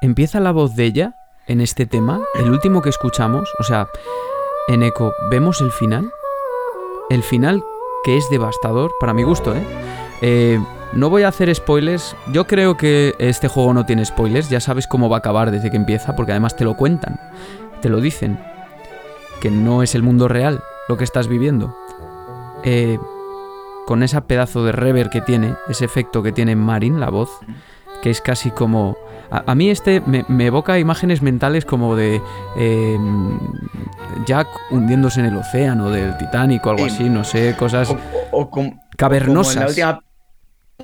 [0.00, 1.14] Empieza la voz de ella
[1.46, 3.88] en este tema, el último que escuchamos, o sea,
[4.68, 6.12] en eco, vemos el final.
[7.08, 7.62] El final
[8.04, 9.62] que es devastador, para mi gusto, ¿eh?
[10.22, 10.60] Eh,
[10.92, 12.16] no voy a hacer spoilers.
[12.32, 14.48] Yo creo que este juego no tiene spoilers.
[14.48, 17.20] Ya sabes cómo va a acabar desde que empieza, porque además te lo cuentan.
[17.82, 18.38] Te lo dicen.
[19.40, 21.76] Que no es el mundo real lo que estás viviendo.
[22.64, 22.98] Eh,
[23.86, 27.30] con ese pedazo de rever que tiene, ese efecto que tiene Marin, la voz,
[28.02, 28.95] que es casi como...
[29.30, 32.20] A, a mí este me, me evoca imágenes mentales como de
[32.56, 32.98] eh,
[34.26, 36.94] Jack hundiéndose en el océano del Titanic o algo Sí.
[36.94, 39.54] así, no sé, cosas O, o- o com- cavernosas.
[39.54, 40.05] Como en la última,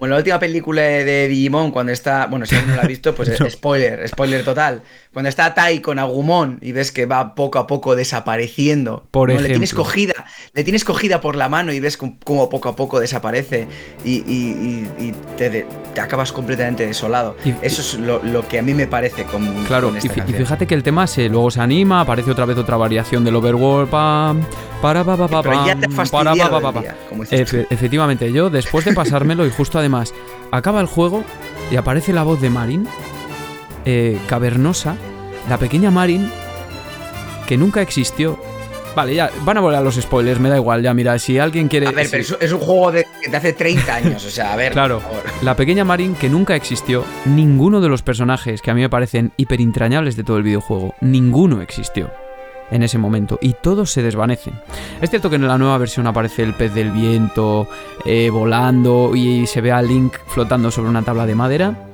[0.07, 2.27] en la última película de Digimon, cuando está.
[2.27, 3.49] Bueno, si no la ha visto, pues No.
[3.51, 4.83] spoiler, spoiler total.
[5.13, 9.07] Cuando está Tai con Agumon y ves que va poco a poco desapareciendo.
[9.11, 9.41] Por ¿no?
[9.41, 10.25] Le tienes cogida,
[10.55, 13.69] le tienes cogida por la mano y ves cómo poco a poco desaparece
[14.05, 15.67] y, y- y- y te,
[16.01, 17.37] acabas completamente desolado.
[17.63, 20.67] Eso es lo, lo que a mí me parece con, Claro, con y, esta fíjate
[20.67, 24.43] que el tema se luego se anima, aparece otra vez otra variación del Overworld, pam,
[24.83, 26.51] para pa pa pa Pero ya te para día,
[27.09, 27.25] como.
[27.25, 30.13] Efe- efectivamente, yo después de pasármelo y justo además
[30.51, 31.25] acaba el juego
[31.71, 32.87] y aparece la voz de Marin,
[33.87, 34.97] eh, cavernosa,
[35.49, 36.29] la pequeña Marin
[37.47, 38.39] que nunca existió.
[38.95, 41.69] Vale, ya van a volver a los spoilers, me da igual, ya mira, si alguien
[41.69, 41.87] quiere...
[41.87, 44.57] A ver, pero es, es un juego de, de hace 30 años, o sea, a
[44.57, 44.73] ver.
[44.73, 44.99] Claro.
[44.99, 45.23] por favor.
[45.43, 49.33] La pequeña Marin que nunca existió, ninguno de los personajes que a mí me parecen
[49.39, 52.11] hiper de todo el videojuego, ninguno existió
[52.73, 54.55] en ese momento y todos se desvanecen.
[55.01, 57.69] Es cierto que en la nueva versión aparece el pez del viento
[58.05, 61.89] eh, volando y se ve a Link flotando sobre una tabla de madera.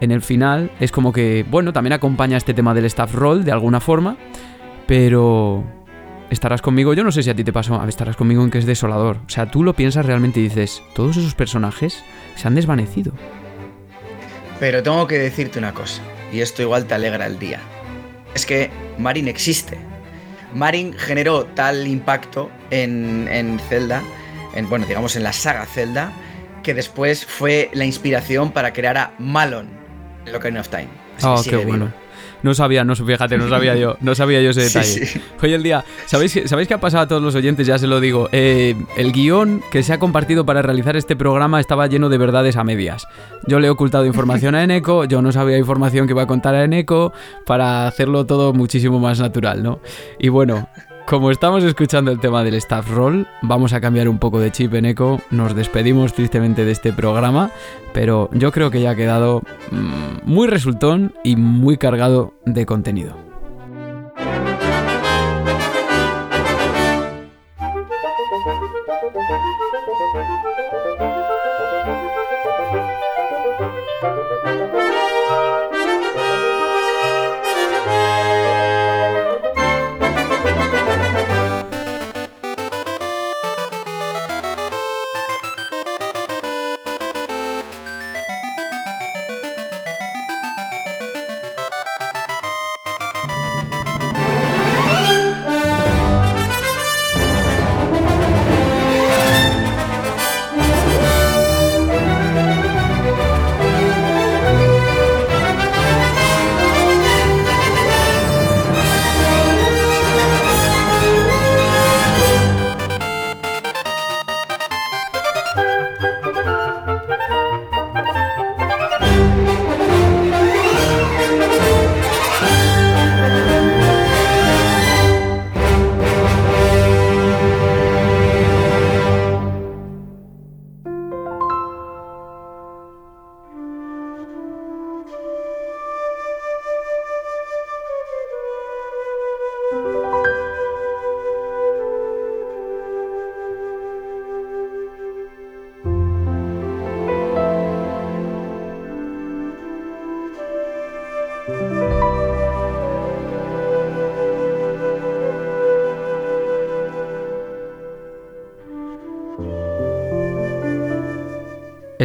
[0.00, 3.52] En el final es como que, bueno, también acompaña este tema del staff roll de
[3.52, 4.16] alguna forma,
[4.86, 5.64] pero
[6.30, 8.66] estarás conmigo, yo no sé si a ti te pasó, estarás conmigo en que es
[8.66, 9.18] desolador.
[9.26, 12.04] O sea, tú lo piensas realmente y dices, todos esos personajes
[12.36, 13.12] se han desvanecido.
[14.60, 17.60] Pero tengo que decirte una cosa, y esto igual te alegra el día.
[18.34, 19.78] Es que Marin existe.
[20.54, 24.02] Marin generó tal impacto en, en Zelda,
[24.54, 26.12] en, bueno, digamos en la saga Zelda,
[26.62, 29.68] que después fue la inspiración para crear a Malon
[30.26, 30.88] en Ocarina of Time.
[31.16, 31.88] Así Oh, sigue qué vivo.
[32.42, 35.06] No sabía, no, fíjate, no sabía yo, no sabía yo ese detalle.
[35.06, 35.20] sí.
[35.42, 37.66] Hoy el día, ¿sabéis, ¿sabéis qué ha pasado a todos los oyentes?
[37.66, 38.28] Ya se lo digo.
[38.32, 42.56] Eh, el guion que se ha compartido para realizar este programa estaba lleno de verdades
[42.56, 43.06] a medias.
[43.46, 46.54] Yo le he ocultado información a Eneco, yo no sabía información que iba a contar
[46.54, 47.12] a Eneco
[47.46, 49.80] para hacerlo todo muchísimo más natural, ¿no?
[50.18, 50.68] Y bueno,
[51.08, 54.74] como estamos escuchando el tema del staff roll, vamos a cambiar un poco de chip,
[54.74, 55.22] Eneco.
[55.30, 57.50] Nos despedimos tristemente de este programa,
[57.94, 63.27] pero yo creo que ya ha quedado mm, muy resultón y muy cargado de contenido.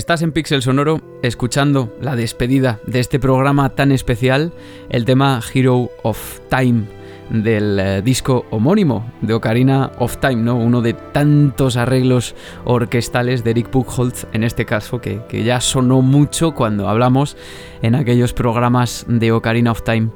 [0.03, 4.51] Estás en Pixel Sonoro escuchando la despedida de este programa tan especial,
[4.89, 6.83] el tema Hero of Time
[7.29, 10.57] del eh, disco homónimo de Ocarina of Time, ¿no?
[10.57, 12.35] Uno de tantos arreglos
[12.65, 17.37] orquestales de Eric Buchholz, en este caso, que, ya sonó mucho cuando hablamos
[17.81, 20.09] en aquellos programas de Ocarina of Time.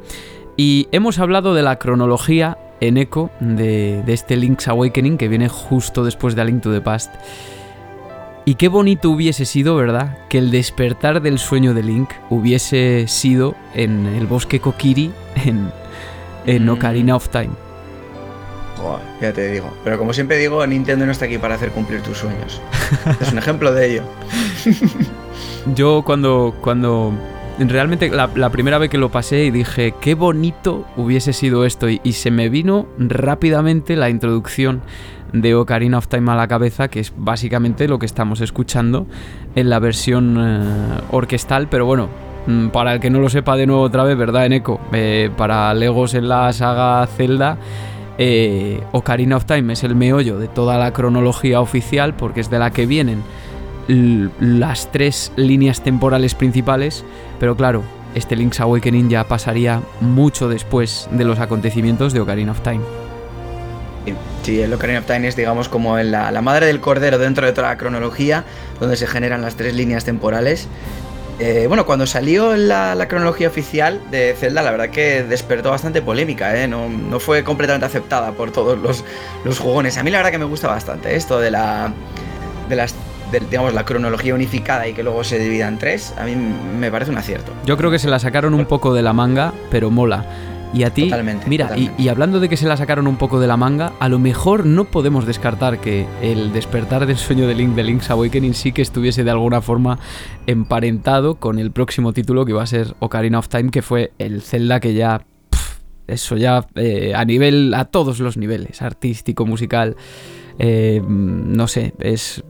[0.58, 5.48] Y hemos hablado de la cronología en eco de, de este Link's Awakening que viene
[5.48, 7.16] justo después de A Link to the Past.
[8.48, 10.20] Y qué bonito hubiese sido, ¿verdad?
[10.30, 15.12] Que el despertar del sueño de Link hubiese sido en el bosque Kokiri,
[15.44, 15.70] en,
[16.46, 16.70] en mm.
[16.70, 17.50] Ocarina of Time.
[19.20, 19.70] ya te digo.
[19.84, 22.62] Pero como siempre digo, Nintendo no está aquí para hacer cumplir tus sueños.
[23.20, 24.04] es un ejemplo de ello.
[25.76, 27.12] Yo cuando, cuando
[27.60, 31.90] realmente la, primera vez que lo pasé y dije, qué bonito hubiese sido esto.
[31.90, 34.84] Y, se me vino rápidamente la introducción
[35.34, 39.08] de Ocarina of Time a la cabeza, que es básicamente lo que estamos escuchando
[39.56, 42.10] en la versión eh, orquestal, pero bueno,
[42.48, 44.80] mm, para el que no lo sepa de nuevo otra vez, ¿verdad, Eneco?
[44.94, 47.58] Eh, para Legos en la saga Zelda,
[48.18, 52.60] eh, Ocarina of Time es el meollo de toda la cronología oficial, porque es de
[52.60, 53.22] la que vienen
[53.88, 57.06] las tres líneas temporales principales,
[57.40, 57.84] pero claro,
[58.16, 63.07] este Link's Awakening ya pasaría mucho después de los acontecimientos de Ocarina of Time.
[64.44, 67.54] Sí, el Ocarina of Time es, digamos, como la, la, madre del cordero dentro de
[67.54, 68.44] toda la cronología,
[68.80, 70.68] donde se generan las tres líneas temporales.
[71.40, 76.60] Eh, bueno, cuando salió la, cronología oficial de Zelda, la verdad que despertó bastante polémica,
[76.60, 76.68] ¿eh?
[76.68, 79.98] no, fue completamente aceptada por todos los, jugones.
[79.98, 81.94] A mí la verdad que me gusta bastante esto de la,
[82.70, 82.96] de las
[83.32, 87.12] digamos, la cronología unificada y que luego se divida en tres, a mí me parece
[87.12, 87.52] un acierto.
[87.66, 90.26] Yo creo que se la sacaron un poco de la manga, pero mola.
[90.74, 91.10] Y a ti,
[91.48, 94.20] mira, Y, hablando de que se la sacaron un poco de la manga, a lo
[94.20, 98.72] mejor no podemos descartar que el despertar del sueño de Link de Link's Awakening sí
[98.72, 99.98] que estuviese de alguna forma
[100.46, 104.42] emparentado con el próximo título que iba a ser Ocarina of Time, que fue el
[104.42, 105.26] Zelda que ya
[106.08, 109.96] eso ya eh, a nivel, a todos los niveles, artístico, musical,
[110.60, 112.44] eh, no sé, es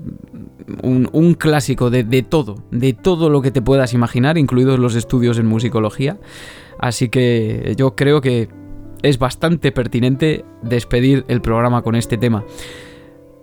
[0.84, 5.46] un, clásico de, todo, de todo lo que te puedas imaginar, incluidos los estudios en
[5.46, 6.18] musicología.
[6.80, 8.50] Así que yo creo que
[9.02, 12.46] es bastante pertinente despedir el programa con este tema.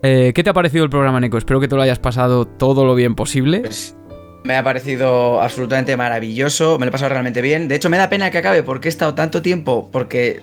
[0.02, 1.38] Eh, ¿Qué te ha parecido el programa, Neko?
[1.38, 3.60] Espero que te lo hayas pasado todo lo bien posible.
[3.60, 3.96] Pues,
[4.44, 7.66] me ha parecido absolutamente maravilloso, me lo he pasado realmente bien.
[7.68, 10.42] De hecho, me da pena que acabe porque he estado tanto tiempo, porque,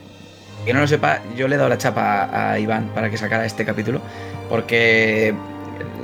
[0.65, 3.45] que no lo sepa, yo le he dado la chapa a Iván para que sacara
[3.45, 4.01] este capítulo,
[4.49, 5.33] porque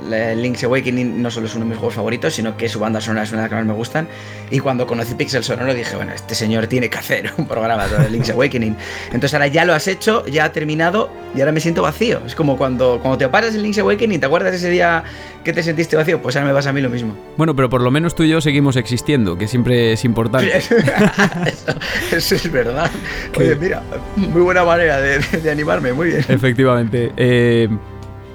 [0.08, 3.24] Link's Awakening no solo es uno de mis juegos favoritos, sino que su banda sonora
[3.24, 4.08] es una de las que más me gustan.
[4.50, 8.10] Y cuando conocí Pixel Sonoro dije, bueno, este señor tiene que hacer un programa sobre
[8.10, 8.76] Link's Awakening.
[9.06, 12.20] Entonces ahora ya lo has hecho, ya ha terminado y ahora me siento vacío.
[12.26, 15.04] Es como cuando, cuando te paras en Link's Awakening, ¿te acuerdas ese día
[15.44, 16.20] que te sentiste vacío?
[16.22, 17.16] Pues ahora me pasa a mí lo mismo.
[17.36, 20.56] Bueno, pero por lo menos tú y yo seguimos existiendo, que siempre es importante.
[22.12, 22.90] eso, es verdad.
[23.36, 23.82] Oye, mira,
[24.16, 26.24] muy buena manera de, de animarme, muy bien.
[26.28, 27.12] Efectivamente.
[27.16, 27.68] Eh,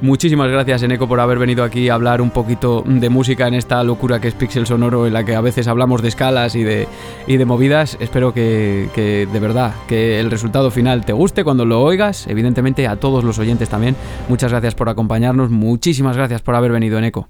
[0.01, 3.81] Muchísimas gracias, Eneco, por haber venido aquí a hablar un poquito de música en esta
[3.83, 6.87] locura que es Pixel Sonoro, en la que a veces hablamos de escalas y de,
[7.25, 7.97] y de movidas.
[8.01, 8.89] Espero que,
[9.31, 12.27] de verdad, que el resultado final te guste cuando lo oigas.
[12.27, 13.95] Evidentemente, a todos los oyentes también.
[14.27, 15.49] Muchas gracias por acompañarnos.
[15.49, 17.29] Muchísimas gracias por haber venido, Eneco.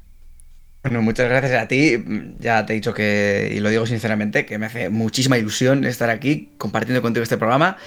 [0.82, 2.04] Bueno, muchas gracias a ti.
[2.40, 6.10] Ya te he dicho que, y lo digo sinceramente, que me hace muchísima ilusión estar
[6.10, 7.78] aquí compartiendo contigo este programa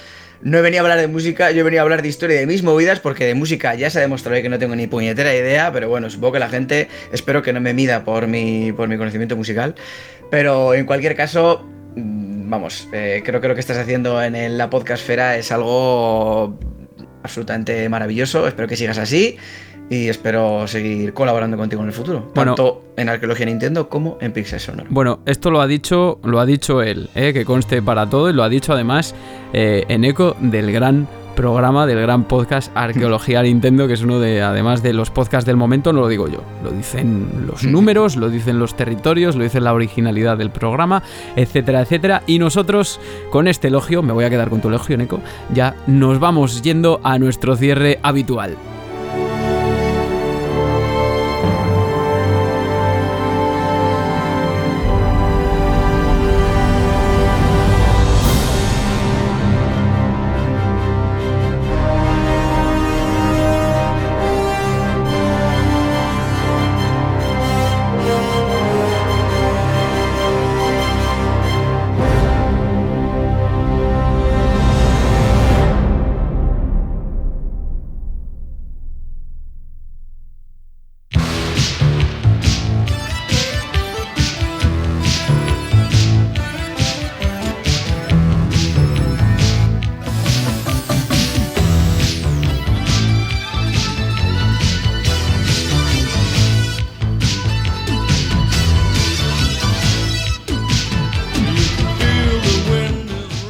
[0.41, 2.45] no he venido a hablar de música, yo he venido a hablar de historia de
[2.45, 5.71] mis movidas, porque de música ya se ha demostrado que no tengo ni puñetera idea,
[5.71, 8.97] pero bueno, supongo que la gente, espero que no me mida por mi, por mi
[8.97, 9.75] conocimiento musical.
[10.29, 11.65] Pero en cualquier caso,
[11.95, 16.59] mm, vamos, eh, creo que lo que estás haciendo en la podcastfera es algo
[17.23, 19.37] absolutamente maravilloso, espero que sigas así
[19.89, 24.59] y espero seguir colaborando contigo en el futuro, tanto en Arqueología Nintendo como en Pixel
[24.59, 24.87] Sonoro.
[24.89, 28.33] Bueno, esto lo ha dicho, lo ha dicho él, eh, que conste para todo, y
[28.33, 29.15] lo ha dicho además
[29.53, 31.07] eh, en eco del gran
[31.37, 35.55] programa, del gran podcast Arqueología Nintendo, que es uno de, además de los podcasts del
[35.55, 39.61] momento, no lo digo yo, lo dicen los números, lo dicen los territorios, lo dice
[39.61, 41.03] la originalidad del programa,
[41.35, 42.23] etcétera, etcétera.
[42.27, 42.99] Y nosotros,
[43.29, 45.21] con este elogio, me voy a quedar con tu elogio, Neko,
[45.53, 48.57] ya nos vamos yendo a nuestro cierre habitual.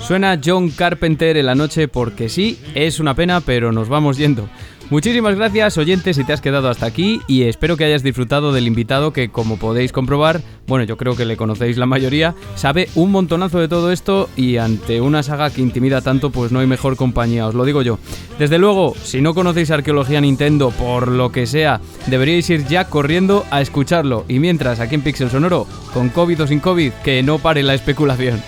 [0.07, 4.47] Suena John Carpenter en la noche porque sí, es una pena, pero nos vamos yendo.
[4.89, 8.67] Muchísimas gracias oyentes si te has quedado hasta aquí y espero que hayas disfrutado del
[8.67, 13.11] invitado que como podéis comprobar, bueno yo creo que le conocéis la mayoría, sabe un
[13.11, 16.95] montonazo de todo esto y ante una saga que intimida tanto pues no hay mejor
[16.95, 17.99] compañía, os lo digo yo.
[18.39, 23.45] Desde luego, si no conocéis Arqueología Nintendo por lo que sea, deberíais ir ya corriendo
[23.51, 27.39] a escucharlo y mientras aquí en Pixel Sonoro, con COVID o sin COVID, que no
[27.39, 28.41] pare la especulación.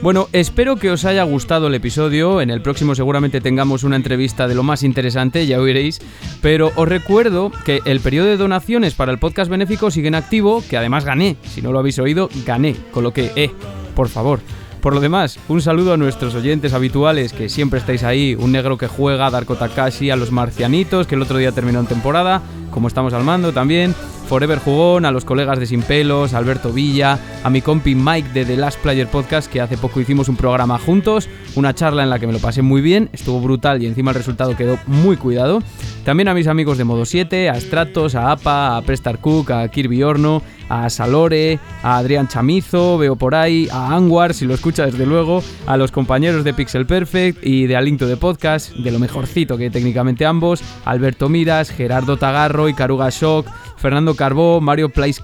[0.00, 2.40] Bueno, espero que os haya gustado el episodio.
[2.40, 6.00] En el próximo seguramente tengamos una entrevista de lo más interesante, ya oiréis.
[6.40, 10.62] Pero os recuerdo que el periodo de donaciones para el podcast benéfico sigue en activo,
[10.70, 11.36] que además gané.
[11.42, 12.76] Si no lo habéis oído, gané.
[12.92, 13.50] Con lo que, eh,
[13.96, 14.38] por favor.
[14.80, 18.78] Por lo demás, un saludo a nuestros oyentes habituales que siempre estáis ahí, un negro
[18.78, 22.86] que juega, Darko Takashi, a los marcianitos que el otro día terminó en temporada, como
[22.86, 23.96] estamos al mando también,
[24.28, 28.44] Forever Jugón, a los colegas de Sin Pelos, Alberto Villa, a mi compi Mike de
[28.44, 32.18] The Last Player Podcast, que hace poco hicimos un programa juntos, una charla en la
[32.18, 35.62] que me lo pasé muy bien, estuvo brutal y encima el resultado quedó muy cuidado.
[36.04, 39.68] También a mis amigos de Modo 7, a Stratos, a APA, a Prestar Cook, a
[39.68, 44.84] Kirby Horno, a Salore, a Adrián Chamizo, veo por ahí, a Anwar, si lo escucha
[44.86, 48.98] desde luego, a los compañeros de Pixel Perfect y de Alinto de Podcast, de lo
[48.98, 53.46] mejorcito que técnicamente ambos, Alberto Miras, Gerardo Tagarro y Caruga Shock,
[53.78, 55.20] Fernando Carbó, Mario Place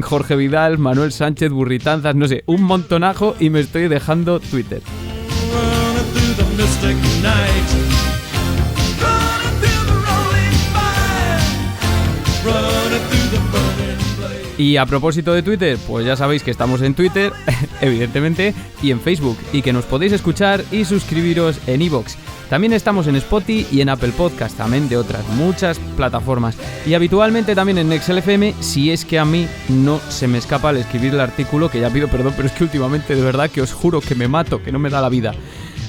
[0.00, 4.82] Jorge Vidal, Manuel Sánchez, Burritanzas, no sé, un montonajo y me estoy dejando Twitter.
[14.58, 17.32] Y a propósito de Twitter, pues ya sabéis que estamos en Twitter,
[17.80, 22.16] evidentemente, y en Facebook, y que nos podéis escuchar y suscribiros en iVoox.
[22.48, 26.56] También estamos en Spotify y en Apple Podcast, también de otras muchas plataformas.
[26.86, 30.76] Y habitualmente también en FM, si es que a mí no se me escapa al
[30.76, 33.72] escribir el artículo, que ya pido perdón, pero es que últimamente de verdad que os
[33.72, 35.34] juro que me mato, que no me da la vida.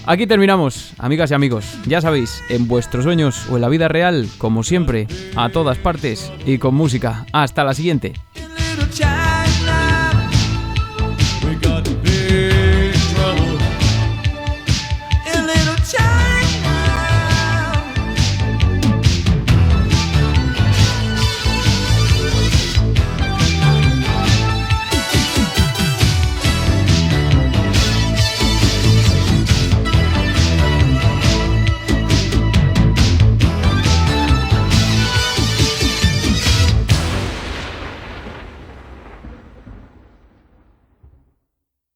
[0.06, 1.66] Aquí terminamos, amigas y amigos.
[1.86, 6.32] Ya sabéis, en vuestros sueños o en la vida real, como siempre, a todas partes
[6.46, 7.26] y con música.
[7.32, 8.14] Hasta la siguiente.